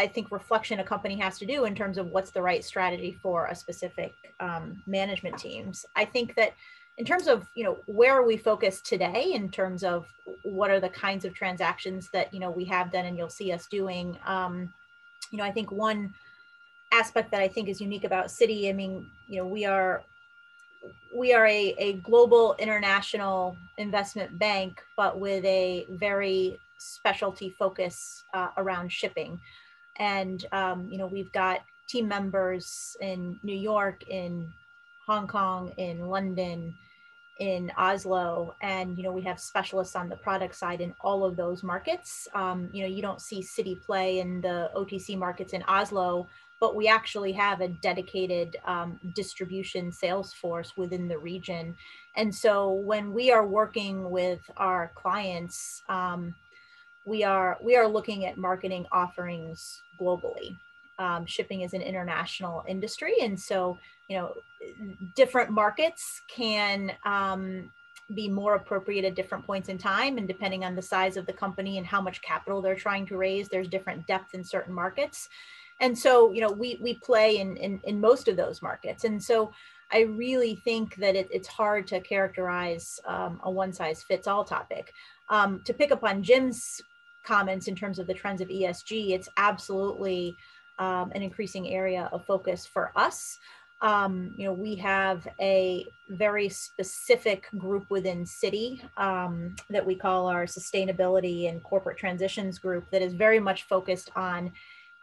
I 0.00 0.06
think 0.06 0.30
reflection 0.30 0.80
a 0.80 0.84
company 0.84 1.18
has 1.18 1.38
to 1.40 1.46
do 1.46 1.66
in 1.66 1.74
terms 1.74 1.98
of 1.98 2.10
what's 2.10 2.30
the 2.30 2.40
right 2.40 2.64
strategy 2.64 3.18
for 3.22 3.48
a 3.48 3.54
specific 3.54 4.14
um, 4.40 4.82
management 4.86 5.36
teams. 5.36 5.84
I 5.94 6.06
think 6.06 6.34
that 6.36 6.54
in 6.96 7.04
terms 7.04 7.28
of 7.28 7.46
you 7.54 7.64
know 7.64 7.76
where 7.86 8.14
are 8.14 8.24
we 8.24 8.38
focused 8.38 8.86
today 8.86 9.32
in 9.34 9.50
terms 9.50 9.84
of 9.84 10.06
what 10.42 10.70
are 10.70 10.80
the 10.80 10.88
kinds 10.88 11.26
of 11.26 11.34
transactions 11.34 12.08
that 12.14 12.32
you 12.32 12.40
know 12.40 12.50
we 12.50 12.64
have 12.64 12.90
done 12.90 13.04
and 13.04 13.16
you'll 13.18 13.28
see 13.28 13.52
us 13.52 13.66
doing. 13.66 14.18
Um, 14.24 14.72
you 15.30 15.36
know, 15.36 15.44
I 15.44 15.52
think 15.52 15.70
one 15.70 16.14
aspect 16.92 17.30
that 17.30 17.40
I 17.40 17.48
think 17.48 17.68
is 17.68 17.80
unique 17.80 18.04
about 18.04 18.26
Citi. 18.26 18.68
I 18.68 18.72
mean, 18.72 19.06
you 19.28 19.36
know, 19.36 19.46
we 19.46 19.64
are 19.64 20.02
we 21.14 21.34
are 21.34 21.46
a, 21.46 21.74
a 21.78 21.92
global 21.94 22.54
international 22.58 23.56
investment 23.78 24.38
bank, 24.38 24.82
but 24.96 25.18
with 25.18 25.44
a 25.44 25.86
very 25.90 26.58
specialty 26.78 27.54
focus 27.58 28.24
uh, 28.34 28.48
around 28.56 28.90
shipping. 28.90 29.38
And, 29.96 30.46
um, 30.52 30.88
you 30.90 30.98
know, 30.98 31.06
we've 31.06 31.32
got 31.32 31.60
team 31.88 32.08
members 32.08 32.96
in 33.00 33.38
New 33.42 33.56
York, 33.56 34.08
in 34.08 34.50
Hong 35.06 35.26
Kong, 35.26 35.72
in 35.76 36.08
London, 36.08 36.74
in 37.40 37.72
Oslo, 37.76 38.54
and, 38.60 38.96
you 38.96 39.02
know, 39.02 39.12
we 39.12 39.22
have 39.22 39.40
specialists 39.40 39.96
on 39.96 40.08
the 40.08 40.16
product 40.16 40.54
side 40.54 40.80
in 40.80 40.94
all 41.00 41.24
of 41.24 41.36
those 41.36 41.62
markets. 41.62 42.28
Um, 42.34 42.68
you 42.72 42.82
know, 42.82 42.88
you 42.88 43.02
don't 43.02 43.20
see 43.20 43.40
Citi 43.40 43.80
play 43.80 44.20
in 44.20 44.42
the 44.42 44.70
OTC 44.76 45.16
markets 45.18 45.54
in 45.54 45.62
Oslo, 45.66 46.28
but 46.60 46.76
we 46.76 46.86
actually 46.86 47.32
have 47.32 47.62
a 47.62 47.68
dedicated 47.68 48.56
um, 48.66 49.00
distribution 49.14 49.90
sales 49.90 50.34
force 50.34 50.76
within 50.76 51.08
the 51.08 51.18
region. 51.18 51.74
And 52.16 52.34
so 52.34 52.70
when 52.70 53.14
we 53.14 53.32
are 53.32 53.46
working 53.46 54.10
with 54.10 54.40
our 54.58 54.92
clients, 54.94 55.82
um, 55.88 56.34
we 57.06 57.24
are 57.24 57.56
we 57.62 57.76
are 57.76 57.88
looking 57.88 58.26
at 58.26 58.36
marketing 58.36 58.86
offerings 58.92 59.82
globally. 59.98 60.56
Um, 60.98 61.24
shipping 61.24 61.62
is 61.62 61.72
an 61.72 61.80
international 61.80 62.62
industry, 62.68 63.14
and 63.22 63.40
so 63.40 63.78
you 64.08 64.18
know 64.18 64.34
different 65.16 65.50
markets 65.50 66.20
can 66.28 66.92
um, 67.04 67.70
be 68.14 68.28
more 68.28 68.54
appropriate 68.54 69.06
at 69.06 69.14
different 69.14 69.46
points 69.46 69.70
in 69.70 69.78
time, 69.78 70.18
and 70.18 70.28
depending 70.28 70.62
on 70.62 70.74
the 70.74 70.82
size 70.82 71.16
of 71.16 71.24
the 71.24 71.32
company 71.32 71.78
and 71.78 71.86
how 71.86 72.02
much 72.02 72.20
capital 72.20 72.60
they're 72.60 72.74
trying 72.74 73.06
to 73.06 73.16
raise, 73.16 73.48
there's 73.48 73.68
different 73.68 74.06
depth 74.06 74.34
in 74.34 74.44
certain 74.44 74.74
markets. 74.74 75.28
And 75.80 75.98
so 75.98 76.32
you 76.32 76.40
know 76.40 76.52
we 76.52 76.78
we 76.82 76.94
play 76.94 77.38
in 77.38 77.56
in, 77.56 77.80
in 77.84 78.00
most 78.00 78.28
of 78.28 78.36
those 78.36 78.62
markets, 78.62 79.04
and 79.04 79.22
so. 79.22 79.52
I 79.92 80.02
really 80.02 80.54
think 80.54 80.94
that 80.98 81.16
it, 81.16 81.28
it's 81.32 81.48
hard 81.48 81.88
to 81.88 81.98
characterize 81.98 83.00
um, 83.06 83.40
a 83.42 83.50
one 83.50 83.72
size 83.72 84.04
fits 84.04 84.28
all 84.28 84.44
topic. 84.44 84.92
Um, 85.30 85.62
to 85.64 85.74
pick 85.74 85.90
up 85.90 86.04
on 86.04 86.22
Jim's 86.22 86.80
comments 87.24 87.66
in 87.66 87.74
terms 87.74 87.98
of 87.98 88.06
the 88.06 88.14
trends 88.14 88.40
of 88.40 88.46
ESG, 88.46 89.10
it's 89.10 89.28
absolutely 89.36 90.36
um, 90.78 91.12
an 91.14 91.22
increasing 91.22 91.68
area 91.68 92.08
of 92.12 92.24
focus 92.24 92.66
for 92.66 92.92
us. 92.96 93.38
Um, 93.82 94.34
you 94.36 94.44
know, 94.44 94.52
we 94.52 94.74
have 94.76 95.26
a 95.40 95.86
very 96.10 96.48
specific 96.50 97.46
group 97.56 97.86
within 97.88 98.24
Citi 98.24 98.82
um, 98.98 99.56
that 99.70 99.84
we 99.84 99.94
call 99.94 100.26
our 100.26 100.44
sustainability 100.44 101.48
and 101.48 101.62
corporate 101.62 101.96
transitions 101.96 102.58
group 102.58 102.90
that 102.90 103.00
is 103.00 103.14
very 103.14 103.40
much 103.40 103.62
focused 103.62 104.10
on 104.16 104.52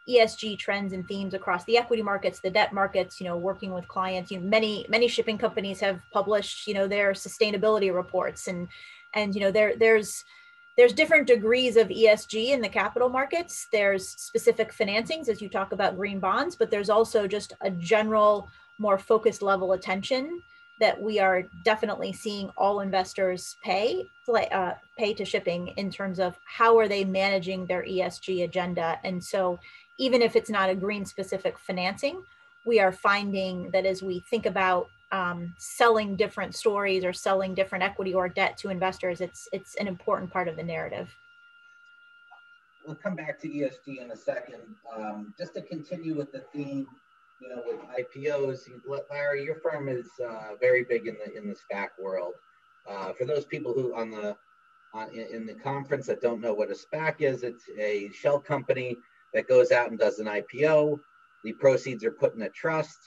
ESG 0.10 0.58
trends 0.58 0.94
and 0.94 1.08
themes 1.08 1.34
across 1.34 1.64
the 1.66 1.78
equity 1.78 2.02
markets, 2.02 2.40
the 2.40 2.50
debt 2.50 2.74
markets, 2.74 3.20
you 3.20 3.28
know, 3.28 3.38
working 3.38 3.74
with 3.74 3.88
clients. 3.88 4.32
You 4.32 4.40
know, 4.40 4.48
many, 4.48 4.86
many 4.90 5.08
shipping 5.08 5.38
companies 5.38 5.80
have 5.80 6.00
published, 6.12 6.68
you 6.68 6.74
know, 6.74 6.88
their 6.88 7.12
sustainability 7.12 7.94
reports 7.94 8.48
and, 8.48 8.68
and, 9.14 9.36
you 9.36 9.42
know, 9.42 9.52
there, 9.52 9.76
there's, 9.76 10.24
there's 10.78 10.94
different 10.94 11.28
degrees 11.28 11.76
of 11.76 11.88
ESG 11.88 12.50
in 12.50 12.62
the 12.62 12.70
capital 12.70 13.10
markets. 13.10 13.68
There's 13.72 14.08
specific 14.08 14.72
financings, 14.72 15.28
as 15.28 15.42
you 15.42 15.50
talk 15.50 15.72
about 15.72 15.96
green 15.96 16.20
bonds, 16.20 16.56
but 16.56 16.70
there's 16.70 16.90
also 16.90 17.28
just 17.28 17.54
a 17.62 17.72
general, 17.72 18.50
more 18.78 19.00
focused 19.00 19.42
level 19.42 19.74
attention 19.74 20.42
that 20.80 21.02
we 21.02 21.20
are 21.20 21.44
definitely 21.64 22.14
seeing 22.14 22.50
all 22.58 22.82
investors 22.82 23.56
pay 23.64 24.08
uh, 24.52 24.74
pay 24.98 25.14
to 25.14 25.26
shipping 25.26 25.70
in 25.78 25.90
terms 25.90 26.20
of 26.20 26.36
how 26.46 26.78
are 26.78 26.88
they 26.88 27.04
managing 27.04 27.66
their 27.66 27.84
ESG 27.84 28.44
agenda. 28.44 29.00
And 29.04 29.24
so, 29.24 29.60
even 29.98 30.22
if 30.22 30.36
it's 30.36 30.50
not 30.50 30.70
a 30.70 30.76
green 30.76 31.06
specific 31.06 31.58
financing, 31.58 32.24
we 32.66 32.80
are 32.80 32.92
finding 32.92 33.72
that 33.72 33.86
as 33.86 34.04
we 34.04 34.20
think 34.20 34.46
about 34.46 34.90
um, 35.12 35.54
selling 35.58 36.16
different 36.16 36.54
stories 36.54 37.06
or 37.06 37.14
selling 37.14 37.56
different 37.56 37.84
equity 37.84 38.14
or 38.14 38.28
debt 38.28 38.58
to 38.58 38.70
investors, 38.70 39.22
it's 39.22 39.48
it's 39.52 39.76
an 39.76 39.88
important 39.88 40.32
part 40.32 40.48
of 40.48 40.56
the 40.58 40.64
narrative. 40.64 41.14
We'll 42.86 42.96
come 42.96 43.16
back 43.16 43.40
to 43.42 43.50
ESG 43.50 44.02
in 44.02 44.12
a 44.12 44.16
second. 44.16 44.62
Um, 44.96 45.34
just 45.38 45.54
to 45.56 45.62
continue 45.62 46.16
with 46.16 46.32
the 46.32 46.40
theme, 46.54 46.88
you 47.42 47.50
know, 47.50 47.62
with 47.66 47.80
IPOs, 47.98 48.70
Larry, 49.10 49.44
your 49.44 49.56
firm 49.56 49.90
is 49.90 50.08
uh, 50.26 50.56
very 50.60 50.84
big 50.84 51.08
in 51.08 51.16
the 51.24 51.36
in 51.38 51.48
the 51.48 51.56
SPAC 51.56 51.90
world. 52.00 52.34
Uh, 52.90 53.14
for 53.14 53.26
those 53.26 53.46
people 53.46 53.74
who 53.74 53.96
on 53.96 54.12
the 54.12 54.36
on, 54.94 55.10
in 55.12 55.46
the 55.46 55.54
conference 55.54 56.06
that 56.08 56.22
don't 56.22 56.42
know 56.42 56.54
what 56.54 56.70
a 56.70 56.76
SPAC 56.76 57.16
is, 57.20 57.44
it's 57.44 57.64
a 57.78 58.10
shell 58.12 58.40
company 58.40 58.98
that 59.34 59.48
goes 59.48 59.72
out 59.72 59.90
and 59.90 60.00
does 60.00 60.20
an 60.20 60.28
IPO. 60.28 61.00
The 61.44 61.54
proceeds 61.54 62.04
are 62.04 62.12
put 62.12 62.36
in 62.36 62.42
a 62.42 62.50
trust 62.50 62.98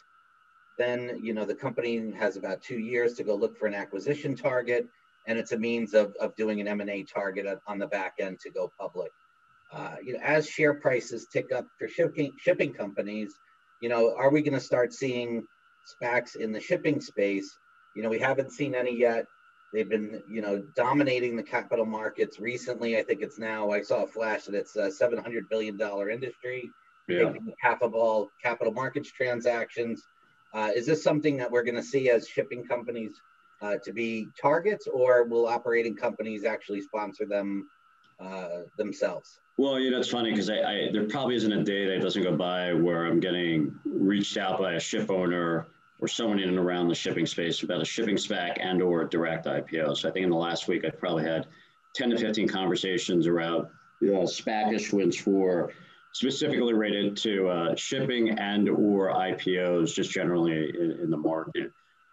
then, 0.80 1.20
you 1.22 1.34
know, 1.34 1.44
the 1.44 1.54
company 1.54 2.10
has 2.18 2.38
about 2.38 2.62
two 2.62 2.78
years 2.78 3.12
to 3.14 3.22
go 3.22 3.34
look 3.34 3.58
for 3.58 3.66
an 3.66 3.74
acquisition 3.74 4.34
target, 4.34 4.88
and 5.26 5.38
it's 5.38 5.52
a 5.52 5.58
means 5.58 5.92
of, 5.92 6.14
of 6.18 6.34
doing 6.36 6.58
an 6.58 6.66
M&A 6.66 7.04
target 7.04 7.46
on 7.66 7.78
the 7.78 7.86
back 7.86 8.14
end 8.18 8.40
to 8.40 8.50
go 8.50 8.72
public. 8.80 9.12
Uh, 9.70 9.96
you 10.02 10.14
know, 10.14 10.20
as 10.22 10.48
share 10.48 10.72
prices 10.72 11.26
tick 11.30 11.52
up 11.52 11.66
for 11.78 11.86
shipping 11.86 12.32
shipping 12.38 12.72
companies, 12.72 13.34
you 13.82 13.90
know, 13.90 14.16
are 14.16 14.30
we 14.30 14.40
going 14.40 14.54
to 14.54 14.60
start 14.60 14.94
seeing 14.94 15.44
SPACs 15.86 16.36
in 16.36 16.50
the 16.50 16.60
shipping 16.60 16.98
space? 16.98 17.58
You 17.94 18.02
know, 18.02 18.08
we 18.08 18.18
haven't 18.18 18.50
seen 18.50 18.74
any 18.74 18.98
yet. 18.98 19.26
They've 19.72 19.88
been, 19.88 20.22
you 20.28 20.42
know, 20.42 20.62
dominating 20.74 21.36
the 21.36 21.42
capital 21.42 21.86
markets 21.86 22.40
recently. 22.40 22.98
I 22.98 23.02
think 23.02 23.22
it's 23.22 23.38
now. 23.38 23.70
I 23.70 23.82
saw 23.82 24.02
a 24.02 24.06
flash 24.06 24.44
that 24.44 24.54
it's 24.54 24.74
a 24.76 24.90
700 24.90 25.48
billion 25.48 25.76
dollar 25.76 26.10
industry, 26.10 26.70
yeah. 27.08 27.32
half 27.60 27.82
of 27.82 27.94
all 27.94 28.30
capital 28.42 28.72
markets 28.72 29.10
transactions. 29.12 30.02
Uh, 30.52 30.70
is 30.74 30.86
this 30.86 31.04
something 31.04 31.36
that 31.36 31.50
we're 31.50 31.62
going 31.62 31.76
to 31.76 31.82
see 31.82 32.10
as 32.10 32.26
shipping 32.26 32.64
companies 32.64 33.20
uh, 33.62 33.76
to 33.84 33.92
be 33.92 34.26
targets, 34.40 34.88
or 34.88 35.24
will 35.24 35.46
operating 35.46 35.94
companies 35.94 36.44
actually 36.44 36.80
sponsor 36.80 37.24
them 37.24 37.68
uh, 38.18 38.62
themselves? 38.76 39.38
Well, 39.56 39.78
you 39.78 39.90
know, 39.90 39.98
it's 39.98 40.08
funny 40.08 40.30
because 40.30 40.50
I, 40.50 40.56
I, 40.56 40.88
there 40.92 41.04
probably 41.04 41.36
isn't 41.36 41.52
a 41.52 41.62
day 41.62 41.86
that 41.86 42.00
doesn't 42.00 42.22
go 42.22 42.34
by 42.36 42.72
where 42.72 43.06
I'm 43.06 43.20
getting 43.20 43.78
reached 43.84 44.36
out 44.36 44.58
by 44.58 44.72
a 44.72 44.80
ship 44.80 45.10
owner 45.10 45.68
or 46.00 46.08
someone 46.08 46.38
in 46.38 46.48
and 46.48 46.58
around 46.58 46.88
the 46.88 46.94
shipping 46.94 47.26
space 47.26 47.62
about 47.62 47.82
a 47.82 47.84
shipping 47.84 48.16
SPAC 48.16 48.56
and 48.60 48.82
or 48.82 49.04
direct 49.04 49.46
IPO. 49.46 49.96
So 49.96 50.08
I 50.08 50.12
think 50.12 50.24
in 50.24 50.30
the 50.30 50.36
last 50.36 50.68
week 50.68 50.84
I've 50.84 50.98
probably 50.98 51.24
had 51.24 51.46
10 51.94 52.10
to 52.10 52.18
15 52.18 52.48
conversations 52.48 53.26
around 53.26 53.66
you 54.00 54.12
know, 54.12 54.20
SPAC 54.20 54.74
issuance 54.74 55.16
for 55.16 55.72
specifically 56.12 56.72
related 56.72 57.16
to 57.16 57.48
uh, 57.48 57.76
shipping 57.76 58.30
and 58.30 58.68
or 58.68 59.12
IPOs 59.12 59.94
just 59.94 60.10
generally 60.10 60.70
in, 60.70 60.98
in 61.02 61.10
the 61.10 61.16
market. 61.16 61.70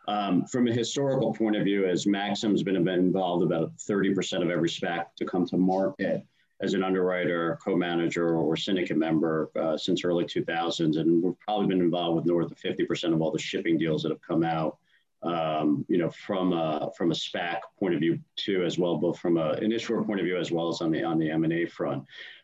Um, 0.07 0.45
from 0.45 0.67
a 0.67 0.73
historical 0.73 1.33
point 1.33 1.57
of 1.57 1.63
view, 1.63 1.85
as 1.85 2.07
Maxim's 2.07 2.63
been 2.63 2.75
involved 2.87 3.43
about 3.43 3.75
30% 3.77 4.41
of 4.41 4.49
every 4.49 4.69
SPAC 4.69 5.05
to 5.17 5.25
come 5.25 5.45
to 5.47 5.57
market 5.57 6.25
as 6.61 6.73
an 6.73 6.83
underwriter, 6.83 7.59
co-manager, 7.63 8.35
or 8.35 8.55
syndicate 8.55 8.97
member 8.97 9.51
uh, 9.55 9.77
since 9.77 10.03
early 10.03 10.25
2000s, 10.25 10.97
and 10.97 11.23
we've 11.23 11.39
probably 11.39 11.67
been 11.67 11.81
involved 11.81 12.15
with 12.15 12.25
north 12.25 12.51
of 12.51 12.57
50% 12.57 13.13
of 13.13 13.21
all 13.21 13.31
the 13.31 13.39
shipping 13.39 13.77
deals 13.77 14.03
that 14.03 14.09
have 14.09 14.21
come 14.21 14.43
out. 14.43 14.77
Um, 15.23 15.83
you 15.87 15.97
know, 15.97 16.11
from 16.11 16.53
a 16.53 16.91
from 16.95 17.09
a 17.09 17.15
SPAC 17.15 17.57
point 17.79 17.95
of 17.95 17.99
view 17.99 18.19
too, 18.35 18.63
as 18.63 18.77
well, 18.77 18.97
both 18.97 19.17
from 19.17 19.37
an 19.37 19.71
issuer 19.71 20.03
point 20.03 20.19
of 20.19 20.25
view 20.25 20.37
as 20.37 20.51
well 20.51 20.69
as 20.69 20.79
on 20.79 20.91
the 20.91 21.03
on 21.03 21.17
the 21.17 21.29
M 21.31 21.43
and 21.43 21.53
A 21.53 21.65
front 21.65 22.03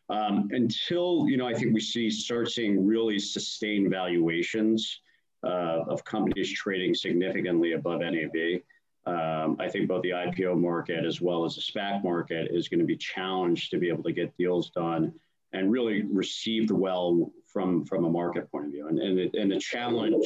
um, 0.10 0.49
until 0.52 1.26
you 1.28 1.38
know 1.38 1.47
I 1.47 1.54
think 1.54 1.73
we 1.73 1.80
see 1.80 2.10
start 2.10 2.52
seeing 2.52 2.86
really 2.86 3.19
sustained 3.19 3.89
valuations 3.89 5.02
uh, 5.43 5.84
of 5.88 6.04
companies 6.04 6.52
trading 6.52 6.93
significantly 6.93 7.73
above 7.73 8.02
NAV. 8.02 8.62
Um, 9.05 9.57
I 9.59 9.67
think 9.67 9.89
both 9.89 10.01
the 10.01 10.11
IPO 10.11 10.59
market 10.59 11.05
as 11.05 11.19
well 11.19 11.43
as 11.43 11.55
the 11.55 11.61
SPAC 11.61 12.03
market 12.03 12.51
is 12.51 12.69
going 12.69 12.79
to 12.79 12.85
be 12.85 12.95
challenged 12.95 13.69
to 13.71 13.77
be 13.77 13.89
able 13.89 14.03
to 14.03 14.13
get 14.13 14.35
deals 14.37 14.69
done 14.69 15.13
and 15.51 15.71
really 15.71 16.03
received 16.03 16.71
well 16.71 17.31
from 17.45 17.85
from 17.85 18.05
a 18.05 18.09
market 18.09 18.49
point 18.51 18.65
of 18.65 18.71
view. 18.71 18.87
And 18.87 18.99
and, 18.99 19.35
and 19.35 19.51
the 19.51 19.59
challenge, 19.59 20.25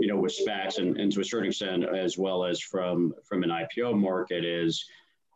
you 0.00 0.06
know, 0.06 0.16
with 0.16 0.36
SPACs 0.36 0.78
and, 0.78 0.98
and 0.98 1.12
to 1.12 1.20
a 1.20 1.24
certain 1.24 1.48
extent 1.48 1.84
as 1.84 2.18
well 2.18 2.44
as 2.44 2.60
from 2.60 3.14
from 3.24 3.42
an 3.42 3.50
IPO 3.50 3.98
market 3.98 4.44
is, 4.44 4.84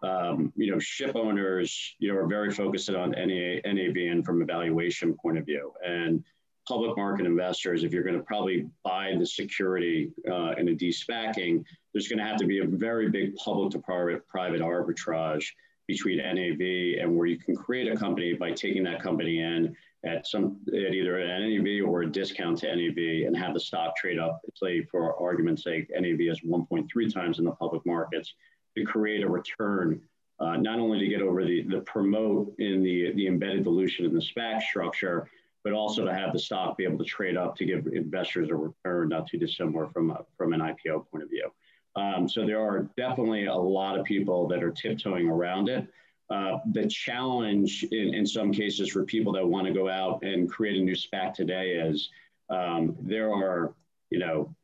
um, 0.03 0.53
you 0.57 0.71
know, 0.71 0.79
ship 0.79 1.15
owners, 1.15 1.95
you 1.99 2.13
know, 2.13 2.19
are 2.19 2.27
very 2.27 2.51
focused 2.51 2.89
on 2.89 3.11
NA, 3.11 3.61
NAV 3.65 3.97
and 4.11 4.25
from 4.25 4.41
a 4.41 4.47
valuation 4.47 5.15
point 5.15 5.37
of 5.37 5.45
view. 5.45 5.73
And 5.87 6.25
public 6.69 6.97
market 6.97 7.25
investors, 7.25 7.83
if 7.83 7.93
you're 7.93 8.05
going 8.05 8.17
to 8.17 8.23
probably 8.23 8.69
buy 8.85 9.15
the 9.19 9.27
security 9.27 10.13
uh, 10.31 10.53
in 10.59 10.69
a 10.69 10.75
de-SPACing, 10.75 11.65
there's 11.93 12.09
going 12.09 12.19
to 12.19 12.25
have 12.25 12.37
to 12.37 12.47
be 12.47 12.59
a 12.59 12.67
very 12.67 13.09
big 13.09 13.35
public 13.37 13.73
to 13.73 13.79
private 13.79 14.29
private 14.29 14.61
arbitrage 14.61 15.47
between 15.87 16.19
NAV 16.19 17.03
and 17.03 17.17
where 17.17 17.27
you 17.27 17.39
can 17.39 17.57
create 17.57 17.91
a 17.91 17.97
company 17.97 18.35
by 18.35 18.53
taking 18.53 18.85
that 18.85 19.03
company 19.03 19.41
in 19.41 19.75
at 20.05 20.27
some 20.27 20.59
at 20.69 20.95
either 20.95 21.19
an 21.19 21.51
NAV 21.51 21.89
or 21.89 22.03
a 22.03 22.11
discount 22.11 22.59
to 22.59 22.67
NAV 22.67 23.27
and 23.27 23.37
have 23.37 23.55
the 23.55 23.61
stock 23.61 23.97
trade 23.97 24.19
up. 24.19 24.41
Say 24.55 24.85
for 24.85 25.21
argument's 25.21 25.65
sake, 25.65 25.89
NAV 25.91 26.21
is 26.21 26.41
1.3 26.43 27.13
times 27.13 27.39
in 27.39 27.47
the 27.47 27.53
public 27.53 27.85
markets 27.87 28.35
to 28.77 28.85
create 28.85 29.25
a 29.25 29.29
return, 29.29 30.01
uh, 30.39 30.57
not 30.57 30.79
only 30.79 30.99
to 31.01 31.09
get 31.09 31.23
over 31.23 31.43
the 31.45 31.63
the 31.63 31.81
promote 31.81 32.55
in 32.59 32.83
the 32.83 33.13
the 33.15 33.27
embedded 33.27 33.65
dilution 33.65 34.05
in 34.05 34.13
the 34.13 34.21
SPAC 34.21 34.63
structure, 34.63 35.29
but 35.65 35.73
also 35.73 36.05
to 36.05 36.15
have 36.15 36.33
the 36.33 36.39
stock 36.39 36.77
be 36.77 36.85
able 36.85 36.99
to 36.99 37.05
trade 37.05 37.37
up 37.37 37.57
to 37.57 37.65
give 37.65 37.87
investors 37.89 38.49
a 38.51 38.55
return 38.55 39.09
not 39.09 39.27
too 39.27 39.39
dissimilar 39.39 39.89
from 39.89 40.11
a, 40.11 40.25
from 40.37 40.53
an 40.53 40.61
IPO 40.61 41.11
point 41.11 41.25
of 41.25 41.31
view. 41.31 41.51
Um, 41.97 42.29
so 42.29 42.47
there 42.47 42.61
are 42.61 42.89
definitely 42.97 43.47
a 43.47 43.55
lot 43.55 43.99
of 43.99 44.05
people 44.05 44.47
that 44.49 44.63
are 44.63 44.71
tiptoeing 44.71 45.29
around 45.29 45.69
it. 45.69 45.87
Uh, 46.31 46.59
the 46.73 46.87
challenge 46.87 47.85
in, 47.91 48.15
in 48.15 48.27
some 48.27 48.53
cases 48.53 48.91
for 48.91 49.05
people 49.05 49.33
that 49.33 49.47
want 49.47 49.67
to 49.67 49.73
go 49.73 49.89
out 49.89 50.23
and 50.23 50.49
create 50.49 50.77
a 50.81 50.85
new 50.85 50.95
SPAC 50.95 51.35
today 51.35 51.73
is 51.73 52.11
um, 52.51 52.97
there 53.01 53.33
are, 53.33 53.75
you 54.11 54.19
know, 54.19 54.55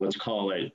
let's 0.00 0.16
call 0.16 0.50
it 0.50 0.72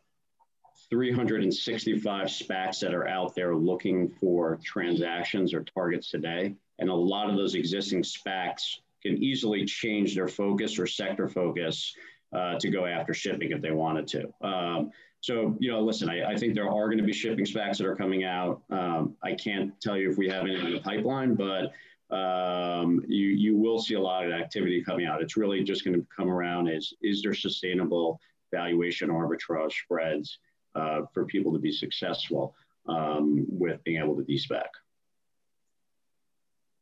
365 0.90 2.28
SPACs 2.28 2.80
that 2.80 2.94
are 2.94 3.08
out 3.08 3.36
there 3.36 3.56
looking 3.56 4.10
for 4.10 4.60
transactions 4.64 5.54
or 5.54 5.64
targets 5.64 6.10
today. 6.10 6.56
And 6.80 6.90
a 6.90 6.94
lot 6.94 7.30
of 7.30 7.36
those 7.36 7.56
existing 7.56 8.04
SPACs 8.04 8.80
can 9.06 9.22
easily 9.24 9.66
change 9.66 10.16
their 10.16 10.28
focus 10.28 10.80
or 10.80 10.88
sector 10.88 11.28
focus 11.28 11.94
uh, 12.34 12.58
to 12.60 12.70
go 12.70 12.86
after 12.86 13.14
shipping 13.14 13.52
if 13.52 13.62
they 13.62 13.72
wanted 13.72 14.08
to. 14.08 14.48
Um, 14.48 14.92
so, 15.22 15.56
you 15.60 15.72
know, 15.72 15.82
listen, 15.82 16.10
I, 16.10 16.32
I 16.32 16.36
think 16.36 16.56
there 16.56 16.70
are 16.70 16.86
going 16.88 16.98
to 16.98 17.04
be 17.04 17.14
shipping 17.14 17.46
SPACs 17.46 17.78
that 17.78 17.86
are 17.88 17.96
coming 17.96 18.24
out. 18.24 18.62
Um, 18.70 19.16
I 19.24 19.34
can't 19.34 19.80
tell 19.80 19.98
you 19.98 20.10
if 20.12 20.18
we 20.18 20.28
have 20.30 20.44
any 20.44 20.56
in 20.56 20.74
the 20.74 20.80
pipeline, 20.80 21.36
but 21.36 21.72
um, 22.16 23.04
you, 23.08 23.28
you 23.28 23.56
will 23.58 23.80
see 23.80 23.96
a 23.96 24.00
lot 24.00 24.26
of 24.26 24.32
activity 24.32 24.84
coming 24.84 25.06
out. 25.06 25.22
It's 25.22 25.38
really 25.38 25.64
just 25.64 25.84
going 25.84 25.96
to 25.96 26.06
come 26.16 26.30
around 26.30 26.68
is, 26.68 26.94
is 27.02 27.22
there 27.22 27.34
sustainable 27.34 28.20
valuation 28.52 29.10
arbitrage 29.10 29.74
spreads 29.84 30.40
uh, 30.76 31.02
for 31.14 31.26
people 31.26 31.54
to 31.54 31.60
be 31.60 31.72
successful 31.72 32.56
um, 32.88 33.46
with 33.50 33.84
being 33.84 34.02
able 34.02 34.16
to 34.16 34.24
de-SPAC? 34.24 34.68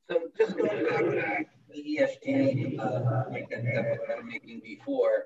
So 0.09 0.19
just 0.37 0.57
going 0.57 0.67
back 0.67 0.99
to 0.99 1.45
the 1.73 1.97
ESG 1.99 2.79
uh, 2.79 3.23
that 3.31 4.25
making 4.25 4.61
before, 4.63 5.25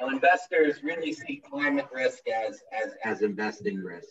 know, 0.00 0.08
investors 0.10 0.82
really 0.82 1.12
see 1.12 1.42
climate 1.48 1.86
risk 1.92 2.28
as 2.28 2.60
as 2.72 2.92
as 3.04 3.22
investing 3.22 3.78
risk. 3.78 4.08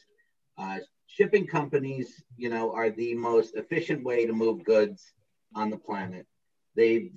Uh, 0.57 0.77
shipping 1.07 1.45
companies, 1.45 2.23
you 2.37 2.49
know, 2.49 2.73
are 2.73 2.89
the 2.89 3.13
most 3.15 3.55
efficient 3.55 4.03
way 4.03 4.25
to 4.25 4.33
move 4.33 4.63
goods 4.63 5.13
on 5.55 5.69
the 5.69 5.77
planet. 5.77 6.25
They've 6.75 7.11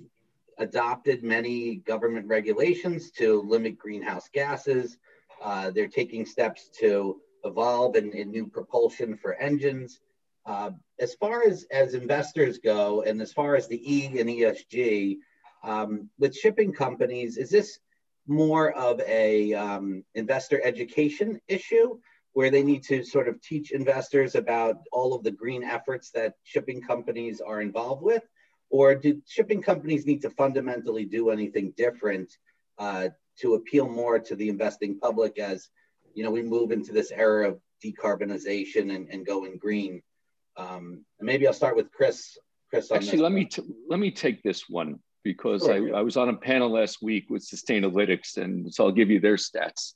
adopted 0.57 1.23
many 1.23 1.77
government 1.77 2.27
regulations 2.27 3.11
to 3.11 3.41
limit 3.41 3.77
greenhouse 3.77 4.29
gases. 4.33 4.97
Uh, 5.41 5.71
they're 5.71 5.87
taking 5.87 6.25
steps 6.25 6.69
to 6.79 7.21
evolve 7.43 7.95
in, 7.95 8.11
in 8.11 8.31
new 8.31 8.47
propulsion 8.47 9.15
for 9.15 9.35
engines. 9.35 9.99
Uh, 10.47 10.71
as 10.99 11.13
far 11.15 11.45
as, 11.45 11.65
as 11.71 11.93
investors 11.93 12.57
go, 12.57 13.01
and 13.01 13.21
as 13.21 13.33
far 13.33 13.57
as 13.57 13.67
the 13.67 13.81
E 13.83 14.05
and 14.05 14.29
ESG, 14.29 15.17
um, 15.63 16.09
with 16.17 16.33
shipping 16.33 16.71
companies, 16.71 17.37
is 17.37 17.49
this 17.49 17.79
more 18.27 18.71
of 18.71 19.01
a 19.01 19.53
um, 19.53 20.05
investor 20.15 20.61
education 20.63 21.39
issue 21.49 21.99
where 22.31 22.49
they 22.49 22.63
need 22.63 22.83
to 22.83 23.03
sort 23.03 23.27
of 23.27 23.41
teach 23.41 23.71
investors 23.71 24.35
about 24.35 24.77
all 24.93 25.13
of 25.13 25.23
the 25.23 25.31
green 25.31 25.63
efforts 25.63 26.11
that 26.11 26.35
shipping 26.43 26.81
companies 26.81 27.41
are 27.41 27.61
involved 27.61 28.01
with? 28.01 28.23
Or 28.69 28.95
do 28.95 29.21
shipping 29.27 29.61
companies 29.61 30.05
need 30.05 30.21
to 30.21 30.29
fundamentally 30.29 31.03
do 31.05 31.29
anything 31.29 31.73
different 31.75 32.31
uh, 32.77 33.09
to 33.39 33.55
appeal 33.55 33.89
more 33.89 34.19
to 34.19 34.35
the 34.35 34.49
investing 34.49 34.97
public 34.99 35.39
as 35.39 35.69
you 36.13 36.23
know 36.23 36.31
we 36.31 36.41
move 36.41 36.71
into 36.71 36.93
this 36.93 37.11
era 37.11 37.49
of 37.49 37.59
decarbonization 37.83 38.95
and, 38.95 39.09
and 39.09 39.25
going 39.25 39.57
green? 39.57 40.01
Um, 40.57 41.05
maybe 41.19 41.47
I'll 41.47 41.53
start 41.53 41.75
with 41.75 41.91
Chris. 41.91 42.37
Chris, 42.69 42.91
actually, 42.91 43.19
let 43.19 43.31
me 43.31 43.47
let 43.87 43.99
me 43.99 44.11
take 44.11 44.43
this 44.43 44.67
one 44.67 44.99
because 45.23 45.63
sure. 45.63 45.95
I, 45.95 45.99
I 45.99 46.01
was 46.01 46.17
on 46.17 46.29
a 46.29 46.35
panel 46.35 46.71
last 46.71 47.01
week 47.01 47.29
with 47.29 47.47
Sustainalytics, 47.47 48.37
and 48.37 48.73
so 48.73 48.85
I'll 48.85 48.91
give 48.91 49.09
you 49.09 49.19
their 49.19 49.35
stats. 49.35 49.93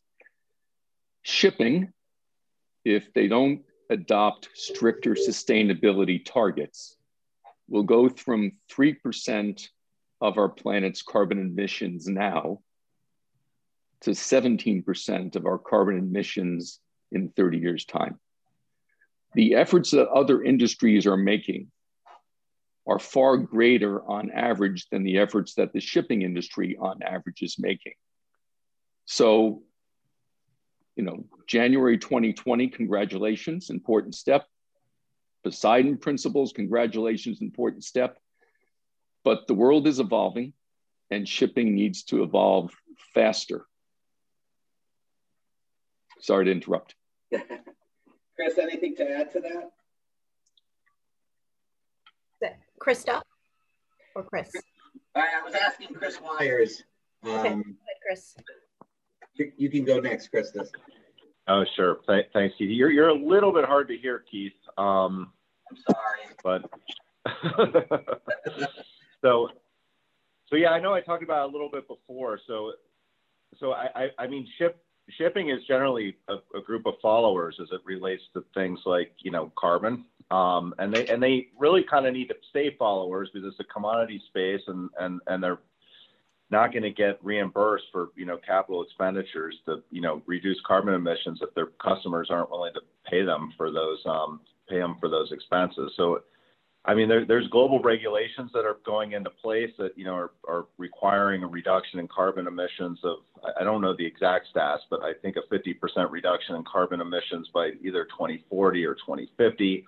Shipping, 1.24 1.92
if 2.86 3.14
they 3.14 3.28
don't 3.28 3.62
adopt 3.90 4.50
stricter 4.54 5.12
sustainability 5.12 6.24
targets, 6.24 6.96
will 7.68 7.84
go 7.84 8.10
from 8.10 8.54
3% 8.72 9.68
of 10.22 10.38
our 10.38 10.50
planet's 10.50 11.02
carbon 11.02 11.40
emissions 11.40 12.08
now 12.08 12.60
to 14.02 14.12
17% 14.12 15.36
of 15.36 15.46
our 15.46 15.58
carbon 15.58 15.98
emissions 15.98 16.80
in 17.12 17.30
30 17.30 17.58
years' 17.58 17.86
time. 17.86 18.20
The 19.34 19.56
efforts 19.56 19.92
that 19.92 20.10
other 20.10 20.44
industries 20.44 21.08
are 21.08 21.18
making 21.18 21.72
are 22.88 23.00
far 23.00 23.38
greater 23.38 24.04
on 24.04 24.32
average 24.32 24.88
than 24.90 25.04
the 25.04 25.20
efforts 25.20 25.54
that 25.56 25.72
the 25.72 25.80
shipping 25.80 26.24
industry 26.24 26.78
on 26.80 27.02
average 27.04 27.42
is 27.42 27.58
making. 27.60 27.94
So, 29.06 29.64
you 30.96 31.04
know, 31.04 31.26
January 31.48 31.98
2020, 31.98 32.70
congratulations, 32.70 33.70
important 33.70 34.16
step. 34.16 34.46
Poseidon 35.44 35.98
Principles, 35.98 36.54
congratulations, 36.54 37.42
important 37.42 37.84
step. 37.84 38.18
But 39.24 39.48
the 39.48 39.54
world 39.54 39.88
is 39.88 40.00
evolving 40.00 40.54
and 41.10 41.28
shipping 41.28 41.76
needs 41.76 42.04
to 42.06 42.24
evolve 42.24 42.72
faster. 43.14 43.66
Sorry 46.20 46.46
to 46.46 46.52
interrupt. 46.52 46.96
Chris, 48.36 48.58
anything 48.58 48.96
to 48.96 49.10
add 49.10 49.32
to 49.34 49.40
that? 49.42 49.72
Krista 52.82 53.22
or 54.16 54.24
Chris? 54.24 54.52
I 55.16 55.42
was 55.46 55.54
asking 55.54 55.94
Chris 55.94 56.20
Weyers. 56.22 56.84
Um, 57.24 57.32
okay. 57.32 57.48
ahead, 57.50 57.66
Chris. 58.06 58.36
You, 59.36 59.52
you, 59.58 59.70
can 59.70 59.86
go 59.86 60.00
next, 60.00 60.32
Krista. 60.32 60.68
Oh, 61.48 61.64
sure. 61.76 62.00
Th 62.08 62.26
thanks, 62.34 62.56
Keith. 62.58 62.70
You're, 62.72 62.90
you're 62.90 63.10
a 63.10 63.14
little 63.14 63.54
bit 63.54 63.66
hard 63.66 63.88
to 63.90 63.98
hear, 63.98 64.24
Keith. 64.30 64.54
Um, 64.78 65.32
I'm 65.70 65.78
sorry. 65.90 66.22
But 66.44 66.70
so, 69.22 69.50
so 70.48 70.56
yeah, 70.56 70.72
I 70.72 70.80
know 70.80 70.94
I 70.94 71.02
talked 71.02 71.24
about 71.24 71.46
it 71.46 71.50
a 71.50 71.52
little 71.52 71.70
bit 71.70 71.88
before. 71.88 72.40
So, 72.48 72.72
so 73.60 73.74
I, 73.74 73.90
I, 73.96 74.10
I 74.18 74.28
mean, 74.28 74.48
ship 74.58 74.84
shipping 75.18 75.50
is 75.50 75.60
generally 75.68 76.16
a, 76.28 76.36
a, 76.58 76.62
group 76.62 76.86
of 76.86 76.96
followers 77.02 77.58
as 77.62 77.70
it 77.72 77.82
relates 77.86 78.24
to 78.34 78.44
things 78.54 78.80
like 78.86 79.14
you 79.20 79.32
know 79.32 79.52
carbon. 79.58 80.06
Um, 80.30 80.74
and 80.80 80.94
they 80.94 81.08
and 81.08 81.22
they 81.22 81.48
really 81.58 81.84
kind 81.84 82.06
of 82.06 82.14
need 82.14 82.28
to 82.28 82.36
stay 82.50 82.76
followers 82.78 83.30
because 83.34 83.48
it's 83.48 83.60
a 83.60 83.74
commodity 83.74 84.22
space 84.28 84.62
and 84.68 84.90
and 85.00 85.22
and 85.28 85.44
they're 85.44 85.60
not 86.50 86.72
going 86.72 86.84
to 86.84 86.92
get 86.92 87.24
reimbursed 87.24 87.86
for 87.92 88.10
you 88.16 88.26
know 88.26 88.38
capital 88.38 88.84
expenditures 88.84 89.56
to 89.66 89.82
you 89.90 90.02
know 90.02 90.22
reduce 90.26 90.60
carbon 90.66 90.94
emissions 90.94 91.40
if 91.42 91.54
their 91.56 91.68
customers 91.82 92.28
aren't 92.30 92.52
willing 92.52 92.74
to 92.74 92.82
pay 93.10 93.24
them 93.24 93.54
for 93.58 93.72
those 93.72 94.00
um, 94.06 94.42
pay 94.70 94.80
them 94.80 94.96
for 95.00 95.10
those 95.10 95.32
expenses. 95.32 95.92
So 95.98 96.22
I 96.84 96.96
mean, 96.96 97.08
there, 97.08 97.26
there's 97.26 97.48
global 97.50 97.80
regulations 97.80 98.50
that 98.54 98.66
are 98.66 98.78
going 98.86 99.12
into 99.12 99.30
place 99.30 99.70
that 99.78 99.96
you 99.96 100.04
know 100.04 100.16
are, 100.16 100.32
are 100.48 100.66
requiring 100.78 101.44
a 101.44 101.48
reduction 101.48 102.00
in 102.00 102.08
carbon 102.08 102.48
emissions 102.48 103.00
of 103.04 103.18
I 103.60 103.64
don't 103.64 103.82
know 103.82 103.96
the 103.96 104.06
exact 104.06 104.48
stats, 104.56 104.80
but 104.90 105.02
I 105.04 105.14
think 105.22 105.36
a 105.38 105.54
50% 105.54 106.10
reduction 106.10 106.56
in 106.56 106.64
carbon 106.64 107.02
emissions 107.02 107.50
by 107.54 107.72
either 107.84 108.06
2040 108.06 108.86
or 108.86 108.96
2050. 108.96 109.86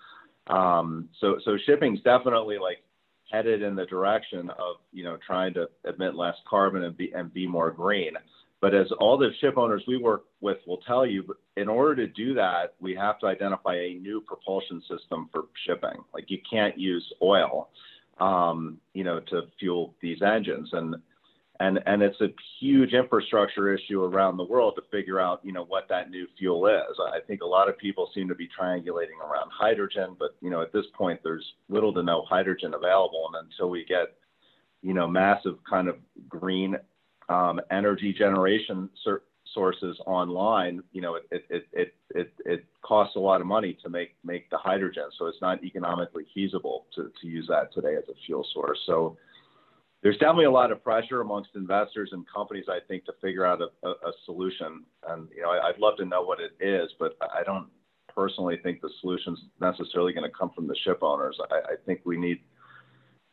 Um, 0.47 1.10
so 1.19 1.38
so 1.43 1.58
shipping's 1.65 2.01
definitely 2.01 2.60
like 2.60 2.84
headed 3.32 3.63
in 3.63 3.75
the 3.75 3.86
direction 3.86 4.51
of 4.51 4.75
you 4.91 5.03
know 5.03 5.17
trying 5.25 5.56
to 5.56 5.67
emit 5.86 6.13
less 6.13 6.36
carbon 6.47 6.84
and 6.84 6.95
be 6.95 7.12
and 7.13 7.34
be 7.34 7.47
more 7.47 7.71
green. 7.71 8.13
But 8.63 8.73
as 8.73 8.88
all 9.02 9.17
the 9.17 9.30
ship 9.41 9.58
owners 9.58 9.84
we 9.89 9.97
work 9.97 10.23
with 10.39 10.60
will 10.65 10.78
tell 10.88 11.06
you, 11.06 11.36
in 11.58 11.67
order 11.67 11.97
to 11.97 12.08
do 12.08 12.34
that, 12.36 12.76
we 12.80 12.95
have 12.95 13.19
to 13.19 13.26
identify 13.28 13.76
a 13.76 13.95
new 13.95 14.21
propulsion 14.21 14.82
system 14.89 15.28
for 15.34 15.47
shipping. 15.67 16.02
Like 16.13 16.32
you 16.32 16.38
can't 16.49 16.80
use 16.80 17.06
oil. 17.21 17.67
um, 18.19 18.78
you 18.93 19.04
know, 19.04 19.19
to 19.19 19.41
fuel 19.60 19.95
these 20.02 20.21
engines. 20.21 20.69
And 20.71 20.95
and 21.60 21.80
and 21.86 22.02
it's 22.02 22.21
a 22.21 22.30
huge 22.62 22.93
infrastructure 22.93 23.73
issue 23.73 24.02
around 24.02 24.38
the 24.38 24.45
world 24.45 24.76
to 24.78 24.84
figure 24.97 25.19
out 25.19 25.41
you 25.43 25.52
know 25.52 25.65
what 25.65 25.89
that 25.89 26.10
new 26.10 26.26
fuel 26.38 26.65
is 26.65 26.97
i 27.13 27.19
think 27.28 27.41
a 27.41 27.45
lot 27.45 27.69
of 27.69 27.78
people 27.78 28.10
seem 28.15 28.28
to 28.28 28.34
be 28.34 28.49
triangulating 28.60 29.19
around 29.21 29.52
hydrogen 29.52 30.15
but 30.17 30.36
you 30.41 30.49
know 30.49 30.63
at 30.63 30.73
this 30.73 30.86
point 30.97 31.19
there's 31.23 31.45
little 31.69 31.93
to 31.93 32.02
no 32.02 32.23
hydrogen 32.28 32.73
available 32.73 33.23
and 33.28 33.45
until 33.45 33.69
we 33.69 33.86
get 33.86 34.15
you 34.82 34.95
know 34.95 35.08
massive 35.08 35.58
kind 35.69 35.88
of 35.88 35.97
green 36.28 36.76
um, 37.29 37.59
energy 37.71 38.13
generation 38.13 38.89
sources 39.53 39.97
online 40.07 40.81
you 40.93 41.01
know 41.01 41.15
it, 41.15 41.45
it 41.49 41.67
it 41.73 41.93
it 42.15 42.33
it 42.45 42.65
costs 42.81 43.15
a 43.15 43.19
lot 43.19 43.39
of 43.39 43.45
money 43.45 43.77
to 43.83 43.89
make 43.89 44.15
make 44.23 44.49
the 44.49 44.57
hydrogen 44.57 45.03
so 45.17 45.27
it's 45.27 45.41
not 45.41 45.63
economically 45.63 46.25
feasible 46.33 46.88
to 46.95 47.12
to 47.21 47.27
use 47.27 47.45
that 47.47 47.71
today 47.73 47.95
as 47.95 48.03
a 48.09 48.13
fuel 48.25 48.45
source 48.53 48.79
so 48.86 49.15
there's 50.03 50.17
definitely 50.17 50.45
a 50.45 50.51
lot 50.51 50.71
of 50.71 50.83
pressure 50.83 51.21
amongst 51.21 51.51
investors 51.55 52.09
and 52.12 52.25
companies, 52.27 52.65
I 52.69 52.79
think, 52.89 53.05
to 53.05 53.13
figure 53.21 53.45
out 53.45 53.62
a, 53.62 53.88
a, 53.88 53.91
a 53.91 54.12
solution. 54.25 54.83
And 55.07 55.29
you 55.33 55.41
know, 55.41 55.51
I, 55.51 55.71
would 55.71 55.79
love 55.79 55.95
to 55.97 56.05
know 56.05 56.21
what 56.21 56.39
it 56.41 56.51
is, 56.59 56.91
but 56.99 57.15
I 57.21 57.41
don't 57.43 57.67
personally 58.13 58.59
think 58.62 58.81
the 58.81 58.89
solution's 58.99 59.39
necessarily 59.62 60.12
going 60.12 60.29
to 60.29 60.38
come 60.38 60.51
from 60.53 60.67
the 60.67 60.75
ship 60.83 60.99
owners. 61.01 61.39
I, 61.49 61.55
I 61.55 61.75
think 61.86 62.01
we 62.03 62.17
need 62.17 62.41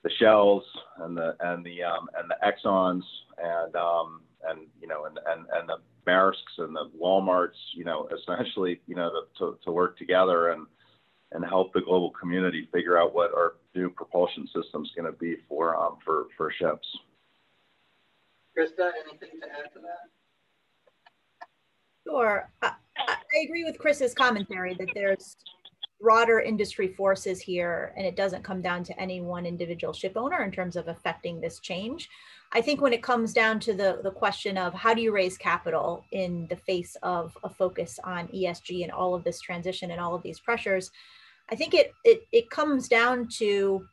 the 0.04 0.10
Shells 0.18 0.62
and 1.00 1.16
the 1.16 1.36
and 1.40 1.64
the 1.64 1.82
um, 1.82 2.08
and 2.16 2.30
the 2.30 2.36
Exxon's 2.46 3.04
and 3.42 3.76
um, 3.76 4.22
and 4.48 4.66
you 4.80 4.88
know 4.88 5.04
and 5.04 5.18
and 5.26 5.46
and 5.54 5.68
the 5.68 5.76
Maersk's 6.06 6.58
and 6.58 6.74
the 6.74 6.90
WalMarts, 7.00 7.58
you 7.74 7.84
know, 7.84 8.08
essentially, 8.18 8.80
you 8.86 8.94
know, 8.94 9.10
to, 9.10 9.22
to, 9.38 9.58
to 9.64 9.72
work 9.72 9.98
together 9.98 10.50
and 10.50 10.66
and 11.32 11.44
help 11.44 11.72
the 11.72 11.80
global 11.80 12.10
community 12.10 12.68
figure 12.72 12.98
out 12.98 13.14
what 13.14 13.32
our 13.32 13.54
new 13.76 13.88
propulsion 13.88 14.46
system 14.46 14.82
is 14.82 14.90
going 14.96 15.10
to 15.10 15.16
be 15.18 15.36
for 15.48 15.76
um, 15.76 15.98
for 16.04 16.26
for 16.36 16.50
ships. 16.50 16.86
Krista, 18.56 18.90
anything 19.08 19.40
to 19.40 19.46
add 19.46 19.72
to 19.74 19.78
that? 19.80 20.10
Sure. 22.04 22.50
I, 22.62 22.72
I 23.08 23.16
agree 23.44 23.64
with 23.64 23.78
Chris's 23.78 24.12
commentary 24.12 24.74
that 24.74 24.88
there's 24.94 25.36
broader 26.00 26.40
industry 26.40 26.88
forces 26.88 27.40
here 27.40 27.92
and 27.96 28.06
it 28.06 28.16
doesn't 28.16 28.42
come 28.42 28.62
down 28.62 28.82
to 28.82 28.98
any 28.98 29.20
one 29.20 29.46
individual 29.46 29.92
ship 29.92 30.14
owner 30.16 30.42
in 30.42 30.50
terms 30.50 30.74
of 30.76 30.88
affecting 30.88 31.40
this 31.40 31.60
change. 31.60 32.08
I 32.52 32.60
think 32.60 32.80
when 32.80 32.92
it 32.92 33.02
comes 33.02 33.32
down 33.32 33.60
to 33.60 33.74
the, 33.74 34.00
the 34.02 34.10
question 34.10 34.58
of 34.58 34.74
how 34.74 34.92
do 34.92 35.00
you 35.00 35.12
raise 35.12 35.38
capital 35.38 36.04
in 36.10 36.48
the 36.48 36.56
face 36.56 36.96
of 37.02 37.36
a 37.44 37.48
focus 37.48 37.98
on 38.02 38.26
ESG 38.28 38.82
and 38.82 38.90
all 38.90 39.14
of 39.14 39.22
this 39.22 39.40
transition 39.40 39.92
and 39.92 40.00
all 40.00 40.16
of 40.16 40.22
these 40.22 40.40
pressures, 40.40 40.90
I 41.50 41.54
think 41.54 41.74
it 41.74 41.92
it 42.04 42.26
it 42.32 42.50
comes 42.50 42.88
down 42.88 43.28
to, 43.38 43.86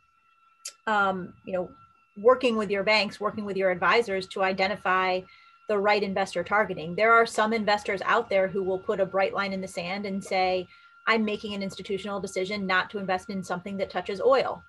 um, 0.88 1.34
you 1.46 1.54
know, 1.54 1.70
working 2.18 2.58
with 2.58 2.72
your 2.72 2.84
banks, 2.84 3.20
working 3.20 3.46
with 3.46 3.58
your 3.58 3.70
advisors 3.70 4.28
to 4.28 4.44
identify 4.44 5.22
the 5.68 5.78
right 5.78 6.02
investor 6.02 6.44
targeting. 6.44 6.96
There 6.96 7.12
are 7.12 7.26
some 7.26 7.54
investors 7.54 8.02
out 8.06 8.30
there 8.30 8.48
who 8.48 8.64
will 8.64 8.80
put 8.80 9.00
a 9.00 9.06
bright 9.06 9.34
line 9.34 9.54
in 9.54 9.62
the 9.62 9.68
sand 9.68 10.06
and 10.06 10.24
say, 10.24 10.68
I'm 11.08 11.24
making 11.26 11.54
an 11.54 11.64
institutional 11.64 12.20
decision 12.20 12.66
not 12.66 12.90
to 12.92 13.00
invest 13.00 13.30
in 13.30 13.44
something 13.44 13.78
that 13.78 13.90
touches 13.90 14.22
oil. 14.22 14.64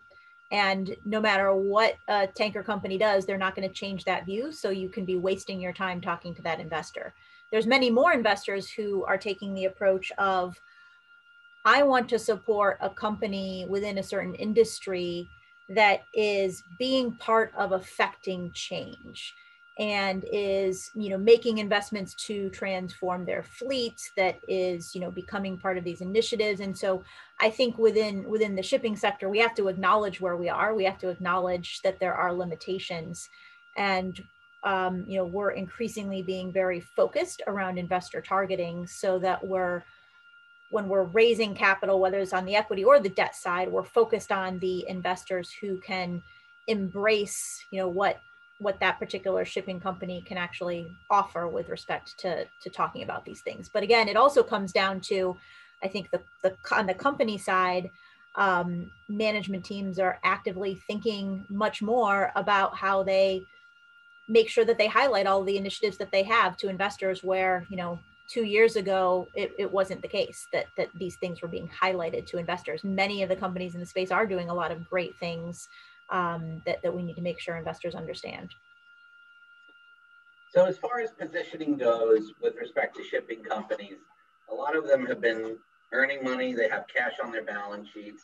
And 0.51 0.97
no 1.05 1.21
matter 1.21 1.55
what 1.55 1.97
a 2.09 2.27
tanker 2.27 2.63
company 2.63 2.97
does, 2.97 3.27
they're 3.27 3.37
not 3.37 3.55
going 3.55 3.69
to 3.69 3.75
change 3.75 4.05
that 4.05 4.25
view. 4.25 4.51
So 4.51 4.71
you 4.71 4.89
can 4.89 5.05
be 5.05 5.17
wasting 5.17 5.61
your 5.61 5.73
time 5.73 6.01
talking 6.01 6.35
to 6.35 6.43
that 6.43 6.61
investor. 6.61 7.13
There's 7.51 7.67
many 7.67 7.91
more 7.91 8.13
investors 8.13 8.71
who 8.71 9.05
are 9.05 9.19
taking 9.19 9.55
the 9.55 9.67
approach 9.67 10.11
of, 10.19 10.59
I 11.65 11.83
want 11.83 12.09
to 12.11 12.19
support 12.19 12.79
a 12.81 12.89
company 12.89 13.67
within 13.69 13.99
a 13.99 14.03
certain 14.03 14.35
industry 14.35 15.29
that 15.69 16.05
is 16.15 16.63
being 16.79 17.13
part 17.17 17.53
of 17.57 17.73
affecting 17.73 18.51
change 18.53 19.35
and 19.79 20.25
is 20.33 20.91
you 20.95 21.09
know 21.09 21.19
making 21.19 21.59
investments 21.59 22.15
to 22.15 22.51
transform 22.51 23.25
their 23.25 23.45
fleets 23.45 24.11
that 24.17 24.41
is 24.49 24.95
you 24.95 25.01
know 25.01 25.11
becoming 25.11 25.57
part 25.57 25.79
of 25.79 25.85
these 25.85 26.01
initiatives. 26.01 26.61
And 26.61 26.77
so 26.77 27.03
i 27.41 27.49
think 27.49 27.79
within 27.79 28.29
within 28.29 28.57
the 28.57 28.63
shipping 28.63 28.97
sector 28.97 29.29
we 29.29 29.39
have 29.39 29.55
to 29.55 29.69
acknowledge 29.69 30.21
where 30.21 30.37
we 30.37 30.49
are. 30.49 30.75
We 30.75 30.85
have 30.85 30.99
to 30.99 31.09
acknowledge 31.09 31.81
that 31.83 32.01
there 32.01 32.15
are 32.15 32.33
limitations. 32.33 33.29
And 33.77 34.23
um, 34.65 35.05
you 35.07 35.19
know 35.19 35.25
we're 35.25 35.53
increasingly 35.53 36.23
being 36.23 36.53
very 36.53 36.81
focused 36.81 37.43
around 37.47 37.79
investor 37.79 38.21
targeting 38.21 38.87
so 38.87 39.19
that 39.21 39.47
we're 39.47 39.85
when 40.71 40.89
we're 40.89 41.05
raising 41.05 41.55
capital, 41.55 41.99
whether 41.99 42.19
it's 42.19 42.33
on 42.33 42.45
the 42.45 42.55
equity 42.55 42.85
or 42.85 43.01
the 43.01 43.09
debt 43.09 43.35
side, 43.35 43.71
we're 43.71 43.85
focused 43.85 44.31
on 44.31 44.59
the 44.59 44.87
investors 44.87 45.51
who 45.51 45.79
can 45.79 46.23
embrace, 46.67 47.65
you 47.71 47.79
know, 47.79 47.89
what 47.89 48.21
what 48.59 48.81
that 48.81 48.99
particular 48.99 49.45
shipping 49.45 49.81
company 49.81 50.23
can 50.27 50.37
actually 50.37 50.91
offer 51.11 51.47
with 51.47 51.69
respect 51.69 52.19
to 52.19 52.47
to 52.63 52.71
talking 52.71 53.03
about 53.03 53.25
these 53.25 53.41
things. 53.41 53.69
But 53.73 53.83
again, 53.83 54.09
it 54.09 54.17
also 54.17 54.43
comes 54.43 54.73
down 54.73 55.01
to, 55.03 55.37
I 55.83 55.89
think 55.89 56.11
the 56.11 56.21
the 56.43 56.57
on 56.73 56.87
the 56.87 56.95
company 56.95 57.39
side, 57.39 57.91
um, 58.35 58.91
management 59.09 59.65
teams 59.65 59.99
are 59.99 60.19
actively 60.25 60.75
thinking 60.75 61.45
much 61.49 61.83
more 61.83 62.33
about 62.35 62.77
how 62.77 63.03
they 63.03 63.43
make 64.29 64.49
sure 64.49 64.65
that 64.65 64.77
they 64.77 64.89
highlight 64.89 65.27
all 65.27 65.43
the 65.43 65.57
initiatives 65.57 65.97
that 65.99 66.13
they 66.13 66.23
have 66.23 66.57
to 66.59 66.69
investors 66.69 67.23
where 67.23 67.65
you 67.71 67.77
know 67.77 67.99
two 68.29 68.45
years 68.45 68.77
ago, 68.77 69.27
it, 69.35 69.53
it 69.59 69.73
wasn't 69.73 70.03
the 70.03 70.09
case 70.09 70.47
that, 70.53 70.67
that 70.77 70.91
these 70.95 71.17
things 71.17 71.41
were 71.41 71.49
being 71.49 71.69
highlighted 71.69 72.27
to 72.27 72.37
investors. 72.37 72.85
Many 72.85 73.23
of 73.23 73.31
the 73.31 73.37
companies 73.37 73.75
in 73.75 73.81
the 73.81 73.87
space 73.87 74.11
are 74.11 74.27
doing 74.27 74.51
a 74.51 74.55
lot 74.55 74.71
of 74.71 74.89
great 74.89 75.17
things 75.17 75.69
um, 76.11 76.63
that, 76.67 76.83
that 76.83 76.95
we 76.95 77.03
need 77.03 77.15
to 77.15 77.23
make 77.23 77.41
sure 77.41 77.57
investors 77.57 77.95
understand. 77.95 78.51
So 80.51 80.65
as 80.65 80.79
far 80.79 81.01
as 81.01 81.11
positioning 81.13 81.77
goes 81.77 82.33
with 82.41 82.57
respect 82.57 82.97
to 82.97 83.05
shipping 83.05 83.43
companies, 83.45 83.99
a 84.51 84.55
lot 84.55 84.77
of 84.77 84.89
them 84.89 85.05
have 85.07 85.21
been 85.21 85.59
earning 85.93 86.25
money, 86.25 86.55
they 86.55 86.69
have 86.69 86.85
cash 86.89 87.13
on 87.23 87.31
their 87.33 87.45
balance 87.45 87.89
sheets. 87.93 88.23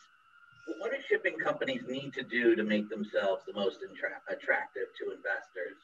What 0.79 0.91
do 0.91 0.97
shipping 1.07 1.37
companies 1.37 1.83
need 1.87 2.13
to 2.13 2.23
do 2.23 2.55
to 2.55 2.63
make 2.63 2.89
themselves 2.89 3.43
the 3.45 3.53
most 3.53 3.77
attractive 3.85 4.89
to 4.97 5.13
investors? 5.13 5.77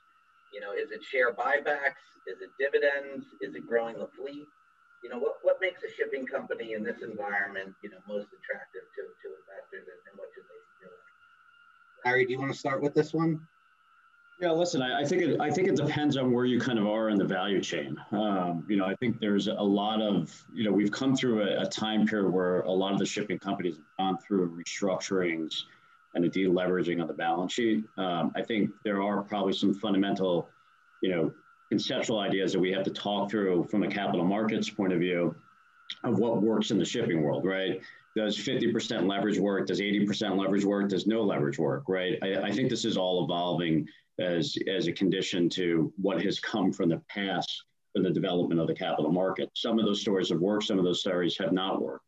You 0.52 0.62
know, 0.62 0.74
is 0.74 0.90
it 0.90 1.04
share 1.04 1.32
buybacks? 1.32 2.02
Is 2.26 2.42
it 2.42 2.50
dividends? 2.58 3.26
Is 3.42 3.54
it 3.54 3.68
growing 3.68 3.98
the 3.98 4.10
fleet? 4.18 4.48
You 5.04 5.10
know, 5.10 5.18
what, 5.18 5.38
what 5.42 5.58
makes 5.62 5.82
a 5.84 5.94
shipping 5.94 6.26
company 6.26 6.74
in 6.74 6.84
this 6.84 7.02
environment, 7.02 7.74
you 7.82 7.90
know, 7.90 8.02
most 8.08 8.30
attractive 8.34 8.86
to, 8.98 9.02
to 9.02 9.28
investors 9.46 9.86
and, 9.86 10.02
and 10.10 10.14
what 10.18 10.30
should 10.34 10.46
they? 10.46 10.61
Larry, 12.06 12.26
do 12.26 12.34
you 12.34 12.40
want 12.40 12.52
to 12.52 12.58
start 12.58 12.82
with 12.82 12.94
this 12.94 13.14
one? 13.14 13.40
Yeah, 14.40 14.52
listen, 14.52 14.82
I, 14.82 15.02
I, 15.02 15.06
think 15.06 15.22
it, 15.22 15.40
I 15.40 15.52
think 15.52 15.68
it 15.68 15.76
depends 15.76 16.18
on 16.18 16.32
where 16.32 16.46
you 16.46 16.60
kind 16.60 16.80
of 16.80 16.88
are 16.88 17.10
in 17.10 17.18
the 17.20 17.26
value 17.26 17.62
chain. 17.62 17.96
Um, 18.12 18.66
you 18.68 18.76
know, 18.76 18.86
I 18.86 18.96
think 18.96 19.20
there's 19.20 19.48
a 19.48 19.54
lot 19.54 20.02
of, 20.02 20.36
you 20.52 20.64
know, 20.64 20.72
we've 20.72 20.92
come 20.92 21.16
through 21.16 21.44
a, 21.44 21.62
a, 21.62 21.66
time 21.68 22.08
period 22.08 22.32
where 22.32 22.62
a 22.62 22.72
lot 22.72 22.92
of 22.92 22.98
the 22.98 23.06
shipping 23.06 23.38
companies 23.38 23.76
have 23.76 23.86
gone 24.00 24.18
through 24.18 24.58
restructurings 24.58 25.66
and 26.16 26.26
a 26.26 26.30
deleveraging 26.30 27.00
of 27.00 27.08
the 27.08 27.14
balance 27.14 27.54
sheet. 27.54 27.86
Um, 27.98 28.32
I 28.36 28.42
think 28.42 28.72
there 28.84 29.04
are 29.04 29.22
probably 29.22 29.54
some 29.54 29.76
fundamental, 29.76 30.50
you 31.04 31.12
know, 31.12 31.32
conceptual 31.70 32.20
ideas 32.20 32.52
that 32.54 32.60
we 32.60 32.72
have 32.72 32.84
to 32.84 32.92
talk 32.92 33.30
through 33.30 33.66
from 33.70 33.84
a 33.84 33.88
capital 33.88 34.26
markets 34.26 34.72
point 34.72 34.92
of 34.92 35.00
view 35.00 35.36
of 36.04 36.18
what 36.18 36.42
works 36.42 36.72
in 36.72 36.80
the 36.80 36.86
shipping 36.86 37.22
world, 37.22 37.46
right? 37.46 37.80
Does 38.16 38.38
50% 38.38 39.08
leverage 39.08 39.40
work? 39.40 39.68
Does 39.68 39.80
80% 39.80 40.38
leverage 40.38 40.66
work? 40.66 40.90
Does 40.90 41.08
no 41.08 41.22
leverage 41.22 41.58
work, 41.58 41.84
right? 41.88 42.18
I, 42.22 42.48
I 42.48 42.52
think 42.52 42.70
this 42.70 42.84
is 42.84 42.98
all 42.98 43.24
evolving 43.24 43.88
as, 44.20 44.58
as 44.68 44.88
a 44.88 44.92
condition 44.92 45.48
to 45.50 45.94
what 45.98 46.22
has 46.22 46.40
come 46.40 46.74
from 46.74 46.90
the 46.90 47.02
past 47.10 47.64
for 47.94 48.02
the 48.02 48.10
development 48.10 48.60
of 48.60 48.68
the 48.68 48.74
capital 48.74 49.12
market. 49.12 49.50
Some 49.56 49.80
of 49.80 49.86
those 49.86 50.02
stories 50.02 50.30
have 50.30 50.40
worked, 50.40 50.66
some 50.66 50.78
of 50.78 50.86
those 50.86 51.02
stories 51.02 51.38
have 51.38 51.54
not 51.54 51.82
worked. 51.82 52.06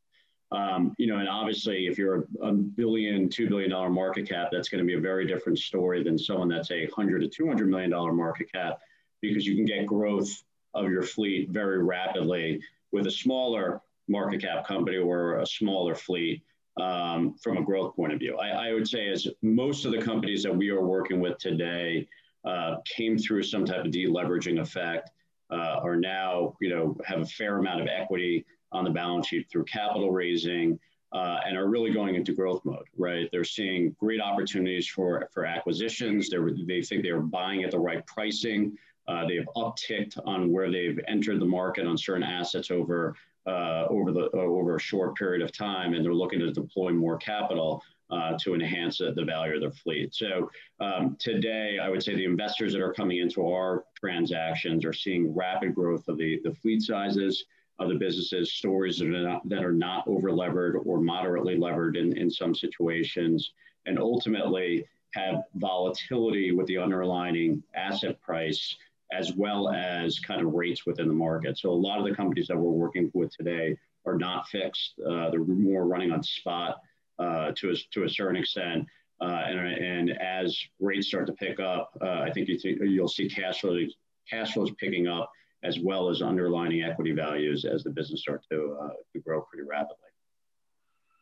Um, 0.51 0.93
you 0.99 1.07
know, 1.07 1.17
and 1.17 1.27
obviously, 1.27 1.87
if 1.87 1.97
you're 1.97 2.27
a, 2.41 2.47
a 2.47 2.53
billion, 2.53 3.27
two 3.27 3.49
billion 3.49 3.71
dollar 3.71 3.89
market 3.89 4.29
cap, 4.29 4.49
that's 4.51 4.69
going 4.69 4.83
to 4.83 4.87
be 4.87 4.93
a 4.93 4.99
very 4.99 5.25
different 5.25 5.57
story 5.57 6.03
than 6.03 6.17
someone 6.17 6.47
that's 6.47 6.69
a 6.69 6.85
hundred 6.95 7.21
to 7.21 7.27
two 7.27 7.47
hundred 7.47 7.69
million 7.69 7.89
dollar 7.89 8.13
market 8.13 8.51
cap, 8.53 8.79
because 9.21 9.47
you 9.47 9.55
can 9.55 9.65
get 9.65 9.87
growth 9.87 10.31
of 10.75 10.91
your 10.91 11.01
fleet 11.01 11.49
very 11.49 11.83
rapidly 11.83 12.61
with 12.91 13.07
a 13.07 13.11
smaller 13.11 13.81
market 14.07 14.41
cap 14.41 14.65
company 14.67 14.97
or 14.97 15.39
a 15.39 15.45
smaller 15.45 15.95
fleet 15.95 16.43
um, 16.79 17.35
from 17.41 17.57
a 17.57 17.63
growth 17.63 17.95
point 17.95 18.13
of 18.13 18.19
view. 18.19 18.37
I, 18.37 18.69
I, 18.69 18.73
would 18.73 18.87
say, 18.87 19.09
as 19.09 19.27
most 19.41 19.85
of 19.85 19.91
the 19.91 20.01
companies 20.01 20.43
that 20.43 20.55
we 20.55 20.69
are 20.69 20.83
working 20.83 21.19
with 21.19 21.37
today 21.37 22.07
uh, 22.45 22.77
came 22.85 23.17
through 23.17 23.43
some 23.43 23.63
type 23.65 23.85
of 23.85 23.91
deleveraging 23.91 24.59
effect, 24.59 25.11
uh, 25.51 25.79
are 25.83 25.95
now, 25.95 26.55
you 26.61 26.69
know, 26.69 26.97
have 27.05 27.21
a 27.21 27.25
fair 27.25 27.59
amount 27.59 27.81
of 27.81 27.87
equity 27.87 28.45
on 28.71 28.83
the 28.83 28.89
balance 28.89 29.27
sheet 29.27 29.47
through 29.51 29.65
capital 29.65 30.11
raising 30.11 30.79
uh, 31.11 31.39
and 31.45 31.55
are 31.55 31.67
really 31.67 31.91
going 31.91 32.15
into 32.15 32.33
growth 32.33 32.61
mode, 32.65 32.87
right? 32.97 33.29
They're 33.31 33.43
seeing 33.43 33.95
great 33.99 34.19
opportunities 34.19 34.87
for, 34.87 35.29
for 35.31 35.45
acquisitions. 35.45 36.29
They're, 36.29 36.49
they 36.67 36.81
think 36.81 37.03
they're 37.03 37.19
buying 37.19 37.63
at 37.63 37.71
the 37.71 37.79
right 37.79 38.05
pricing. 38.07 38.75
Uh, 39.07 39.27
they've 39.27 39.47
upticked 39.55 40.17
on 40.25 40.51
where 40.51 40.71
they've 40.71 40.99
entered 41.07 41.39
the 41.39 41.45
market 41.45 41.85
on 41.85 41.97
certain 41.97 42.23
assets 42.23 42.71
over 42.71 43.15
uh, 43.45 43.85
over 43.89 44.11
the 44.11 44.29
uh, 44.33 44.37
over 44.37 44.75
a 44.75 44.79
short 44.79 45.15
period 45.15 45.41
of 45.41 45.51
time, 45.51 45.93
and 45.93 46.03
they're 46.03 46.13
looking 46.13 46.39
to 46.39 46.51
deploy 46.51 46.91
more 46.91 47.17
capital 47.17 47.83
uh, 48.09 48.37
to 48.39 48.53
enhance 48.53 48.99
the, 48.99 49.23
value 49.25 49.55
of 49.55 49.61
their 49.61 49.71
fleet. 49.71 50.13
So 50.13 50.49
um, 50.79 51.15
today, 51.19 51.79
I 51.81 51.89
would 51.89 52.03
say 52.03 52.15
the 52.15 52.25
investors 52.25 52.73
that 52.73 52.81
are 52.81 52.93
coming 52.93 53.17
into 53.17 53.47
our 53.47 53.85
transactions 53.99 54.85
are 54.85 54.93
seeing 54.93 55.33
rapid 55.33 55.73
growth 55.73 56.07
of 56.07 56.17
the, 56.17 56.39
the 56.43 56.53
fleet 56.53 56.81
sizes 56.81 57.45
of 57.79 57.89
the 57.89 57.95
businesses, 57.95 58.53
stories 58.53 58.99
that 58.99 59.07
are 59.07 59.23
not, 59.23 59.49
that 59.49 59.63
are 59.63 59.73
not 59.73 60.07
over 60.07 60.31
levered 60.31 60.77
or 60.85 61.01
moderately 61.01 61.57
levered 61.57 61.97
in, 61.97 62.15
in 62.17 62.29
some 62.29 62.53
situations, 62.53 63.53
and 63.87 63.97
ultimately 63.97 64.85
have 65.15 65.43
volatility 65.55 66.51
with 66.51 66.67
the 66.67 66.77
underlying 66.77 67.63
asset 67.75 68.21
price 68.21 68.75
as 69.19 69.33
well 69.33 69.69
as 69.69 70.19
kind 70.19 70.41
of 70.41 70.53
rates 70.53 70.85
within 70.85 71.07
the 71.07 71.13
market. 71.13 71.57
So 71.57 71.69
a 71.69 71.71
lot 71.87 71.99
of 71.99 72.05
the 72.05 72.15
companies 72.15 72.47
that 72.47 72.57
we're 72.57 72.71
working 72.71 73.11
with 73.13 73.35
today 73.35 73.77
are 74.05 74.17
not 74.17 74.47
fixed. 74.47 74.95
Uh, 74.99 75.29
they're 75.29 75.43
more 75.43 75.85
running 75.87 76.11
on 76.11 76.23
spot 76.23 76.81
uh, 77.19 77.51
to, 77.57 77.71
a, 77.71 77.75
to 77.93 78.03
a 78.03 78.09
certain 78.09 78.35
extent. 78.35 78.85
Uh, 79.21 79.43
and, 79.47 79.59
and 79.59 80.21
as 80.21 80.57
rates 80.79 81.07
start 81.07 81.27
to 81.27 81.33
pick 81.33 81.59
up, 81.59 81.91
uh, 82.01 82.21
I 82.27 82.31
think 82.31 82.47
you 82.49 82.57
th- 82.57 82.79
you'll 82.81 83.07
see 83.07 83.29
cash 83.29 83.61
flows, 83.61 83.95
cash 84.29 84.53
flows 84.53 84.71
picking 84.79 85.07
up 85.07 85.31
as 85.63 85.79
well 85.79 86.09
as 86.09 86.21
underlining 86.21 86.81
equity 86.83 87.13
values 87.13 87.63
as 87.63 87.83
the 87.83 87.89
business 87.89 88.21
start 88.21 88.43
to, 88.51 88.77
uh, 88.81 88.89
to 89.13 89.19
grow 89.19 89.41
pretty 89.41 89.63
rapidly. 89.63 89.95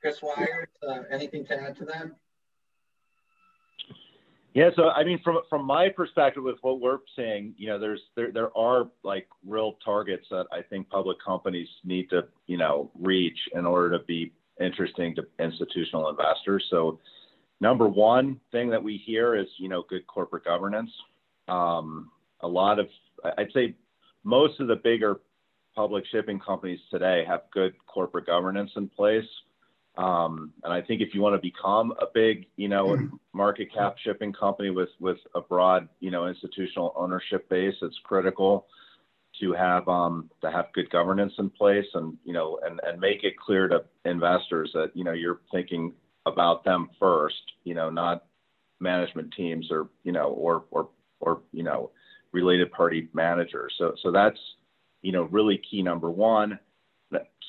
Chris 0.01 0.19
Weyers, 0.23 0.69
uh, 0.87 1.01
anything 1.11 1.45
to 1.45 1.61
add 1.61 1.75
to 1.77 1.85
that? 1.85 2.07
Yeah, 4.53 4.69
so 4.75 4.89
I 4.89 5.03
mean, 5.05 5.19
from 5.23 5.39
from 5.49 5.65
my 5.65 5.87
perspective, 5.87 6.43
with 6.43 6.57
what 6.61 6.81
we're 6.81 6.99
seeing, 7.15 7.53
you 7.57 7.67
know, 7.67 7.79
there's 7.79 8.01
there 8.15 8.31
there 8.33 8.55
are 8.57 8.89
like 9.03 9.27
real 9.45 9.77
targets 9.83 10.25
that 10.29 10.45
I 10.51 10.61
think 10.61 10.89
public 10.89 11.17
companies 11.23 11.69
need 11.85 12.09
to 12.09 12.23
you 12.47 12.57
know 12.57 12.91
reach 12.99 13.37
in 13.53 13.65
order 13.65 13.97
to 13.97 14.03
be 14.03 14.33
interesting 14.59 15.15
to 15.15 15.23
institutional 15.39 16.09
investors. 16.09 16.65
So, 16.69 16.99
number 17.61 17.87
one 17.87 18.41
thing 18.51 18.69
that 18.71 18.83
we 18.83 18.97
hear 18.97 19.35
is 19.35 19.47
you 19.57 19.69
know 19.69 19.83
good 19.87 20.05
corporate 20.07 20.43
governance. 20.43 20.91
Um, 21.47 22.11
a 22.41 22.47
lot 22.47 22.77
of 22.77 22.87
I'd 23.37 23.53
say 23.53 23.75
most 24.25 24.59
of 24.59 24.67
the 24.67 24.75
bigger 24.75 25.21
public 25.73 26.03
shipping 26.11 26.39
companies 26.39 26.79
today 26.91 27.23
have 27.25 27.43
good 27.53 27.73
corporate 27.87 28.25
governance 28.25 28.71
in 28.75 28.89
place. 28.89 29.25
Um, 29.97 30.53
and 30.63 30.71
I 30.71 30.81
think 30.81 31.01
if 31.01 31.13
you 31.13 31.21
want 31.21 31.35
to 31.35 31.41
become 31.41 31.91
a 31.99 32.05
big, 32.13 32.47
you 32.55 32.69
know, 32.69 32.97
market 33.33 33.73
cap 33.73 33.95
shipping 34.03 34.33
company 34.33 34.69
with 34.69 34.89
with 34.99 35.17
a 35.35 35.41
broad, 35.41 35.89
you 35.99 36.11
know, 36.11 36.27
institutional 36.27 36.93
ownership 36.95 37.49
base, 37.49 37.75
it's 37.81 37.99
critical 38.03 38.67
to 39.39 39.53
have 39.53 39.87
um, 39.87 40.29
to 40.41 40.51
have 40.51 40.67
good 40.73 40.89
governance 40.89 41.33
in 41.39 41.49
place, 41.49 41.85
and 41.93 42.17
you 42.23 42.33
know, 42.33 42.59
and 42.65 42.79
and 42.85 42.99
make 42.99 43.23
it 43.23 43.37
clear 43.37 43.67
to 43.67 43.83
investors 44.05 44.71
that 44.73 44.91
you 44.93 45.03
know 45.03 45.13
you're 45.13 45.41
thinking 45.51 45.93
about 46.25 46.63
them 46.63 46.89
first, 46.99 47.41
you 47.63 47.73
know, 47.73 47.89
not 47.89 48.25
management 48.79 49.33
teams 49.35 49.67
or 49.71 49.89
you 50.03 50.11
know 50.11 50.29
or 50.29 50.65
or 50.71 50.89
or 51.19 51.41
you 51.51 51.63
know 51.63 51.91
related 52.31 52.71
party 52.71 53.09
managers. 53.13 53.73
So 53.77 53.93
so 54.01 54.11
that's 54.11 54.39
you 55.01 55.11
know 55.11 55.23
really 55.23 55.61
key 55.69 55.81
number 55.81 56.09
one 56.09 56.59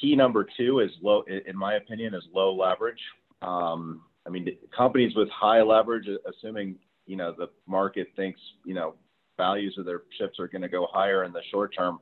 key 0.01 0.17
number 0.17 0.47
two 0.57 0.81
is 0.81 0.91
low, 1.03 1.23
in 1.23 1.57
my 1.57 1.75
opinion, 1.75 2.15
is 2.15 2.25
low 2.33 2.55
leverage. 2.55 3.01
Um, 3.43 4.03
I 4.27 4.31
mean, 4.31 4.49
companies 4.77 5.15
with 5.15 5.29
high 5.31 5.63
leverage, 5.63 6.09
assuming 6.27 6.77
you 7.07 7.17
know 7.17 7.35
the 7.37 7.49
market 7.67 8.09
thinks 8.17 8.41
you 8.65 8.75
know 8.75 8.95
values 9.37 9.75
of 9.79 9.85
their 9.85 10.03
ships 10.19 10.39
are 10.39 10.49
going 10.49 10.63
to 10.63 10.69
go 10.69 10.87
higher 10.93 11.25
in 11.25 11.33
the 11.33 11.43
short 11.51 11.75
term, 11.77 11.99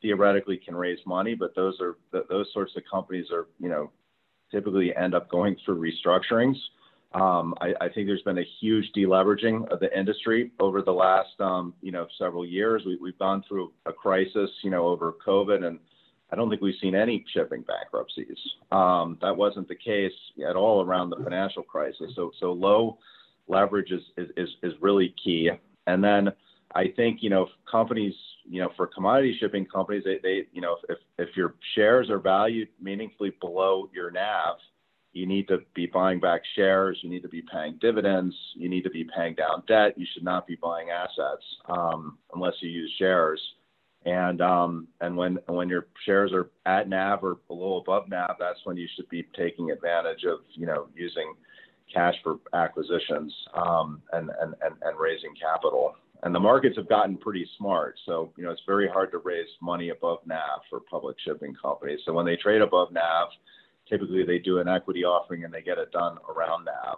theoretically 0.00 0.58
can 0.58 0.74
raise 0.74 0.98
money, 1.06 1.34
but 1.34 1.54
those 1.54 1.78
are 1.80 1.96
those 2.28 2.46
sorts 2.52 2.72
of 2.76 2.82
companies 2.90 3.26
are 3.32 3.46
you 3.58 3.68
know 3.68 3.90
typically 4.50 4.94
end 4.96 5.14
up 5.14 5.30
going 5.30 5.56
through 5.64 5.80
restructurings. 5.80 6.56
Um, 7.14 7.54
I, 7.60 7.74
I, 7.78 7.88
think 7.90 8.06
there's 8.06 8.22
been 8.22 8.38
a 8.38 8.46
huge 8.58 8.86
deleveraging 8.96 9.70
of 9.70 9.80
the 9.80 9.98
industry 9.98 10.50
over 10.58 10.80
the 10.80 10.92
last 10.92 11.38
um, 11.40 11.74
you 11.82 11.92
know 11.92 12.06
several 12.18 12.46
years. 12.46 12.82
We, 12.86 12.98
have 13.10 13.18
gone 13.18 13.44
through 13.46 13.72
a 13.84 13.92
crisis, 13.92 14.50
you 14.62 14.70
know, 14.70 14.86
over 14.86 15.14
COVID 15.26 15.62
and 15.64 15.78
I 16.32 16.36
don't 16.36 16.48
think 16.48 16.62
we've 16.62 16.74
seen 16.80 16.94
any 16.94 17.24
shipping 17.32 17.62
bankruptcies. 17.62 18.38
Um, 18.70 19.18
that 19.20 19.36
wasn't 19.36 19.68
the 19.68 19.74
case 19.74 20.12
at 20.48 20.56
all 20.56 20.82
around 20.82 21.10
the 21.10 21.16
financial 21.16 21.62
crisis. 21.62 22.12
So, 22.16 22.32
so 22.40 22.52
low 22.52 22.98
leverage 23.48 23.90
is, 23.90 24.02
is, 24.16 24.48
is 24.62 24.72
really 24.80 25.14
key. 25.22 25.50
And 25.86 26.02
then 26.02 26.30
I 26.74 26.84
think, 26.96 27.18
you 27.22 27.28
know, 27.28 27.48
companies, 27.70 28.14
you 28.48 28.62
know, 28.62 28.70
for 28.76 28.86
commodity 28.86 29.36
shipping 29.38 29.66
companies, 29.66 30.04
they, 30.04 30.18
they 30.22 30.46
you 30.52 30.62
know, 30.62 30.78
if, 30.88 30.98
if 31.18 31.36
your 31.36 31.54
shares 31.74 32.08
are 32.08 32.18
valued 32.18 32.68
meaningfully 32.80 33.32
below 33.40 33.90
your 33.94 34.10
NAV, 34.10 34.56
you 35.12 35.26
need 35.26 35.46
to 35.48 35.58
be 35.74 35.86
buying 35.86 36.18
back 36.18 36.40
shares. 36.56 36.98
You 37.02 37.10
need 37.10 37.22
to 37.22 37.28
be 37.28 37.42
paying 37.52 37.76
dividends. 37.80 38.34
You 38.54 38.70
need 38.70 38.84
to 38.84 38.90
be 38.90 39.06
paying 39.14 39.34
down 39.34 39.62
debt. 39.68 39.98
You 39.98 40.06
should 40.14 40.24
not 40.24 40.46
be 40.46 40.56
buying 40.56 40.88
assets 40.88 41.44
um, 41.68 42.16
unless 42.34 42.54
you 42.60 42.70
use 42.70 42.90
shares. 42.98 43.40
And 44.04 44.40
um, 44.40 44.88
and 45.00 45.16
when 45.16 45.38
when 45.46 45.68
your 45.68 45.86
shares 46.04 46.32
are 46.32 46.50
at 46.66 46.88
NAV 46.88 47.22
or 47.22 47.36
below 47.46 47.76
above 47.76 48.08
NAV, 48.08 48.36
that's 48.38 48.58
when 48.64 48.76
you 48.76 48.88
should 48.96 49.08
be 49.08 49.28
taking 49.36 49.70
advantage 49.70 50.24
of 50.24 50.40
you 50.54 50.66
know 50.66 50.88
using 50.94 51.34
cash 51.92 52.14
for 52.22 52.38
acquisitions 52.52 53.32
um, 53.54 54.02
and, 54.12 54.30
and 54.40 54.54
and 54.62 54.74
and 54.82 54.98
raising 54.98 55.34
capital. 55.40 55.94
And 56.24 56.34
the 56.34 56.40
markets 56.40 56.76
have 56.76 56.88
gotten 56.88 57.16
pretty 57.16 57.48
smart, 57.58 57.96
so 58.04 58.32
you 58.36 58.42
know 58.42 58.50
it's 58.50 58.62
very 58.66 58.88
hard 58.88 59.12
to 59.12 59.18
raise 59.18 59.48
money 59.60 59.90
above 59.90 60.18
NAV 60.26 60.60
for 60.68 60.80
public 60.80 61.16
shipping 61.24 61.54
companies. 61.60 62.00
So 62.04 62.12
when 62.12 62.26
they 62.26 62.36
trade 62.36 62.60
above 62.60 62.92
NAV, 62.92 63.28
typically 63.88 64.24
they 64.24 64.38
do 64.38 64.58
an 64.58 64.68
equity 64.68 65.04
offering 65.04 65.44
and 65.44 65.54
they 65.54 65.62
get 65.62 65.78
it 65.78 65.92
done 65.92 66.18
around 66.28 66.64
NAV. 66.64 66.96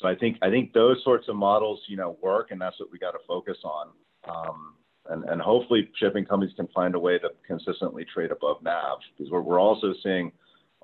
So 0.00 0.08
I 0.08 0.14
think 0.14 0.38
I 0.40 0.48
think 0.48 0.72
those 0.72 1.02
sorts 1.04 1.28
of 1.28 1.36
models 1.36 1.80
you 1.88 1.96
know 1.98 2.16
work, 2.22 2.52
and 2.52 2.60
that's 2.60 2.80
what 2.80 2.90
we 2.90 2.98
got 2.98 3.12
to 3.12 3.18
focus 3.28 3.58
on. 3.64 3.88
Um, 4.26 4.74
and, 5.08 5.24
and 5.24 5.40
hopefully 5.40 5.88
shipping 5.96 6.24
companies 6.24 6.54
can 6.56 6.68
find 6.68 6.94
a 6.94 6.98
way 6.98 7.18
to 7.18 7.30
consistently 7.46 8.06
trade 8.12 8.30
above 8.30 8.62
NAV 8.62 8.98
because 9.16 9.30
we're, 9.30 9.40
we're 9.40 9.60
also 9.60 9.92
seeing 10.02 10.32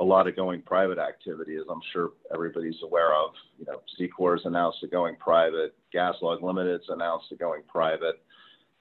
a 0.01 0.05
lot 0.05 0.29
of 0.29 0.37
going 0.37 0.63
private 0.63 0.99
activity, 0.99 1.57
as 1.57 1.65
I'm 1.71 1.81
sure 1.93 2.11
everybody's 2.33 2.77
aware 2.83 3.15
of. 3.15 3.33
You 3.59 3.67
know, 3.67 3.83
Seacor's 3.99 4.43
announced 4.45 4.79
it 4.83 4.91
going 4.91 5.17
private, 5.17 5.75
GasLog 5.95 6.43
Limited's 6.43 6.89
announced 6.89 7.27
it 7.31 7.39
going 7.39 7.63
private. 7.69 8.23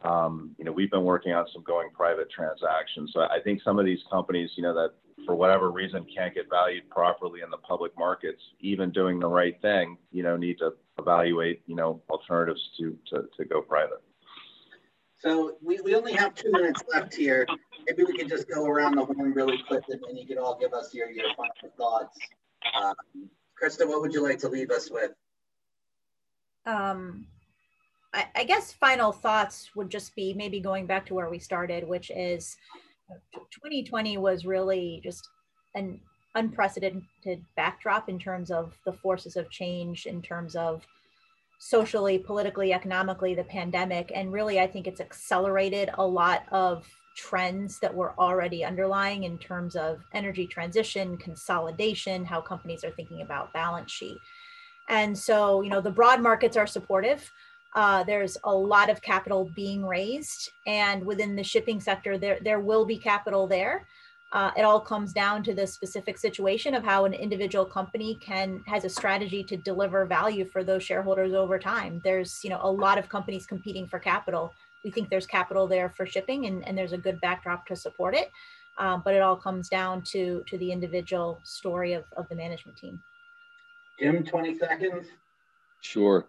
Um, 0.01 0.55
you 0.59 0.65
know, 0.65 0.71
we've 0.71 0.91
been 0.91 1.03
working 1.03 1.33
on 1.33 1.45
some 1.51 1.63
going 1.63 1.89
private 1.91 2.29
transactions. 2.29 3.11
So 3.13 3.21
I 3.21 3.39
think 3.43 3.61
some 3.63 3.79
of 3.79 3.85
these 3.85 3.99
companies, 4.11 4.51
you 4.55 4.61
know, 4.61 4.73
that 4.75 4.91
for 5.25 5.33
whatever 5.33 5.71
reason 5.71 6.05
can't 6.15 6.35
get 6.35 6.49
valued 6.49 6.88
properly 6.89 7.41
in 7.41 7.49
the 7.49 7.57
public 7.57 7.97
markets, 7.97 8.41
even 8.59 8.91
doing 8.91 9.19
the 9.19 9.27
right 9.27 9.59
thing, 9.61 9.97
you 10.11 10.21
know, 10.21 10.38
need 10.38 10.59
to 10.59 10.73
evaluate, 10.99 11.63
you 11.65 11.75
know, 11.75 12.01
alternatives 12.09 12.61
to 12.77 12.95
to, 13.09 13.23
to 13.35 13.45
go 13.45 13.61
private. 13.61 14.03
So 15.20 15.57
we, 15.63 15.80
we 15.82 15.95
only 15.95 16.13
have 16.13 16.36
two 16.36 16.51
minutes 16.51 16.84
left 16.93 17.15
here. 17.15 17.47
Maybe 17.88 18.03
we 18.03 18.18
can 18.18 18.30
just 18.30 18.47
go 18.47 18.65
around 18.65 18.95
the 18.95 19.05
horn 19.05 19.34
really 19.34 19.57
quick 19.68 19.84
and 19.89 19.99
then 20.07 20.15
you 20.15 20.28
can 20.28 20.38
all 20.38 20.57
give 20.59 20.74
us 20.74 20.93
your, 20.93 21.09
your 21.09 21.26
final 21.36 21.76
thoughts. 21.76 22.18
Um, 22.80 23.30
Krista, 23.61 23.88
what 23.88 24.01
would 24.01 24.13
you 24.13 24.22
like 24.22 24.38
to 24.39 24.49
leave 24.49 24.70
us 24.70 24.91
with? 24.91 25.11
Um, 26.65 27.26
I, 28.13 28.26
I 28.36 28.43
guess 28.43 28.74
final 28.74 29.11
thoughts 29.11 29.72
would 29.76 29.89
just 29.89 30.15
be 30.15 30.34
maybe 30.34 30.59
going 30.59 30.86
back 30.86 31.05
to 31.07 31.13
where 31.15 31.30
we 31.30 31.39
started, 31.39 31.88
which 31.88 32.11
is 32.11 32.55
2020 33.32 34.18
was 34.18 34.45
really 34.45 34.99
just 35.03 35.28
an 35.76 35.99
unprecedented 36.36 37.43
backdrop 37.55 38.09
in 38.09 38.20
terms 38.20 38.51
of 38.51 38.74
the 38.86 38.93
forces 38.93 39.36
of 39.36 39.49
change, 39.49 40.05
in 40.05 40.22
terms 40.22 40.55
of 40.55 40.86
socially, 41.60 42.20
politically, 42.20 42.74
economically, 42.74 43.36
the 43.36 43.43
pandemic. 43.43 44.12
And 44.14 44.32
really, 44.32 44.60
I 44.60 44.68
think 44.68 44.88
it's 44.88 45.01
accelerated 45.01 45.89
a 45.93 46.05
lot 46.05 46.43
of 46.51 46.88
trends 47.16 47.80
that 47.80 47.93
were 47.93 48.14
already 48.20 48.64
underlying 48.64 49.24
in 49.24 49.38
terms 49.39 49.76
of 49.76 49.99
energy 50.14 50.45
transition, 50.45 51.18
consolidation, 51.18 52.24
how 52.24 52.41
companies 52.41 52.84
are 52.84 52.91
thinking 52.91 53.22
about 53.22 53.51
balance 53.53 53.91
sheet. 53.91 54.18
And 54.88 55.18
so, 55.18 55.62
you 55.62 55.70
know, 55.70 55.82
the 55.82 55.91
broad 55.91 56.22
markets 56.22 56.55
are 56.55 56.68
supportive. 56.68 57.30
Uh, 57.76 58.03
there's 58.03 58.38
a 58.43 58.53
lot 58.53 58.89
of 58.89 59.01
capital 59.01 59.51
being 59.55 59.86
raised, 59.86 60.51
and 60.66 61.05
within 61.05 61.36
the 61.36 61.43
shipping 61.43 61.80
sector, 61.80 62.18
there 62.18 62.39
there 62.41 62.60
will 62.60 62.86
be 62.86 62.97
capital 62.97 63.45
there. 63.45 63.86
Uh, 64.34 64.51
it 64.57 64.63
all 64.63 64.80
comes 64.80 65.13
down 65.13 65.41
to 65.41 65.53
the 65.53 65.65
specific 65.65 66.17
situation 66.17 66.75
of 66.75 66.84
how 66.84 67.05
an 67.05 67.13
individual 67.13 67.63
company 67.63 68.15
can 68.15 68.61
has 68.67 68.84
a 68.84 68.89
strategy 68.89 69.41
to 69.41 69.55
deliver 69.55 70.05
value 70.05 70.43
for 70.43 70.65
those 70.65 70.84
shareholders 70.84 71.34
over 71.34 71.57
time. 71.57 72.01
There's 72.03 72.43
you 72.43 72.49
know 72.49 72.59
a 72.61 72.69
lot 72.69 72.97
of 72.97 73.07
companies 73.07 73.45
competing 73.45 73.88
for 73.88 73.99
capital. 73.99 74.53
We 74.84 74.91
think 74.91 75.09
there's 75.09 75.25
capital 75.25 75.65
there 75.65 75.89
for 75.89 76.05
shipping, 76.05 76.45
and, 76.45 76.67
and 76.67 76.78
there's 76.78 76.91
a 76.91 76.97
good 76.97 77.21
backdrop 77.21 77.65
to 77.67 77.75
support 77.75 78.15
it. 78.15 78.32
Um, 78.78 79.01
but 79.03 79.15
it 79.15 79.21
all 79.21 79.38
comes 79.38 79.69
down 79.69 80.01
to 80.11 80.43
to 80.47 80.57
the 80.57 80.73
individual 80.73 81.39
story 81.43 81.93
of, 81.93 82.03
of 82.17 82.28
the 82.28 82.36
management 82.36 82.78
team. 82.78 83.01
Jim, 83.99 84.23
20 84.23 84.57
seconds. 84.57 85.07
Sure. 85.82 86.28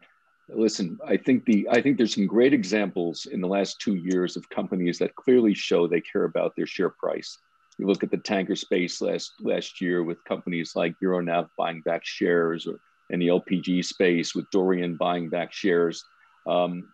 Listen, 0.49 0.99
I 1.05 1.17
think 1.17 1.45
the 1.47 1.69
I 1.69 1.83
think 1.83 1.97
there's 1.97 2.15
some 2.15 2.29
great 2.29 2.55
examples 2.55 3.27
in 3.27 3.41
the 3.41 3.49
last 3.49 3.81
two 3.81 3.97
years 3.97 4.37
of 4.37 4.49
companies 4.51 4.99
that 4.99 5.17
clearly 5.17 5.53
show 5.53 5.89
they 5.89 6.01
care 6.01 6.25
about 6.25 6.55
their 6.55 6.65
share 6.65 6.91
price 6.91 7.37
You 7.79 7.87
look 7.87 8.03
at 8.03 8.11
the 8.11 8.19
tanker 8.19 8.57
space 8.57 9.01
last 9.01 9.35
last 9.41 9.81
year 9.81 10.03
with 10.03 10.23
companies 10.25 10.73
like 10.75 10.97
Euronav 11.03 11.49
buying 11.57 11.81
back 11.83 12.05
shares, 12.05 12.67
or 12.67 12.79
in 13.11 13.21
the 13.21 13.29
LPG 13.29 13.85
space 13.85 14.35
with 14.35 14.51
Dorian 14.51 14.97
buying 14.97 15.29
back 15.29 15.53
shares. 15.53 16.05
Um, 16.47 16.89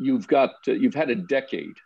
you've 0.00 0.28
got 0.28 0.50
you've 0.66 0.94
had 0.94 1.10
a 1.10 1.14
decade 1.14 1.76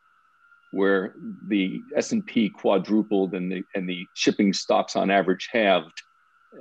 where 0.72 1.14
the 1.48 1.82
S&P 1.96 2.48
quadrupled 2.48 3.34
and 3.34 3.52
the 3.52 3.62
and 3.74 3.88
the 3.88 4.06
shipping 4.14 4.52
stocks 4.52 4.96
on 4.96 5.10
average 5.10 5.48
halved. 5.52 6.02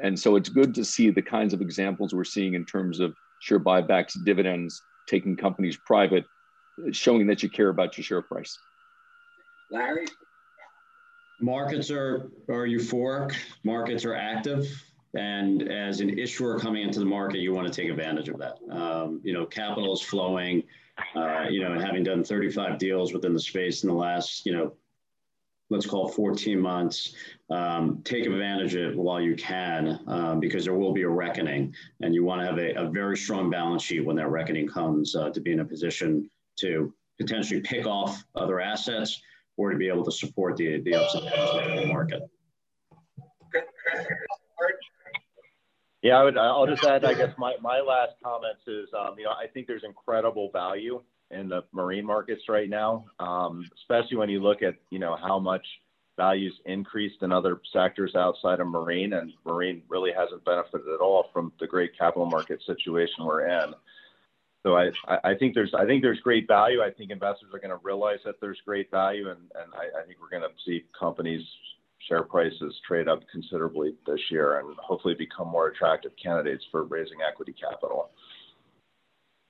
And 0.02 0.18
so 0.18 0.36
it's 0.36 0.50
good 0.50 0.74
to 0.76 0.86
see 0.86 1.10
the 1.10 1.22
kinds 1.22 1.54
of 1.54 1.62
examples 1.62 2.14
we're 2.14 2.24
seeing 2.24 2.54
in 2.54 2.66
terms 2.66 3.00
of 3.00 3.14
share 3.40 3.60
buybacks, 3.60 4.14
dividends, 4.24 4.82
taking 5.08 5.36
companies 5.36 5.78
private, 5.86 6.26
showing 6.92 7.28
that 7.28 7.44
you 7.44 7.50
care 7.50 7.70
about 7.70 7.98
your 7.98 8.04
share 8.04 8.22
price. 8.22 8.58
Larry? 9.70 10.06
Markets 11.42 11.90
are, 11.90 12.32
are 12.50 12.68
euphoric, 12.68 13.36
markets 13.64 14.06
are 14.06 14.16
active. 14.16 14.68
And 15.14 15.70
as 15.70 16.00
an 16.00 16.18
issuer 16.18 16.58
coming 16.60 16.84
into 16.84 17.00
the 17.00 17.06
market, 17.06 17.40
you 17.40 17.54
want 17.54 17.72
to 17.72 17.82
take 17.82 17.90
advantage 17.90 18.30
of 18.30 18.38
that. 18.38 18.60
Um, 18.70 19.20
you 19.24 19.34
know, 19.34 19.46
capital 19.46 19.94
is 19.94 20.02
flowing, 20.02 20.64
uh, 21.16 21.48
you 21.50 21.62
know, 21.62 21.78
having 21.78 22.04
done 22.04 22.24
35 22.24 22.78
deals 22.78 23.12
within 23.12 23.34
the 23.34 23.40
space 23.40 23.84
in 23.84 23.90
the 23.90 23.96
last, 23.96 24.46
you 24.46 24.54
know, 24.54 24.74
let's 25.70 25.86
call 25.86 26.10
it 26.10 26.14
14 26.14 26.60
months, 26.60 27.16
um, 27.50 28.02
take 28.04 28.26
advantage 28.26 28.76
of 28.76 28.92
it 28.92 28.98
while 28.98 29.20
you 29.20 29.36
can, 29.36 30.00
um, 30.08 30.40
because 30.40 30.66
there 30.66 30.76
will 30.76 30.94
be 30.94 31.04
a 31.04 31.10
reckoning. 31.10 31.74
And 32.02 32.14
you 32.14 32.24
want 32.24 32.42
to 32.42 32.46
have 32.46 32.58
a, 32.58 32.74
a 32.74 32.90
very 32.90 33.18
strong 33.18 33.50
balance 33.50 33.84
sheet 33.84 34.06
when 34.06 34.16
that 34.18 34.30
reckoning 34.30 34.68
comes 34.68 35.16
uh, 35.16 35.30
to 35.32 35.42
be 35.42 35.52
in 35.52 35.62
a 35.62 35.66
position 35.66 36.30
to 36.60 36.94
potentially 37.20 37.62
pick 37.62 37.86
off 37.86 38.24
other 38.36 38.60
assets 38.60 39.22
or 39.62 39.70
to 39.70 39.78
be 39.78 39.88
able 39.88 40.04
to 40.04 40.12
support 40.12 40.58
the, 40.58 40.80
the 40.82 40.96
ups 40.96 41.14
and 41.14 41.24
downs 41.26 41.50
of 41.54 41.82
the 41.82 41.86
market. 41.86 42.24
Yeah, 46.02 46.18
I 46.18 46.24
would. 46.24 46.36
I'll 46.36 46.66
just 46.66 46.84
add. 46.84 47.06
I 47.06 47.14
guess 47.14 47.32
my, 47.38 47.54
my 47.62 47.80
last 47.80 48.14
comments 48.24 48.62
is, 48.66 48.90
um, 48.98 49.20
you 49.20 49.26
know, 49.26 49.32
I 49.32 49.46
think 49.54 49.68
there's 49.68 49.84
incredible 49.84 50.50
value 50.52 51.00
in 51.30 51.48
the 51.48 51.64
marine 51.74 52.06
markets 52.06 52.42
right 52.50 52.70
now, 52.70 53.06
um, 53.20 53.70
especially 53.78 54.18
when 54.18 54.28
you 54.28 54.42
look 54.42 54.64
at, 54.64 54.76
you 54.90 54.98
know, 54.98 55.16
how 55.16 55.38
much 55.38 55.66
values 56.18 56.60
increased 56.66 57.22
in 57.22 57.32
other 57.32 57.62
sectors 57.72 58.16
outside 58.16 58.60
of 58.60 58.68
marine, 58.68 59.14
and 59.14 59.32
marine 59.46 59.84
really 59.90 60.12
hasn't 60.12 60.44
benefited 60.44 60.88
at 60.88 61.02
all 61.02 61.28
from 61.32 61.54
the 61.60 61.68
great 61.68 61.96
capital 61.98 62.26
market 62.26 62.60
situation 62.66 63.24
we're 63.24 63.48
in. 63.48 63.74
So 64.64 64.78
I, 64.78 64.92
I 65.24 65.34
think 65.34 65.56
there's 65.56 65.74
I 65.74 65.86
think 65.86 66.04
there's 66.04 66.20
great 66.20 66.48
value. 66.48 66.82
I 66.82 66.92
think 66.92 67.10
investors 67.10 67.50
are 67.54 67.60
going 67.60 67.72
to 67.72 67.84
realize 67.84 68.20
that 68.26 68.36
there's 68.40 68.60
great 68.66 68.92
value, 68.92 69.30
and, 69.30 69.40
and 69.56 69.74
I, 69.74 70.02
I 70.02 70.06
think 70.06 70.20
we're 70.22 70.30
going 70.30 70.50
to 70.50 70.56
see 70.66 70.86
companies 70.98 71.42
share 72.08 72.24
prices 72.24 72.80
trade 72.88 73.08
up 73.08 73.22
considerably 73.32 73.96
this 74.06 74.20
year 74.30 74.60
and 74.60 74.76
hopefully 74.78 75.16
become 75.16 75.48
more 75.48 75.68
attractive 75.68 76.12
candidates 76.22 76.64
for 76.72 76.84
raising 76.84 77.20
equity 77.28 77.54
capital. 77.54 78.10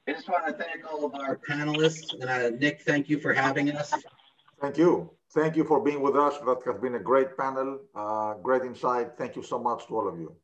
I 0.07 0.13
just 0.13 0.27
want 0.27 0.47
to 0.47 0.53
thank 0.53 0.83
all 0.91 1.05
of 1.05 1.15
our 1.15 1.37
panelists. 1.37 2.13
Uh, 2.21 2.49
Nick, 2.57 2.81
thank 2.81 3.09
you 3.09 3.19
for 3.19 3.33
having 3.33 3.71
us. 3.71 3.93
Thank 4.59 4.77
you. 4.77 5.11
Thank 5.31 5.55
you 5.55 5.63
for 5.63 5.81
being 5.81 6.01
with 6.01 6.15
us. 6.15 6.37
That 6.39 6.61
has 6.65 6.81
been 6.81 6.95
a 6.95 6.99
great 6.99 7.37
panel, 7.37 7.79
uh, 7.95 8.33
great 8.35 8.63
insight. 8.63 9.11
Thank 9.17 9.35
you 9.35 9.43
so 9.43 9.59
much 9.59 9.87
to 9.87 9.97
all 9.97 10.07
of 10.07 10.19
you. 10.19 10.35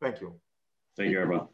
Thank 0.00 0.20
you. 0.20 0.34
Thank 0.96 1.10
you, 1.10 1.20
everyone. 1.20 1.48